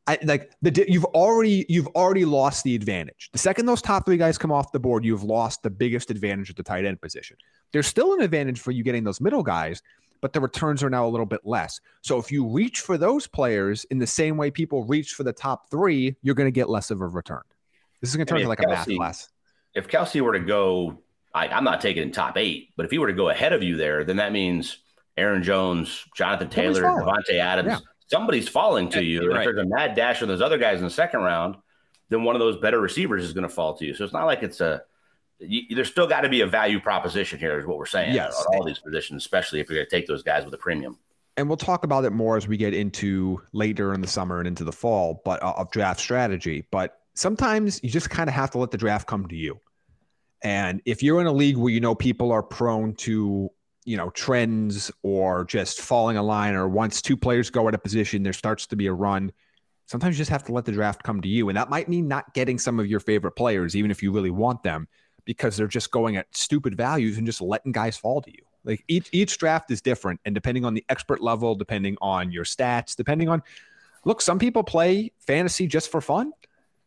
I, 0.06 0.18
like 0.24 0.50
the 0.62 0.84
you've 0.88 1.04
already 1.04 1.64
you've 1.68 1.86
already 1.88 2.24
lost 2.24 2.64
the 2.64 2.74
advantage. 2.74 3.30
The 3.32 3.38
second 3.38 3.66
those 3.66 3.80
top 3.80 4.04
three 4.04 4.16
guys 4.16 4.36
come 4.36 4.50
off 4.50 4.72
the 4.72 4.80
board, 4.80 5.04
you've 5.04 5.22
lost 5.22 5.62
the 5.62 5.70
biggest 5.70 6.10
advantage 6.10 6.50
at 6.50 6.56
the 6.56 6.62
tight 6.62 6.84
end 6.84 7.00
position. 7.00 7.36
There's 7.72 7.86
still 7.86 8.12
an 8.14 8.20
advantage 8.20 8.60
for 8.60 8.72
you 8.72 8.82
getting 8.82 9.04
those 9.04 9.20
middle 9.20 9.44
guys, 9.44 9.80
but 10.20 10.32
the 10.32 10.40
returns 10.40 10.82
are 10.82 10.90
now 10.90 11.06
a 11.06 11.10
little 11.10 11.26
bit 11.26 11.42
less. 11.44 11.80
So 12.00 12.18
if 12.18 12.32
you 12.32 12.46
reach 12.46 12.80
for 12.80 12.98
those 12.98 13.28
players 13.28 13.84
in 13.84 13.98
the 13.98 14.06
same 14.06 14.36
way 14.36 14.50
people 14.50 14.84
reach 14.84 15.12
for 15.12 15.22
the 15.22 15.32
top 15.32 15.70
three, 15.70 16.16
you're 16.22 16.34
going 16.34 16.48
to 16.48 16.52
get 16.52 16.68
less 16.68 16.90
of 16.90 17.00
a 17.00 17.06
return. 17.06 17.42
This 18.00 18.10
is 18.10 18.16
going 18.16 18.26
to 18.26 18.30
turn 18.30 18.38
into 18.38 18.48
like 18.48 18.58
Kelce, 18.58 18.64
a 18.64 18.68
math 18.68 18.96
class. 18.96 19.28
If 19.74 19.86
Kelce 19.86 20.20
were 20.20 20.32
to 20.32 20.40
go, 20.40 20.98
I, 21.32 21.46
I'm 21.46 21.64
not 21.64 21.80
taking 21.80 22.10
top 22.10 22.36
eight, 22.36 22.70
but 22.76 22.84
if 22.84 22.90
he 22.90 22.98
were 22.98 23.06
to 23.06 23.12
go 23.12 23.28
ahead 23.28 23.52
of 23.52 23.62
you 23.62 23.76
there, 23.76 24.02
then 24.02 24.16
that 24.16 24.32
means 24.32 24.78
Aaron 25.16 25.44
Jones, 25.44 26.04
Jonathan 26.16 26.50
Taylor, 26.50 26.82
Davante 26.82 27.34
Adams. 27.34 27.68
Yeah 27.68 27.78
somebody's 28.06 28.48
falling 28.48 28.88
to 28.90 29.02
you. 29.02 29.30
Right. 29.30 29.40
If 29.40 29.54
there's 29.54 29.66
a 29.66 29.68
mad 29.68 29.94
dash 29.94 30.22
on 30.22 30.28
those 30.28 30.42
other 30.42 30.58
guys 30.58 30.78
in 30.78 30.84
the 30.84 30.90
second 30.90 31.20
round, 31.20 31.56
then 32.08 32.24
one 32.24 32.36
of 32.36 32.40
those 32.40 32.56
better 32.58 32.80
receivers 32.80 33.24
is 33.24 33.32
going 33.32 33.48
to 33.48 33.54
fall 33.54 33.74
to 33.74 33.84
you. 33.84 33.94
So 33.94 34.04
it's 34.04 34.12
not 34.12 34.26
like 34.26 34.42
it's 34.42 34.60
a. 34.60 34.82
You, 35.38 35.74
there's 35.74 35.90
still 35.90 36.06
got 36.06 36.20
to 36.20 36.28
be 36.28 36.42
a 36.42 36.46
value 36.46 36.78
proposition 36.78 37.38
here, 37.38 37.58
is 37.58 37.66
what 37.66 37.76
we're 37.76 37.86
saying. 37.86 38.14
Yes. 38.14 38.44
on 38.46 38.56
all 38.56 38.64
these 38.64 38.78
positions, 38.78 39.22
especially 39.22 39.58
if 39.58 39.68
you're 39.68 39.78
going 39.78 39.88
to 39.88 39.90
take 39.90 40.06
those 40.06 40.22
guys 40.22 40.44
with 40.44 40.54
a 40.54 40.58
premium. 40.58 40.98
And 41.36 41.48
we'll 41.48 41.56
talk 41.56 41.82
about 41.82 42.04
it 42.04 42.10
more 42.10 42.36
as 42.36 42.46
we 42.46 42.56
get 42.56 42.74
into 42.74 43.42
later 43.52 43.92
in 43.94 44.02
the 44.02 44.06
summer 44.06 44.38
and 44.38 44.46
into 44.46 44.62
the 44.62 44.72
fall, 44.72 45.20
but 45.24 45.42
uh, 45.42 45.54
of 45.56 45.70
draft 45.70 45.98
strategy. 45.98 46.66
But 46.70 47.00
sometimes 47.14 47.80
you 47.82 47.90
just 47.90 48.10
kind 48.10 48.28
of 48.28 48.34
have 48.34 48.50
to 48.52 48.58
let 48.58 48.70
the 48.70 48.78
draft 48.78 49.08
come 49.08 49.26
to 49.28 49.34
you. 49.34 49.58
And 50.42 50.82
if 50.84 51.02
you're 51.02 51.20
in 51.20 51.26
a 51.26 51.32
league 51.32 51.56
where 51.56 51.72
you 51.72 51.80
know 51.80 51.94
people 51.94 52.32
are 52.32 52.42
prone 52.42 52.94
to 52.96 53.50
you 53.84 53.96
know 53.96 54.10
trends 54.10 54.90
or 55.02 55.44
just 55.44 55.80
falling 55.80 56.16
a 56.16 56.22
line 56.22 56.54
or 56.54 56.68
once 56.68 57.02
two 57.02 57.16
players 57.16 57.50
go 57.50 57.68
at 57.68 57.74
a 57.74 57.78
position 57.78 58.22
there 58.22 58.32
starts 58.32 58.66
to 58.66 58.76
be 58.76 58.86
a 58.86 58.92
run 58.92 59.32
sometimes 59.86 60.16
you 60.16 60.18
just 60.18 60.30
have 60.30 60.44
to 60.44 60.52
let 60.52 60.64
the 60.64 60.72
draft 60.72 61.02
come 61.02 61.20
to 61.20 61.28
you 61.28 61.48
and 61.48 61.56
that 61.56 61.70
might 61.70 61.88
mean 61.88 62.06
not 62.06 62.32
getting 62.34 62.58
some 62.58 62.78
of 62.78 62.86
your 62.86 63.00
favorite 63.00 63.32
players 63.32 63.74
even 63.74 63.90
if 63.90 64.02
you 64.02 64.12
really 64.12 64.30
want 64.30 64.62
them 64.62 64.86
because 65.24 65.56
they're 65.56 65.66
just 65.66 65.90
going 65.90 66.16
at 66.16 66.26
stupid 66.34 66.76
values 66.76 67.18
and 67.18 67.26
just 67.26 67.40
letting 67.40 67.72
guys 67.72 67.96
fall 67.96 68.20
to 68.20 68.30
you 68.30 68.44
like 68.64 68.84
each 68.88 69.08
each 69.12 69.38
draft 69.38 69.70
is 69.70 69.80
different 69.80 70.20
and 70.24 70.34
depending 70.34 70.64
on 70.64 70.74
the 70.74 70.84
expert 70.88 71.20
level 71.20 71.54
depending 71.54 71.96
on 72.00 72.30
your 72.30 72.44
stats 72.44 72.94
depending 72.94 73.28
on 73.28 73.42
look 74.04 74.20
some 74.20 74.38
people 74.38 74.62
play 74.62 75.10
fantasy 75.18 75.66
just 75.66 75.90
for 75.90 76.00
fun 76.00 76.32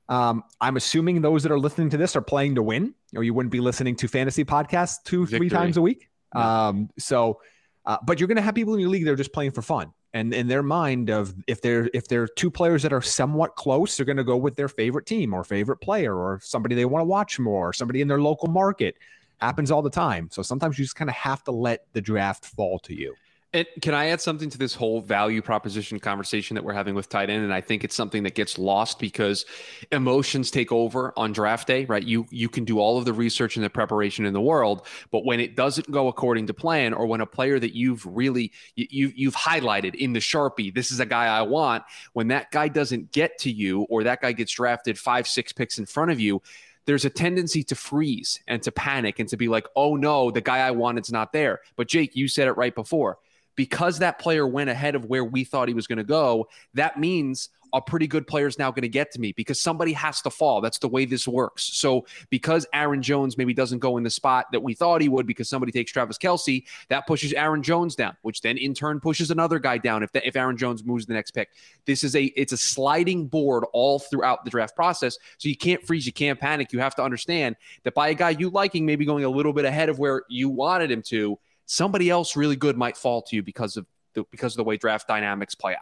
um, 0.07 0.43
I'm 0.61 0.77
assuming 0.77 1.21
those 1.21 1.43
that 1.43 1.51
are 1.51 1.59
listening 1.59 1.89
to 1.89 1.97
this 1.97 2.15
are 2.15 2.21
playing 2.21 2.55
to 2.55 2.61
win, 2.61 2.93
or 3.15 3.23
you 3.23 3.33
wouldn't 3.33 3.51
be 3.51 3.59
listening 3.59 3.95
to 3.97 4.07
fantasy 4.07 4.45
podcasts 4.45 5.03
two, 5.03 5.25
Victory. 5.25 5.39
three 5.39 5.49
times 5.49 5.77
a 5.77 5.81
week. 5.81 6.09
Um, 6.33 6.89
so, 6.97 7.39
uh, 7.85 7.97
but 8.03 8.19
you're 8.19 8.27
going 8.27 8.37
to 8.37 8.41
have 8.41 8.55
people 8.55 8.73
in 8.73 8.79
your 8.79 8.89
league 8.89 9.05
that 9.05 9.11
are 9.11 9.15
just 9.15 9.33
playing 9.33 9.51
for 9.51 9.61
fun. 9.61 9.93
And 10.13 10.33
in 10.33 10.47
their 10.47 10.63
mind 10.63 11.09
of 11.09 11.35
if 11.45 11.61
they're 11.61 11.89
if 11.93 12.07
they're 12.07 12.27
two 12.27 12.49
players 12.49 12.83
that 12.83 12.93
are 12.93 13.01
somewhat 13.01 13.55
close, 13.57 13.97
they're 13.97 14.05
going 14.05 14.15
to 14.17 14.23
go 14.23 14.37
with 14.37 14.55
their 14.55 14.69
favorite 14.69 15.05
team 15.05 15.33
or 15.33 15.43
favorite 15.43 15.77
player 15.77 16.15
or 16.15 16.39
somebody 16.41 16.73
they 16.73 16.85
want 16.85 17.01
to 17.01 17.05
watch 17.05 17.37
more, 17.37 17.69
or 17.69 17.73
somebody 17.73 17.99
in 17.99 18.07
their 18.07 18.21
local 18.21 18.47
market. 18.47 18.95
Happens 19.39 19.71
all 19.71 19.81
the 19.81 19.89
time. 19.89 20.29
So 20.31 20.41
sometimes 20.41 20.79
you 20.79 20.85
just 20.85 20.95
kind 20.95 21.09
of 21.09 21.15
have 21.17 21.43
to 21.43 21.51
let 21.51 21.85
the 21.91 21.99
draft 21.99 22.45
fall 22.45 22.79
to 22.79 22.97
you. 22.97 23.13
And 23.55 23.65
can 23.81 23.93
I 23.93 24.07
add 24.07 24.19
something 24.19 24.49
to 24.49 24.57
this 24.57 24.75
whole 24.75 24.99
value 24.99 25.41
proposition 25.41 25.97
conversation 25.97 26.55
that 26.55 26.63
we're 26.65 26.73
having 26.73 26.93
with 26.93 27.07
tight 27.07 27.29
end? 27.29 27.41
And 27.41 27.53
I 27.53 27.61
think 27.61 27.85
it's 27.85 27.95
something 27.95 28.23
that 28.23 28.35
gets 28.35 28.57
lost 28.57 28.99
because 28.99 29.45
emotions 29.93 30.51
take 30.51 30.73
over 30.73 31.13
on 31.15 31.31
draft 31.31 31.65
day, 31.65 31.85
right? 31.85 32.03
You 32.03 32.27
you 32.31 32.49
can 32.49 32.65
do 32.65 32.79
all 32.79 32.97
of 32.97 33.05
the 33.05 33.13
research 33.13 33.55
and 33.55 33.63
the 33.63 33.69
preparation 33.69 34.25
in 34.25 34.33
the 34.33 34.41
world, 34.41 34.85
but 35.09 35.23
when 35.23 35.39
it 35.39 35.55
doesn't 35.55 35.89
go 35.89 36.09
according 36.09 36.47
to 36.47 36.53
plan, 36.53 36.93
or 36.93 37.05
when 37.05 37.21
a 37.21 37.25
player 37.25 37.57
that 37.57 37.73
you've 37.73 38.05
really 38.05 38.51
you 38.75 39.13
you've 39.15 39.37
highlighted 39.37 39.95
in 39.95 40.11
the 40.11 40.19
sharpie, 40.19 40.75
this 40.75 40.91
is 40.91 40.99
a 40.99 41.05
guy 41.05 41.27
I 41.27 41.43
want. 41.43 41.85
When 42.11 42.27
that 42.27 42.51
guy 42.51 42.67
doesn't 42.67 43.13
get 43.13 43.37
to 43.39 43.49
you, 43.49 43.83
or 43.83 44.03
that 44.03 44.19
guy 44.19 44.33
gets 44.33 44.51
drafted 44.51 44.99
five 44.99 45.29
six 45.29 45.53
picks 45.53 45.79
in 45.79 45.85
front 45.85 46.11
of 46.11 46.19
you, 46.19 46.41
there's 46.87 47.05
a 47.05 47.09
tendency 47.09 47.63
to 47.63 47.75
freeze 47.75 48.41
and 48.49 48.61
to 48.63 48.71
panic 48.73 49.19
and 49.19 49.29
to 49.29 49.37
be 49.37 49.47
like, 49.47 49.65
oh 49.77 49.95
no, 49.95 50.29
the 50.29 50.41
guy 50.41 50.67
I 50.67 50.71
wanted's 50.71 51.09
not 51.09 51.31
there. 51.31 51.61
But 51.77 51.87
Jake, 51.87 52.17
you 52.17 52.27
said 52.27 52.49
it 52.49 52.57
right 52.57 52.75
before 52.75 53.17
because 53.55 53.99
that 53.99 54.19
player 54.19 54.47
went 54.47 54.69
ahead 54.69 54.95
of 54.95 55.05
where 55.05 55.23
we 55.23 55.43
thought 55.43 55.67
he 55.67 55.73
was 55.73 55.87
going 55.87 55.97
to 55.97 56.03
go, 56.03 56.47
that 56.73 56.99
means 56.99 57.49
a 57.73 57.81
pretty 57.81 58.07
good 58.07 58.25
player 58.25 58.47
is 58.47 58.57
now 58.57 58.71
going 58.71 58.83
to 58.83 58.89
get 58.89 59.11
to 59.11 59.19
me 59.19 59.33
because 59.33 59.59
somebody 59.59 59.91
has 59.91 60.21
to 60.21 60.29
fall. 60.29 60.61
That's 60.61 60.77
the 60.77 60.87
way 60.87 61.03
this 61.03 61.27
works. 61.27 61.63
So 61.63 62.05
because 62.29 62.65
Aaron 62.73 63.01
Jones 63.01 63.37
maybe 63.37 63.53
doesn't 63.53 63.79
go 63.79 63.97
in 63.97 64.03
the 64.03 64.09
spot 64.09 64.45
that 64.53 64.63
we 64.63 64.73
thought 64.73 65.01
he 65.01 65.09
would 65.09 65.27
because 65.27 65.49
somebody 65.49 65.73
takes 65.73 65.91
Travis 65.91 66.17
Kelce, 66.17 66.63
that 66.87 67.05
pushes 67.05 67.33
Aaron 67.33 67.61
Jones 67.61 67.95
down, 67.95 68.15
which 68.21 68.41
then 68.41 68.57
in 68.57 68.73
turn 68.73 69.01
pushes 69.01 69.29
another 69.29 69.59
guy 69.59 69.77
down 69.77 70.03
if 70.03 70.11
the, 70.13 70.25
if 70.25 70.37
Aaron 70.37 70.55
Jones 70.55 70.85
moves 70.85 71.05
the 71.05 71.13
next 71.13 71.31
pick. 71.31 71.49
This 71.85 72.05
is 72.05 72.15
a 72.15 72.25
it's 72.35 72.53
a 72.53 72.57
sliding 72.57 73.27
board 73.27 73.65
all 73.73 73.99
throughout 73.99 74.45
the 74.45 74.51
draft 74.51 74.75
process. 74.75 75.17
So 75.37 75.49
you 75.49 75.57
can't 75.57 75.85
freeze, 75.85 76.05
you 76.05 76.13
can't 76.13 76.39
panic. 76.39 76.71
You 76.71 76.79
have 76.79 76.95
to 76.95 77.03
understand 77.03 77.57
that 77.83 77.93
by 77.93 78.07
a 78.07 78.13
guy 78.13 78.29
you 78.29 78.49
liking 78.49 78.85
maybe 78.85 79.05
going 79.05 79.25
a 79.25 79.29
little 79.29 79.53
bit 79.53 79.65
ahead 79.65 79.89
of 79.89 79.99
where 79.99 80.23
you 80.29 80.47
wanted 80.47 80.91
him 80.91 81.01
to, 81.03 81.37
somebody 81.65 82.09
else 82.09 82.35
really 82.35 82.55
good 82.55 82.77
might 82.77 82.97
fall 82.97 83.21
to 83.23 83.35
you 83.35 83.43
because 83.43 83.77
of 83.77 83.85
the, 84.13 84.23
because 84.31 84.53
of 84.53 84.57
the 84.57 84.63
way 84.63 84.77
draft 84.77 85.07
dynamics 85.07 85.55
play 85.55 85.73
out. 85.73 85.81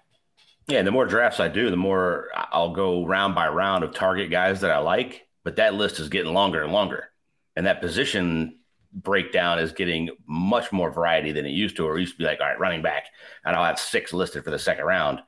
Yeah, 0.67 0.79
and 0.79 0.87
the 0.87 0.91
more 0.91 1.05
drafts 1.05 1.39
I 1.39 1.49
do, 1.49 1.69
the 1.69 1.77
more 1.77 2.29
I'll 2.33 2.73
go 2.73 3.05
round 3.05 3.35
by 3.35 3.49
round 3.49 3.83
of 3.83 3.93
target 3.93 4.31
guys 4.31 4.61
that 4.61 4.71
I 4.71 4.77
like. 4.77 5.27
But 5.43 5.57
that 5.57 5.73
list 5.73 5.99
is 5.99 6.07
getting 6.07 6.33
longer 6.33 6.63
and 6.63 6.71
longer, 6.71 7.09
and 7.57 7.65
that 7.65 7.81
position 7.81 8.59
breakdown 8.93 9.59
is 9.59 9.73
getting 9.73 10.09
much 10.25 10.71
more 10.71 10.89
variety 10.89 11.33
than 11.33 11.45
it 11.45 11.49
used 11.49 11.75
to. 11.75 11.85
Or 11.85 11.97
it 11.97 12.01
used 12.01 12.13
to 12.13 12.17
be 12.19 12.23
like, 12.23 12.39
all 12.39 12.47
right, 12.47 12.59
running 12.59 12.81
back, 12.81 13.07
and 13.43 13.53
I'll 13.53 13.65
have 13.65 13.77
six 13.77 14.13
listed 14.13 14.45
for 14.45 14.51
the 14.51 14.59
second 14.59 14.85
round. 14.85 15.19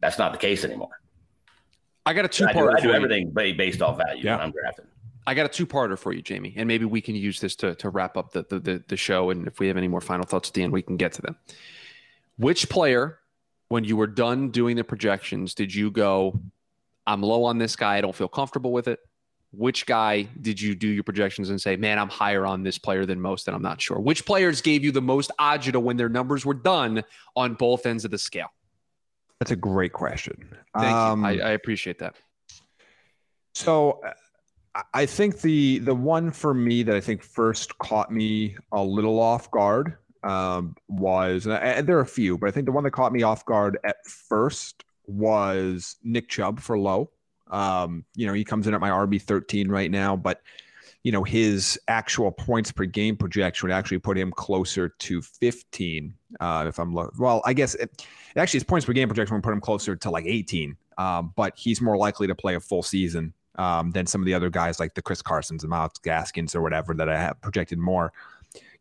That's 0.00 0.18
not 0.18 0.32
the 0.32 0.38
case 0.38 0.64
anymore. 0.64 1.02
I 2.06 2.14
got 2.14 2.24
a 2.24 2.28
two 2.28 2.46
part. 2.46 2.78
I 2.78 2.80
do, 2.80 2.88
I 2.88 2.92
do 2.92 2.94
everything 2.94 3.30
based 3.30 3.82
off 3.82 3.98
value 3.98 4.24
yeah. 4.24 4.36
when 4.36 4.46
I'm 4.46 4.52
drafting. 4.52 4.86
I 5.26 5.34
got 5.34 5.46
a 5.46 5.48
two-parter 5.48 5.98
for 5.98 6.12
you, 6.12 6.22
Jamie, 6.22 6.54
and 6.56 6.66
maybe 6.66 6.84
we 6.84 7.00
can 7.00 7.14
use 7.14 7.40
this 7.40 7.54
to 7.56 7.74
to 7.76 7.90
wrap 7.90 8.16
up 8.16 8.32
the, 8.32 8.42
the 8.42 8.82
the 8.88 8.96
show. 8.96 9.30
And 9.30 9.46
if 9.46 9.60
we 9.60 9.68
have 9.68 9.76
any 9.76 9.88
more 9.88 10.00
final 10.00 10.24
thoughts 10.24 10.48
at 10.48 10.54
the 10.54 10.62
end, 10.62 10.72
we 10.72 10.82
can 10.82 10.96
get 10.96 11.12
to 11.12 11.22
them. 11.22 11.36
Which 12.38 12.68
player 12.68 13.18
when 13.68 13.84
you 13.84 13.96
were 13.96 14.06
done 14.06 14.50
doing 14.50 14.76
the 14.76 14.84
projections, 14.84 15.54
did 15.54 15.74
you 15.74 15.90
go, 15.90 16.38
I'm 17.06 17.22
low 17.22 17.44
on 17.44 17.56
this 17.56 17.74
guy, 17.74 17.96
I 17.96 18.00
don't 18.00 18.14
feel 18.14 18.28
comfortable 18.28 18.72
with 18.72 18.86
it? 18.86 18.98
Which 19.52 19.86
guy 19.86 20.22
did 20.40 20.60
you 20.60 20.74
do 20.74 20.88
your 20.88 21.04
projections 21.04 21.50
and 21.50 21.60
say, 21.60 21.76
man, 21.76 21.98
I'm 21.98 22.08
higher 22.08 22.44
on 22.44 22.62
this 22.62 22.78
player 22.78 23.06
than 23.06 23.20
most, 23.20 23.48
and 23.48 23.54
I'm 23.54 23.62
not 23.62 23.80
sure? 23.80 23.98
Which 23.98 24.26
players 24.26 24.60
gave 24.60 24.84
you 24.84 24.92
the 24.92 25.02
most 25.02 25.30
agita 25.38 25.80
when 25.80 25.96
their 25.96 26.08
numbers 26.08 26.44
were 26.44 26.54
done 26.54 27.02
on 27.34 27.54
both 27.54 27.86
ends 27.86 28.04
of 28.04 28.10
the 28.10 28.18
scale? 28.18 28.48
That's 29.40 29.52
a 29.52 29.56
great 29.56 29.92
question. 29.92 30.54
Thank 30.78 30.94
um, 30.94 31.20
you. 31.24 31.42
I, 31.42 31.48
I 31.48 31.50
appreciate 31.52 31.98
that. 31.98 32.16
So 33.54 34.00
I 34.94 35.04
think 35.06 35.42
the 35.42 35.78
the 35.80 35.94
one 35.94 36.30
for 36.30 36.54
me 36.54 36.82
that 36.82 36.96
I 36.96 37.00
think 37.00 37.22
first 37.22 37.76
caught 37.78 38.10
me 38.10 38.56
a 38.72 38.82
little 38.82 39.20
off 39.20 39.50
guard 39.50 39.98
um, 40.24 40.76
was, 40.88 41.46
and 41.46 41.86
there 41.86 41.98
are 41.98 42.02
a 42.02 42.06
few, 42.06 42.38
but 42.38 42.48
I 42.48 42.52
think 42.52 42.66
the 42.66 42.72
one 42.72 42.84
that 42.84 42.92
caught 42.92 43.12
me 43.12 43.22
off 43.22 43.44
guard 43.44 43.78
at 43.84 44.06
first 44.06 44.84
was 45.06 45.96
Nick 46.02 46.28
Chubb 46.28 46.60
for 46.60 46.78
low. 46.78 47.10
Um, 47.50 48.04
you 48.14 48.26
know, 48.26 48.32
he 48.32 48.44
comes 48.44 48.66
in 48.66 48.72
at 48.72 48.80
my 48.80 48.88
RB 48.88 49.20
13 49.20 49.68
right 49.68 49.90
now, 49.90 50.16
but 50.16 50.40
you 51.02 51.10
know, 51.10 51.24
his 51.24 51.78
actual 51.88 52.30
points 52.30 52.70
per 52.70 52.84
game 52.84 53.16
projection 53.16 53.68
would 53.68 53.74
actually 53.74 53.98
put 53.98 54.16
him 54.16 54.30
closer 54.30 54.90
to 55.00 55.20
15. 55.20 56.14
Uh, 56.40 56.64
if 56.68 56.78
I'm 56.78 56.94
low, 56.94 57.10
well, 57.18 57.42
I 57.44 57.52
guess 57.52 57.74
it, 57.74 58.06
actually 58.36 58.58
his 58.58 58.64
points 58.64 58.86
per 58.86 58.92
game 58.92 59.08
projection 59.08 59.34
would 59.34 59.42
put 59.42 59.52
him 59.52 59.60
closer 59.60 59.96
to 59.96 60.10
like 60.10 60.24
18. 60.24 60.76
Um, 60.98 61.32
but 61.34 61.58
he's 61.58 61.80
more 61.80 61.96
likely 61.96 62.28
to 62.28 62.34
play 62.34 62.54
a 62.54 62.60
full 62.60 62.82
season 62.82 63.34
um, 63.56 63.90
than 63.90 64.06
some 64.06 64.20
of 64.20 64.26
the 64.26 64.34
other 64.34 64.50
guys 64.50 64.80
like 64.80 64.94
the 64.94 65.02
Chris 65.02 65.22
Carsons 65.22 65.62
and 65.62 65.70
Myles 65.70 65.92
Gaskins 66.02 66.54
or 66.54 66.62
whatever 66.62 66.94
that 66.94 67.08
I 67.08 67.18
have 67.18 67.40
projected 67.40 67.78
more 67.78 68.12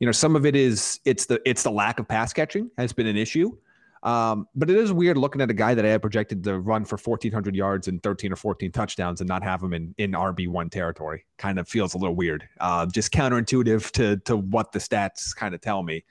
you 0.01 0.07
know, 0.07 0.11
some 0.11 0.35
of 0.35 0.47
it 0.47 0.55
is 0.55 0.99
it's 1.05 1.27
the 1.27 1.39
it's 1.45 1.61
the 1.61 1.69
lack 1.69 1.99
of 1.99 2.07
pass 2.07 2.33
catching 2.33 2.71
has 2.77 2.91
been 2.91 3.05
an 3.05 3.17
issue. 3.17 3.55
Um, 4.03 4.47
but 4.55 4.67
it 4.67 4.75
is 4.75 4.91
weird 4.91 5.15
looking 5.15 5.41
at 5.41 5.51
a 5.51 5.53
guy 5.53 5.75
that 5.75 5.85
I 5.85 5.89
had 5.89 6.01
projected 6.01 6.43
to 6.45 6.57
run 6.59 6.85
for 6.85 6.97
1,400 6.97 7.55
yards 7.55 7.87
and 7.87 8.01
13 8.01 8.33
or 8.33 8.35
14 8.35 8.71
touchdowns 8.71 9.21
and 9.21 9.27
not 9.27 9.43
have 9.43 9.61
him 9.61 9.73
in, 9.73 9.93
in 9.99 10.13
RB1 10.13 10.71
territory. 10.71 11.23
Kind 11.37 11.59
of 11.59 11.69
feels 11.69 11.93
a 11.93 11.99
little 11.99 12.15
weird. 12.15 12.49
Uh, 12.59 12.87
just 12.87 13.13
counterintuitive 13.13 13.91
to, 13.91 14.17
to 14.25 14.37
what 14.37 14.71
the 14.71 14.79
stats 14.79 15.35
kind 15.35 15.53
of 15.53 15.61
tell 15.61 15.83
me. 15.83 16.03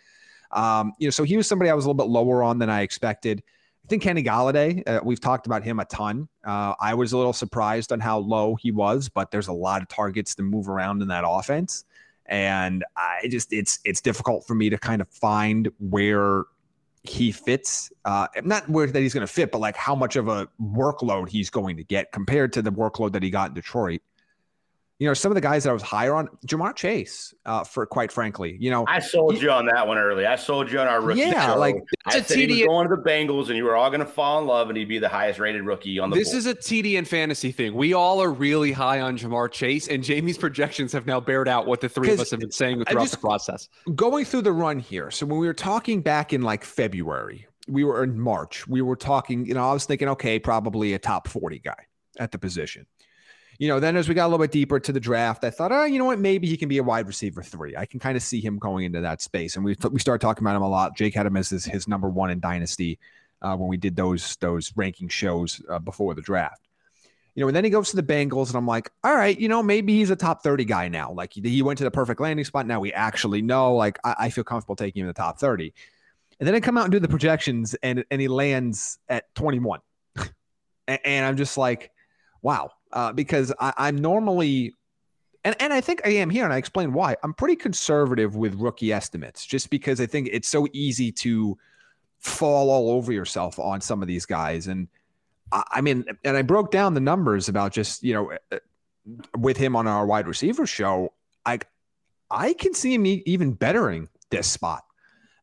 Um, 0.52 0.92
you 1.00 1.08
know, 1.08 1.10
so 1.10 1.24
he 1.24 1.36
was 1.36 1.48
somebody 1.48 1.68
I 1.68 1.74
was 1.74 1.84
a 1.84 1.88
little 1.88 2.06
bit 2.06 2.12
lower 2.12 2.44
on 2.44 2.60
than 2.60 2.70
I 2.70 2.82
expected. 2.82 3.42
Think 3.90 4.02
Kenny 4.02 4.22
Golladay, 4.22 4.88
uh, 4.88 5.00
we've 5.04 5.20
talked 5.20 5.46
about 5.46 5.64
him 5.64 5.80
a 5.80 5.84
ton. 5.84 6.28
Uh, 6.44 6.74
I 6.80 6.94
was 6.94 7.12
a 7.12 7.18
little 7.18 7.32
surprised 7.34 7.92
on 7.92 8.00
how 8.00 8.18
low 8.18 8.54
he 8.54 8.70
was, 8.70 9.08
but 9.08 9.30
there's 9.30 9.48
a 9.48 9.52
lot 9.52 9.82
of 9.82 9.88
targets 9.88 10.34
to 10.36 10.42
move 10.42 10.68
around 10.68 11.02
in 11.02 11.08
that 11.08 11.24
offense 11.26 11.84
and 12.30 12.84
I 12.96 13.26
just 13.28 13.52
it's 13.52 13.80
it's 13.84 14.00
difficult 14.00 14.46
for 14.46 14.54
me 14.54 14.70
to 14.70 14.78
kind 14.78 15.02
of 15.02 15.08
find 15.08 15.68
where 15.78 16.44
he 17.02 17.32
fits. 17.32 17.92
Uh, 18.04 18.28
not 18.44 18.68
where 18.68 18.86
that 18.86 19.00
he's 19.00 19.12
going 19.12 19.26
to 19.26 19.32
fit, 19.32 19.50
but 19.50 19.58
like 19.58 19.76
how 19.76 19.94
much 19.94 20.16
of 20.16 20.28
a 20.28 20.48
workload 20.62 21.28
he's 21.28 21.50
going 21.50 21.76
to 21.76 21.84
get 21.84 22.12
compared 22.12 22.52
to 22.54 22.62
the 22.62 22.70
workload 22.70 23.12
that 23.12 23.22
he 23.22 23.30
got 23.30 23.48
in 23.48 23.54
Detroit 23.54 24.00
you 25.00 25.06
know, 25.06 25.14
some 25.14 25.32
of 25.32 25.34
the 25.34 25.40
guys 25.40 25.64
that 25.64 25.70
I 25.70 25.72
was 25.72 25.82
higher 25.82 26.14
on, 26.14 26.28
Ja'Marr 26.46 26.76
Chase, 26.76 27.34
uh, 27.46 27.64
for 27.64 27.86
quite 27.86 28.12
frankly, 28.12 28.58
you 28.60 28.70
know, 28.70 28.84
I 28.86 28.98
sold 28.98 29.34
he, 29.34 29.40
you 29.40 29.50
on 29.50 29.64
that 29.64 29.88
one 29.88 29.96
early. 29.96 30.26
I 30.26 30.36
sold 30.36 30.70
you 30.70 30.78
on 30.78 30.86
our 30.86 31.00
rookie. 31.00 31.20
Yeah, 31.20 31.54
show. 31.54 31.58
like 31.58 31.76
I 32.04 32.20
said 32.20 32.24
TD 32.24 32.50
he 32.50 32.60
was 32.60 32.66
going 32.66 32.88
to 32.90 32.96
the 32.96 33.02
Bengals, 33.02 33.48
and 33.48 33.56
you 33.56 33.64
were 33.64 33.76
all 33.76 33.88
going 33.88 34.00
to 34.00 34.06
fall 34.06 34.40
in 34.40 34.46
love, 34.46 34.68
and 34.68 34.76
he'd 34.76 34.90
be 34.90 34.98
the 34.98 35.08
highest 35.08 35.38
rated 35.38 35.64
rookie 35.64 35.98
on 35.98 36.10
the. 36.10 36.16
This 36.16 36.32
board. 36.32 36.38
is 36.38 36.46
a 36.46 36.54
TD 36.54 36.98
and 36.98 37.08
fantasy 37.08 37.50
thing. 37.50 37.74
We 37.74 37.94
all 37.94 38.22
are 38.22 38.30
really 38.30 38.72
high 38.72 39.00
on 39.00 39.16
Ja'Marr 39.16 39.50
Chase, 39.50 39.88
and 39.88 40.04
Jamie's 40.04 40.36
projections 40.36 40.92
have 40.92 41.06
now 41.06 41.18
bared 41.18 41.48
out 41.48 41.66
what 41.66 41.80
the 41.80 41.88
three 41.88 42.12
of 42.12 42.20
us 42.20 42.30
have 42.30 42.40
been 42.40 42.50
saying 42.50 42.84
throughout 42.84 43.04
just, 43.04 43.12
the 43.12 43.20
process. 43.20 43.70
Going 43.94 44.26
through 44.26 44.42
the 44.42 44.52
run 44.52 44.78
here, 44.78 45.10
so 45.10 45.24
when 45.24 45.38
we 45.38 45.46
were 45.46 45.54
talking 45.54 46.02
back 46.02 46.34
in 46.34 46.42
like 46.42 46.62
February, 46.62 47.46
we 47.68 47.84
were 47.84 48.04
in 48.04 48.20
March. 48.20 48.68
We 48.68 48.82
were 48.82 48.96
talking. 48.96 49.46
You 49.46 49.54
know, 49.54 49.66
I 49.66 49.72
was 49.72 49.86
thinking, 49.86 50.08
okay, 50.10 50.38
probably 50.38 50.92
a 50.92 50.98
top 50.98 51.26
forty 51.26 51.58
guy 51.58 51.86
at 52.18 52.32
the 52.32 52.38
position 52.38 52.86
you 53.60 53.68
know, 53.68 53.78
then 53.78 53.94
as 53.94 54.08
we 54.08 54.14
got 54.14 54.24
a 54.24 54.28
little 54.28 54.42
bit 54.42 54.52
deeper 54.52 54.80
to 54.80 54.90
the 54.90 54.98
draft, 54.98 55.44
I 55.44 55.50
thought, 55.50 55.70
oh, 55.70 55.84
you 55.84 55.98
know 55.98 56.06
what, 56.06 56.18
maybe 56.18 56.48
he 56.48 56.56
can 56.56 56.70
be 56.70 56.78
a 56.78 56.82
wide 56.82 57.06
receiver 57.06 57.42
three. 57.42 57.76
I 57.76 57.84
can 57.84 58.00
kind 58.00 58.16
of 58.16 58.22
see 58.22 58.40
him 58.40 58.58
going 58.58 58.86
into 58.86 59.02
that 59.02 59.20
space, 59.20 59.56
and 59.56 59.64
we 59.64 59.76
we 59.90 60.00
started 60.00 60.22
talking 60.22 60.42
about 60.42 60.56
him 60.56 60.62
a 60.62 60.68
lot. 60.68 60.96
Jake 60.96 61.14
had 61.14 61.26
him 61.26 61.36
as 61.36 61.50
his, 61.50 61.66
his 61.66 61.86
number 61.86 62.08
one 62.08 62.30
in 62.30 62.40
dynasty 62.40 62.98
uh, 63.42 63.54
when 63.54 63.68
we 63.68 63.76
did 63.76 63.94
those 63.96 64.36
those 64.36 64.72
ranking 64.76 65.08
shows 65.08 65.60
uh, 65.68 65.78
before 65.78 66.14
the 66.14 66.22
draft. 66.22 66.68
You 67.34 67.42
know, 67.42 67.48
and 67.48 67.56
then 67.56 67.62
he 67.62 67.68
goes 67.68 67.90
to 67.90 67.96
the 67.96 68.02
Bengals, 68.02 68.48
and 68.48 68.56
I'm 68.56 68.66
like, 68.66 68.90
all 69.04 69.14
right, 69.14 69.38
you 69.38 69.48
know, 69.48 69.62
maybe 69.62 69.94
he's 69.98 70.08
a 70.08 70.16
top 70.16 70.42
30 70.42 70.64
guy 70.64 70.88
now. 70.88 71.12
Like 71.12 71.34
he, 71.34 71.60
went 71.60 71.76
to 71.78 71.84
the 71.84 71.90
perfect 71.90 72.18
landing 72.18 72.46
spot. 72.46 72.66
Now 72.66 72.80
we 72.80 72.94
actually 72.94 73.42
know, 73.42 73.74
like, 73.74 73.98
I, 74.02 74.14
I 74.18 74.30
feel 74.30 74.42
comfortable 74.42 74.74
taking 74.74 75.00
him 75.00 75.04
in 75.04 75.08
the 75.08 75.14
top 75.14 75.38
30. 75.38 75.72
And 76.40 76.46
then 76.46 76.54
I 76.54 76.60
come 76.60 76.78
out 76.78 76.84
and 76.84 76.92
do 76.92 76.98
the 76.98 77.08
projections, 77.08 77.74
and 77.82 78.06
and 78.10 78.22
he 78.22 78.28
lands 78.28 78.98
at 79.10 79.34
21, 79.34 79.80
and, 80.88 80.98
and 81.04 81.26
I'm 81.26 81.36
just 81.36 81.58
like, 81.58 81.90
wow, 82.40 82.70
uh, 82.92 83.12
because 83.12 83.52
I, 83.58 83.88
am 83.88 83.96
normally, 83.96 84.74
and, 85.44 85.56
and 85.60 85.72
I 85.72 85.80
think 85.80 86.00
I 86.04 86.10
am 86.10 86.30
here, 86.30 86.44
and 86.44 86.52
I 86.52 86.56
explain 86.56 86.92
why. 86.92 87.16
I'm 87.22 87.34
pretty 87.34 87.56
conservative 87.56 88.36
with 88.36 88.54
rookie 88.54 88.92
estimates, 88.92 89.46
just 89.46 89.70
because 89.70 90.00
I 90.00 90.06
think 90.06 90.28
it's 90.32 90.48
so 90.48 90.66
easy 90.72 91.12
to 91.12 91.56
fall 92.18 92.70
all 92.70 92.90
over 92.90 93.12
yourself 93.12 93.58
on 93.58 93.80
some 93.80 94.02
of 94.02 94.08
these 94.08 94.26
guys. 94.26 94.66
And 94.66 94.88
I, 95.52 95.62
I 95.72 95.80
mean, 95.80 96.04
and 96.24 96.36
I 96.36 96.42
broke 96.42 96.70
down 96.70 96.94
the 96.94 97.00
numbers 97.00 97.48
about 97.48 97.72
just 97.72 98.02
you 98.02 98.14
know 98.14 98.32
uh, 98.52 98.58
with 99.36 99.56
him 99.56 99.76
on 99.76 99.86
our 99.86 100.06
wide 100.06 100.26
receiver 100.26 100.66
show. 100.66 101.12
I 101.46 101.60
I 102.30 102.52
can 102.52 102.74
see 102.74 102.94
him 102.94 103.06
even 103.06 103.52
bettering 103.52 104.08
this 104.30 104.46
spot. 104.46 104.84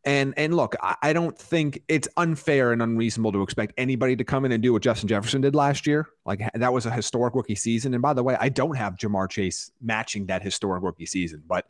And 0.07 0.33
and 0.37 0.55
look, 0.55 0.73
I, 1.01 1.11
don't 1.11 1.37
think 1.37 1.83
it's 1.89 2.07
unfair 2.15 2.71
and 2.71 2.81
unreasonable 2.81 3.33
to 3.33 3.41
expect 3.41 3.73
anybody 3.77 4.15
to 4.15 4.23
come 4.23 4.45
in 4.45 4.53
and 4.53 4.63
do 4.63 4.71
what 4.71 4.81
Justin 4.81 5.09
Jefferson 5.09 5.41
did 5.41 5.53
last 5.53 5.85
year. 5.85 6.07
Like 6.25 6.49
that 6.53 6.71
was 6.71 6.85
a 6.85 6.91
historic 6.91 7.35
rookie 7.35 7.55
season. 7.55 7.93
And 7.93 8.01
by 8.01 8.13
the 8.13 8.23
way, 8.23 8.37
I 8.39 8.47
don't 8.47 8.77
have 8.77 8.95
Ja'Marr 8.95 9.29
Chase 9.29 9.69
matching 9.81 10.27
that 10.27 10.41
historic 10.41 10.81
rookie 10.81 11.05
season, 11.05 11.43
but 11.45 11.65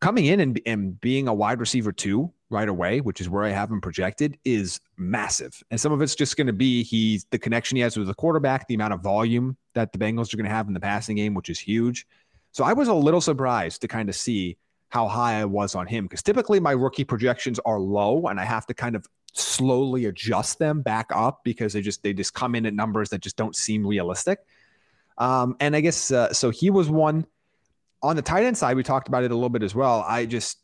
coming 0.00 0.26
in 0.26 0.40
and, 0.40 0.60
and 0.66 1.00
being 1.00 1.28
a 1.28 1.34
wide 1.34 1.60
receiver 1.60 1.92
two 1.92 2.30
right 2.50 2.68
away, 2.68 3.00
which 3.00 3.22
is 3.22 3.30
where 3.30 3.44
I 3.44 3.50
have 3.50 3.70
him 3.70 3.80
projected, 3.80 4.36
is 4.44 4.78
massive. 4.98 5.62
And 5.70 5.80
some 5.80 5.92
of 5.92 6.02
it's 6.02 6.14
just 6.14 6.36
going 6.36 6.46
to 6.46 6.52
be 6.52 6.82
he's 6.82 7.24
the 7.30 7.38
connection 7.38 7.76
he 7.76 7.82
has 7.82 7.96
with 7.96 8.06
the 8.06 8.14
quarterback, 8.14 8.68
the 8.68 8.74
amount 8.74 8.92
of 8.92 9.00
volume 9.00 9.56
that 9.72 9.92
the 9.92 9.98
Bengals 9.98 10.34
are 10.34 10.36
going 10.36 10.44
to 10.44 10.54
have 10.54 10.68
in 10.68 10.74
the 10.74 10.80
passing 10.80 11.16
game, 11.16 11.32
which 11.32 11.48
is 11.48 11.58
huge. 11.58 12.06
So 12.52 12.64
I 12.64 12.74
was 12.74 12.88
a 12.88 12.94
little 12.94 13.22
surprised 13.22 13.80
to 13.80 13.88
kind 13.88 14.10
of 14.10 14.14
see 14.14 14.58
how 14.90 15.08
high 15.08 15.40
I 15.40 15.44
was 15.44 15.74
on 15.74 15.86
him 15.86 16.04
because 16.04 16.22
typically 16.22 16.60
my 16.60 16.72
rookie 16.72 17.04
projections 17.04 17.58
are 17.60 17.78
low 17.78 18.26
and 18.26 18.38
I 18.38 18.44
have 18.44 18.66
to 18.66 18.74
kind 18.74 18.94
of 18.94 19.06
slowly 19.32 20.06
adjust 20.06 20.58
them 20.58 20.82
back 20.82 21.06
up 21.14 21.42
because 21.44 21.72
they 21.72 21.80
just 21.80 22.02
they 22.02 22.12
just 22.12 22.34
come 22.34 22.54
in 22.54 22.66
at 22.66 22.74
numbers 22.74 23.08
that 23.10 23.20
just 23.20 23.36
don't 23.36 23.56
seem 23.56 23.86
realistic. 23.86 24.40
Um, 25.16 25.56
and 25.60 25.74
I 25.76 25.80
guess 25.80 26.10
uh, 26.10 26.32
so 26.32 26.50
he 26.50 26.70
was 26.70 26.90
one 26.90 27.26
on 28.02 28.16
the 28.16 28.22
tight 28.22 28.44
end 28.44 28.58
side. 28.58 28.76
We 28.76 28.82
talked 28.82 29.08
about 29.08 29.22
it 29.22 29.30
a 29.30 29.34
little 29.34 29.48
bit 29.48 29.62
as 29.62 29.74
well. 29.74 30.04
I 30.06 30.26
just 30.26 30.58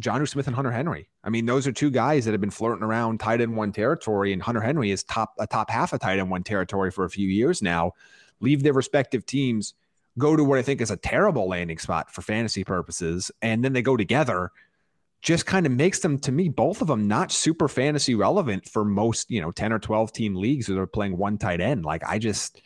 John 0.00 0.20
Jonnu 0.20 0.28
Smith 0.28 0.46
and 0.46 0.56
Hunter 0.56 0.70
Henry. 0.70 1.08
I 1.22 1.28
mean, 1.28 1.44
those 1.44 1.66
are 1.66 1.72
two 1.72 1.90
guys 1.90 2.24
that 2.24 2.32
have 2.32 2.40
been 2.40 2.50
flirting 2.50 2.82
around 2.82 3.20
tight 3.20 3.42
end 3.42 3.54
one 3.56 3.72
territory, 3.72 4.32
and 4.32 4.42
Hunter 4.42 4.60
Henry 4.62 4.90
is 4.90 5.04
top 5.04 5.34
a 5.38 5.46
top 5.46 5.70
half 5.70 5.92
of 5.92 6.00
tight 6.00 6.18
end 6.18 6.30
one 6.30 6.42
territory 6.42 6.90
for 6.90 7.04
a 7.04 7.10
few 7.10 7.28
years 7.28 7.60
now. 7.60 7.92
Leave 8.40 8.62
their 8.62 8.72
respective 8.72 9.26
teams 9.26 9.74
go 10.18 10.36
to 10.36 10.44
what 10.44 10.58
I 10.58 10.62
think 10.62 10.80
is 10.80 10.90
a 10.90 10.96
terrible 10.96 11.48
landing 11.48 11.78
spot 11.78 12.10
for 12.12 12.22
fantasy 12.22 12.64
purposes, 12.64 13.30
and 13.42 13.64
then 13.64 13.72
they 13.72 13.82
go 13.82 13.96
together 13.96 14.50
just 15.22 15.46
kind 15.46 15.66
of 15.66 15.72
makes 15.72 16.00
them 16.00 16.18
to 16.18 16.30
me 16.30 16.48
both 16.48 16.82
of 16.82 16.86
them 16.86 17.08
not 17.08 17.32
super 17.32 17.68
fantasy 17.68 18.14
relevant 18.14 18.68
for 18.68 18.84
most 18.84 19.28
you 19.30 19.40
know 19.40 19.50
10 19.50 19.72
or 19.72 19.78
12 19.78 20.12
team 20.12 20.36
leagues 20.36 20.66
that 20.66 20.78
are 20.78 20.86
playing 20.86 21.16
one 21.16 21.38
tight 21.38 21.60
end. 21.60 21.84
Like 21.84 22.04
i 22.06 22.18
just 22.18 22.60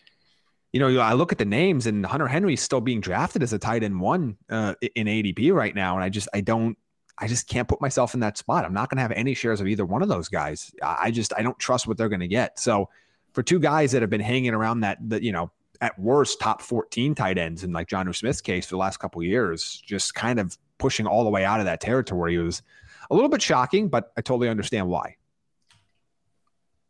you 0.72 0.80
know 0.80 1.00
i 1.00 1.14
look 1.14 1.32
at 1.32 1.38
the 1.38 1.44
names 1.44 1.86
and 1.86 2.04
hunter 2.04 2.26
henry's 2.26 2.60
still 2.60 2.80
being 2.80 3.00
drafted 3.00 3.42
as 3.42 3.52
a 3.52 3.58
tight 3.58 3.82
end 3.82 3.98
one 3.98 4.36
uh, 4.50 4.74
in 4.94 5.06
adp 5.06 5.52
right 5.52 5.74
now 5.74 5.94
and 5.94 6.04
i 6.04 6.08
just 6.08 6.28
i 6.34 6.40
don't 6.40 6.76
i 7.20 7.26
just 7.26 7.48
can't 7.48 7.68
put 7.68 7.80
myself 7.80 8.14
in 8.14 8.20
that 8.20 8.38
spot. 8.38 8.64
I'm 8.64 8.72
not 8.72 8.88
going 8.88 8.96
to 8.96 9.02
have 9.02 9.12
any 9.12 9.34
shares 9.34 9.60
of 9.60 9.66
either 9.66 9.84
one 9.84 10.02
of 10.02 10.08
those 10.08 10.28
guys. 10.28 10.72
I 10.82 11.10
just 11.10 11.32
i 11.36 11.42
don't 11.42 11.58
trust 11.58 11.86
what 11.86 11.96
they're 11.96 12.08
going 12.08 12.20
to 12.20 12.28
get. 12.28 12.58
So 12.58 12.88
for 13.32 13.42
two 13.42 13.60
guys 13.60 13.92
that 13.92 14.02
have 14.02 14.10
been 14.10 14.20
hanging 14.20 14.54
around 14.54 14.80
that 14.80 14.98
that 15.08 15.22
you 15.22 15.32
know 15.32 15.50
at 15.80 15.98
worst 15.98 16.40
top 16.40 16.60
14 16.62 17.14
tight 17.14 17.38
ends 17.38 17.64
in 17.64 17.72
like 17.72 17.88
Jonnu 17.88 18.14
Smith's 18.14 18.40
case 18.40 18.66
for 18.66 18.74
the 18.74 18.78
last 18.78 18.98
couple 18.98 19.22
years, 19.22 19.82
just 19.84 20.14
kind 20.14 20.38
of 20.38 20.56
pushing 20.78 21.06
all 21.06 21.24
the 21.24 21.30
way 21.30 21.44
out 21.44 21.60
of 21.60 21.66
that 21.66 21.80
territory 21.80 22.36
was 22.38 22.62
a 23.10 23.14
little 23.14 23.28
bit 23.28 23.42
shocking, 23.42 23.88
but 23.88 24.12
I 24.16 24.20
totally 24.20 24.48
understand 24.48 24.88
why. 24.88 25.16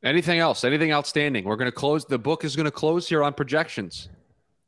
Anything 0.02 0.38
else? 0.38 0.64
Anything 0.64 0.92
outstanding? 0.92 1.44
We're 1.44 1.56
going 1.56 1.70
to 1.70 1.76
close. 1.76 2.04
The 2.04 2.18
book 2.18 2.44
is 2.44 2.56
going 2.56 2.64
to 2.64 2.70
close 2.70 3.08
here 3.08 3.22
on 3.22 3.34
projections. 3.34 4.08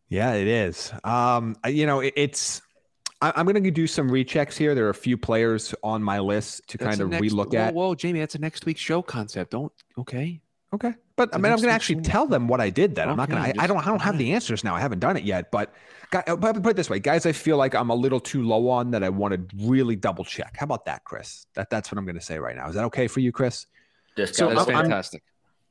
Yeah, 0.09 0.35
it 0.35 0.47
is. 0.47 0.93
Um, 1.05 1.57
you 1.67 1.87
know, 1.87 2.01
it, 2.01 2.13
it's. 2.17 2.61
I, 3.23 3.41
am 3.41 3.47
going 3.47 3.63
to 3.63 3.71
do 3.71 3.87
some 3.87 4.11
rechecks 4.11 4.55
here. 4.55 4.75
There 4.75 4.85
are 4.87 4.91
a 4.91 4.95
few 4.95 5.17
players 5.17 5.75
on 5.83 6.03
my 6.03 6.19
list 6.19 6.69
to 6.69 6.79
that's 6.79 6.91
kind 6.91 7.01
of 7.01 7.09
next, 7.09 7.33
relook 7.33 7.53
whoa, 7.55 7.59
at. 7.59 7.75
Whoa, 7.75 7.95
Jamie, 7.95 8.21
that's 8.21 8.35
a 8.35 8.39
next 8.39 8.67
week 8.67 8.77
show 8.77 9.01
concept. 9.01 9.53
Don't. 9.53 9.73
Okay. 9.97 10.43
Okay. 10.75 10.93
But 11.31 11.37
I 11.37 11.39
mean, 11.39 11.53
I'm 11.53 11.59
going 11.59 11.69
to 11.69 11.75
actually 11.75 12.01
tell 12.01 12.27
them 12.27 12.49
what 12.49 12.61
I 12.61 12.69
did 12.69 12.97
then. 12.97 13.09
I'm 13.09 13.17
not 13.17 13.31
going 13.31 13.53
to, 13.53 13.61
I 13.61 13.67
don't, 13.69 13.79
I 13.79 13.89
don't 13.89 14.03
have 14.03 14.19
the 14.19 14.33
answers 14.33 14.65
now. 14.65 14.75
I 14.75 14.81
haven't 14.81 14.99
done 14.99 15.17
it 15.17 15.23
yet. 15.23 15.53
But, 15.53 15.73
uh, 16.13 16.35
but 16.35 16.61
put 16.61 16.71
it 16.71 16.77
this 16.77 16.91
way, 16.91 16.99
guys, 16.99 17.27
I 17.27 17.33
feel 17.33 17.57
like 17.57 17.75
I'm 17.75 17.91
a 17.91 17.95
little 17.95 18.19
too 18.19 18.43
low 18.43 18.69
on 18.69 18.91
that 18.91 19.05
I 19.05 19.09
want 19.09 19.35
to 19.35 19.57
really 19.67 19.95
double 19.95 20.25
check. 20.25 20.57
How 20.59 20.65
about 20.65 20.85
that, 20.87 21.05
Chris? 21.05 21.47
That, 21.55 21.71
that's 21.71 21.93
what 21.93 21.99
I'm 21.99 22.05
going 22.05 22.19
to 22.19 22.25
say 22.25 22.39
right 22.39 22.57
now. 22.57 22.69
Is 22.69 22.75
that 22.75 22.85
okay 22.87 23.07
for 23.07 23.21
you, 23.21 23.31
Chris? 23.31 23.67
This 24.17 24.37
so 24.37 24.49
that's 24.49 24.65
fantastic. 24.65 25.23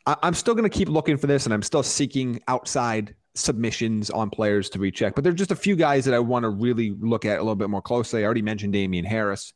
I'm, 0.06 0.16
I'm 0.24 0.34
still 0.34 0.54
going 0.54 0.70
to 0.70 0.76
keep 0.76 0.88
looking 0.88 1.18
for 1.18 1.28
this 1.28 1.45
and 1.45 1.54
I'm 1.54 1.64
still 1.64 1.84
seeking 1.84 2.39
outside 2.47 3.14
submissions 3.36 4.10
on 4.10 4.30
players 4.30 4.70
to 4.70 4.80
recheck. 4.80 5.16
But 5.16 5.26
there's 5.26 5.36
just 5.36 5.52
a 5.52 5.56
few 5.56 5.76
guys 5.76 6.06
that 6.06 6.14
I 6.14 6.20
want 6.20 6.43
to 6.43 6.49
really 6.49 6.95
look 6.99 7.26
at 7.26 7.39
a 7.39 7.41
little 7.41 7.56
bit 7.56 7.70
more 7.70 7.82
closely. 7.82 8.22
I 8.22 8.26
already 8.26 8.41
mentioned 8.41 8.72
Damien 8.72 9.06
Harris. 9.06 9.54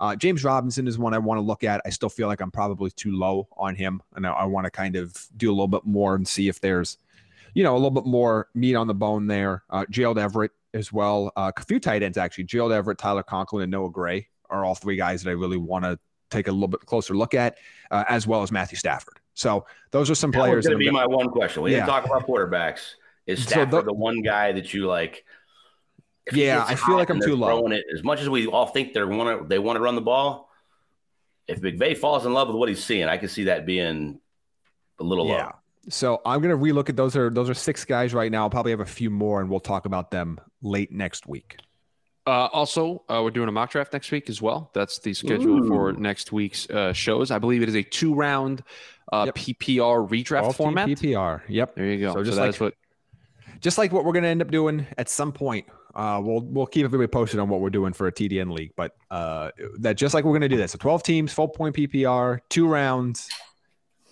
Uh, 0.00 0.14
James 0.14 0.44
Robinson 0.44 0.86
is 0.86 0.98
one 0.98 1.14
I 1.14 1.18
want 1.18 1.38
to 1.38 1.42
look 1.42 1.64
at. 1.64 1.80
I 1.84 1.90
still 1.90 2.08
feel 2.08 2.28
like 2.28 2.40
I'm 2.40 2.50
probably 2.50 2.90
too 2.90 3.12
low 3.16 3.48
on 3.56 3.74
him, 3.74 4.00
and 4.14 4.26
I, 4.26 4.30
I 4.30 4.44
want 4.44 4.64
to 4.64 4.70
kind 4.70 4.96
of 4.96 5.16
do 5.36 5.50
a 5.50 5.52
little 5.52 5.68
bit 5.68 5.84
more 5.84 6.14
and 6.14 6.26
see 6.26 6.48
if 6.48 6.60
there's, 6.60 6.98
you 7.54 7.64
know, 7.64 7.72
a 7.72 7.78
little 7.78 7.90
bit 7.90 8.06
more 8.06 8.48
meat 8.54 8.74
on 8.74 8.86
the 8.86 8.94
bone 8.94 9.26
there. 9.26 9.64
Uh, 9.70 9.84
Gerald 9.90 10.18
Everett 10.18 10.52
as 10.74 10.92
well. 10.92 11.32
Uh, 11.36 11.50
a 11.56 11.64
few 11.64 11.80
tight 11.80 12.02
ends 12.02 12.18
actually. 12.18 12.44
Gerald 12.44 12.72
Everett, 12.72 12.98
Tyler 12.98 13.22
Conklin, 13.22 13.62
and 13.62 13.72
Noah 13.72 13.90
Gray 13.90 14.28
are 14.50 14.64
all 14.64 14.74
three 14.74 14.96
guys 14.96 15.22
that 15.22 15.30
I 15.30 15.34
really 15.34 15.56
want 15.56 15.84
to 15.84 15.98
take 16.30 16.48
a 16.48 16.52
little 16.52 16.68
bit 16.68 16.80
closer 16.80 17.14
look 17.14 17.34
at, 17.34 17.56
uh, 17.90 18.04
as 18.08 18.26
well 18.26 18.42
as 18.42 18.52
Matthew 18.52 18.76
Stafford. 18.76 19.18
So 19.34 19.66
those 19.90 20.10
are 20.10 20.14
some 20.14 20.30
that 20.32 20.38
players. 20.38 20.64
That 20.64 20.72
going 20.72 20.84
to 20.84 20.90
be 20.90 20.92
my 20.92 21.06
one 21.06 21.28
question. 21.28 21.62
We 21.62 21.72
yeah. 21.72 21.78
didn't 21.78 21.88
talk 21.88 22.04
about 22.04 22.26
quarterbacks. 22.26 22.94
Is 23.26 23.42
Stafford 23.42 23.70
so 23.70 23.76
the, 23.76 23.86
the 23.86 23.94
one 23.94 24.22
guy 24.22 24.52
that 24.52 24.72
you 24.72 24.86
like? 24.86 25.24
Yeah, 26.32 26.64
I 26.66 26.74
feel 26.74 26.96
like 26.96 27.10
I'm 27.10 27.20
too 27.20 27.36
low. 27.36 27.66
It, 27.68 27.84
as 27.94 28.02
much 28.02 28.20
as 28.20 28.28
we 28.28 28.46
all 28.46 28.66
think 28.66 28.92
they 28.92 29.02
want 29.02 29.40
to 29.42 29.48
they 29.48 29.58
want 29.58 29.76
to 29.76 29.80
run 29.80 29.94
the 29.94 30.00
ball, 30.00 30.50
if 31.46 31.60
McVay 31.60 31.96
falls 31.96 32.26
in 32.26 32.32
love 32.32 32.48
with 32.48 32.56
what 32.56 32.68
he's 32.68 32.84
seeing, 32.84 33.08
I 33.08 33.16
can 33.16 33.28
see 33.28 33.44
that 33.44 33.66
being 33.66 34.20
a 34.98 35.02
little 35.02 35.26
yeah. 35.26 35.46
low. 35.46 35.52
So 35.88 36.20
I'm 36.24 36.42
gonna 36.42 36.56
relook 36.56 36.88
at 36.88 36.96
those 36.96 37.16
are 37.16 37.30
those 37.30 37.48
are 37.48 37.54
six 37.54 37.84
guys 37.84 38.12
right 38.12 38.30
now. 38.30 38.42
I'll 38.42 38.50
probably 38.50 38.72
have 38.72 38.80
a 38.80 38.86
few 38.86 39.10
more, 39.10 39.40
and 39.40 39.48
we'll 39.48 39.60
talk 39.60 39.86
about 39.86 40.10
them 40.10 40.38
late 40.62 40.92
next 40.92 41.26
week. 41.26 41.56
Uh, 42.26 42.46
also, 42.52 43.02
uh, 43.08 43.22
we're 43.24 43.30
doing 43.30 43.48
a 43.48 43.52
mock 43.52 43.70
draft 43.70 43.90
next 43.94 44.10
week 44.10 44.28
as 44.28 44.42
well. 44.42 44.70
That's 44.74 44.98
the 44.98 45.14
schedule 45.14 45.64
Ooh. 45.64 45.68
for 45.68 45.94
next 45.94 46.30
week's 46.30 46.68
uh, 46.68 46.92
shows. 46.92 47.30
I 47.30 47.38
believe 47.38 47.62
it 47.62 47.70
is 47.70 47.74
a 47.74 47.82
two 47.82 48.14
round 48.14 48.62
uh, 49.10 49.24
yep. 49.26 49.34
PPR 49.34 50.06
redraft 50.06 50.42
All 50.42 50.52
format. 50.52 50.88
PPR. 50.88 51.40
Yep. 51.48 51.74
There 51.74 51.86
you 51.86 52.00
go. 52.00 52.12
So 52.12 52.22
just 52.22 52.36
so 52.36 52.44
like 52.44 52.56
what, 52.56 52.74
just 53.60 53.78
like 53.78 53.92
what 53.92 54.04
we're 54.04 54.12
going 54.12 54.24
to 54.24 54.28
end 54.28 54.42
up 54.42 54.50
doing 54.50 54.86
at 54.98 55.08
some 55.08 55.32
point 55.32 55.66
uh, 55.98 56.20
we'll 56.22 56.42
we'll 56.42 56.66
keep 56.66 56.84
everybody 56.84 57.08
posted 57.08 57.40
on 57.40 57.48
what 57.48 57.60
we're 57.60 57.70
doing 57.70 57.92
for 57.92 58.06
a 58.06 58.12
TDN 58.12 58.52
league, 58.52 58.70
but 58.76 58.96
uh, 59.10 59.50
that 59.80 59.96
just 59.96 60.14
like 60.14 60.24
we're 60.24 60.30
going 60.30 60.42
to 60.42 60.48
do 60.48 60.56
this. 60.56 60.70
So 60.70 60.78
12 60.78 61.02
teams, 61.02 61.32
full 61.32 61.48
point 61.48 61.74
PPR, 61.74 62.38
two 62.48 62.68
rounds. 62.68 63.28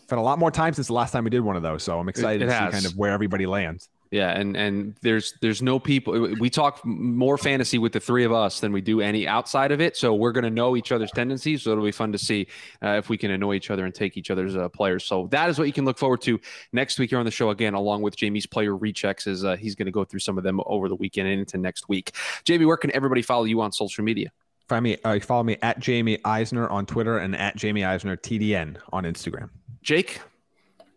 Spent 0.03 0.19
a 0.19 0.23
lot 0.23 0.41
more 0.41 0.51
time 0.51 0.75
since 0.75 0.89
the 0.89 0.93
last 0.93 1.13
time 1.13 1.23
we 1.25 1.31
did 1.31 1.41
one 1.41 1.55
of 1.55 1.63
those, 1.63 1.85
so 1.85 1.99
I'm 1.99 2.09
excited 2.09 2.43
it, 2.43 2.47
it 2.47 2.49
to 2.49 2.55
has. 2.55 2.73
see 2.73 2.73
kind 2.73 2.87
of 2.87 2.99
where 2.99 3.13
everybody 3.13 3.47
lands. 3.47 3.89
Yeah, 4.17 4.31
and 4.31 4.57
and 4.57 4.97
there's 5.03 5.35
there's 5.43 5.61
no 5.61 5.79
people. 5.79 6.15
We 6.41 6.49
talk 6.49 6.83
more 6.87 7.37
fantasy 7.37 7.77
with 7.77 7.93
the 7.93 8.01
three 8.01 8.25
of 8.25 8.33
us 8.33 8.61
than 8.61 8.73
we 8.73 8.81
do 8.81 9.03
any 9.03 9.29
outside 9.29 9.73
of 9.73 9.83
it. 9.83 9.95
So 9.95 10.15
we're 10.15 10.33
going 10.33 10.45
to 10.45 10.51
know 10.51 10.75
each 10.75 10.91
other's 10.91 11.11
tendencies. 11.11 11.65
So 11.65 11.73
it'll 11.73 11.85
be 11.85 11.93
fun 11.93 12.13
to 12.13 12.19
see 12.19 12.47
uh, 12.83 12.93
if 12.93 13.11
we 13.11 13.19
can 13.19 13.31
annoy 13.31 13.57
each 13.57 13.71
other 13.71 13.85
and 13.85 13.95
take 13.95 14.17
each 14.17 14.31
other's 14.31 14.57
uh, 14.57 14.71
players. 14.71 15.05
So 15.05 15.27
that 15.33 15.51
is 15.51 15.59
what 15.59 15.67
you 15.67 15.73
can 15.75 15.85
look 15.85 15.99
forward 15.99 16.23
to 16.23 16.41
next 16.73 16.99
week 16.99 17.11
here 17.11 17.19
on 17.19 17.27
the 17.27 17.31
show 17.31 17.51
again, 17.51 17.75
along 17.75 18.01
with 18.01 18.17
Jamie's 18.17 18.47
player 18.47 18.73
rechecks. 18.73 19.27
As 19.27 19.45
uh, 19.45 19.57
he's 19.57 19.75
going 19.75 19.85
to 19.85 19.93
go 19.93 20.03
through 20.03 20.21
some 20.21 20.39
of 20.39 20.45
them 20.45 20.61
over 20.65 20.89
the 20.89 20.97
weekend 20.97 21.29
and 21.29 21.41
into 21.41 21.59
next 21.59 21.87
week. 21.87 22.13
Jamie, 22.45 22.65
where 22.65 22.79
can 22.79 22.91
everybody 22.97 23.21
follow 23.21 23.45
you 23.45 23.61
on 23.61 23.71
social 23.71 24.03
media? 24.03 24.33
Find 24.67 24.83
me, 24.83 24.97
uh, 25.05 25.21
follow 25.21 25.43
me 25.43 25.59
at 25.61 25.79
Jamie 25.79 26.19
Eisner 26.25 26.67
on 26.69 26.87
Twitter 26.87 27.19
and 27.19 27.37
at 27.37 27.57
Jamie 27.57 27.85
Eisner 27.85 28.17
TDN 28.17 28.79
on 28.95 29.05
Instagram. 29.05 29.51
Jake. 29.83 30.21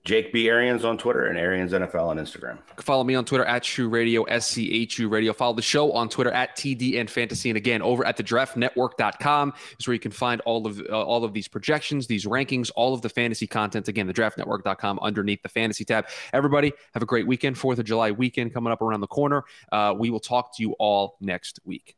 Jake 0.10 0.34
B. 0.34 0.50
Arians 0.50 0.84
on 0.84 0.98
Twitter 0.98 1.28
and 1.28 1.38
Arians 1.38 1.72
NFL 1.72 2.08
on 2.08 2.18
Instagram. 2.18 2.58
Follow 2.80 3.04
me 3.04 3.14
on 3.14 3.26
Twitter 3.26 3.46
at 3.46 3.64
Schu 3.64 3.88
Radio, 3.90 4.24
S 4.24 4.48
C 4.48 4.74
H 4.74 4.98
U 4.98 5.08
Radio. 5.08 5.34
Follow 5.34 5.54
the 5.54 5.62
show 5.62 5.92
on 5.92 6.10
Twitter 6.10 6.32
at 6.32 6.58
TDN 6.58 7.08
Fantasy. 7.08 7.52
And 7.52 7.58
again, 7.58 7.84
over 7.84 8.04
at 8.04 8.18
the 8.18 8.24
draftnetwork.com 8.24 9.54
is 9.80 9.88
where 9.88 9.94
you 9.94 10.00
can 10.00 10.10
find 10.10 10.42
all 10.48 10.66
of 10.66 10.80
uh, 10.80 11.00
all 11.00 11.24
of 11.24 11.34
these 11.34 11.48
projections, 11.48 12.08
these 12.08 12.26
rankings, 12.26 12.72
all 12.76 12.96
of 12.96 13.04
the 13.04 13.10
fantasy 13.10 13.46
content. 13.46 13.88
Again, 13.88 14.08
the 14.08 14.14
draftnetwork.com 14.14 14.98
underneath 15.00 15.44
the 15.44 15.50
fantasy 15.50 15.86
tab. 15.86 16.08
Everybody, 16.34 16.74
have 16.96 17.04
a 17.04 17.06
great 17.06 17.28
weekend. 17.28 17.60
Fourth 17.60 17.78
of 17.78 17.86
July 17.86 18.10
weekend 18.10 18.52
coming 18.52 18.74
up 18.74 18.82
around 18.82 19.02
the 19.02 19.08
corner. 19.08 19.44
Uh, 19.72 19.94
we 19.96 20.10
will 20.10 20.20
talk 20.20 20.58
to 20.58 20.64
you 20.64 20.76
all 20.80 21.18
next 21.22 21.60
week. 21.66 21.96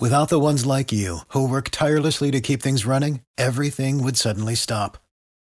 Without 0.00 0.30
the 0.30 0.40
ones 0.40 0.64
like 0.64 0.90
you 0.90 1.18
who 1.28 1.46
work 1.46 1.68
tirelessly 1.68 2.30
to 2.30 2.40
keep 2.40 2.62
things 2.62 2.86
running, 2.86 3.20
everything 3.36 4.02
would 4.02 4.16
suddenly 4.16 4.54
stop 4.54 4.96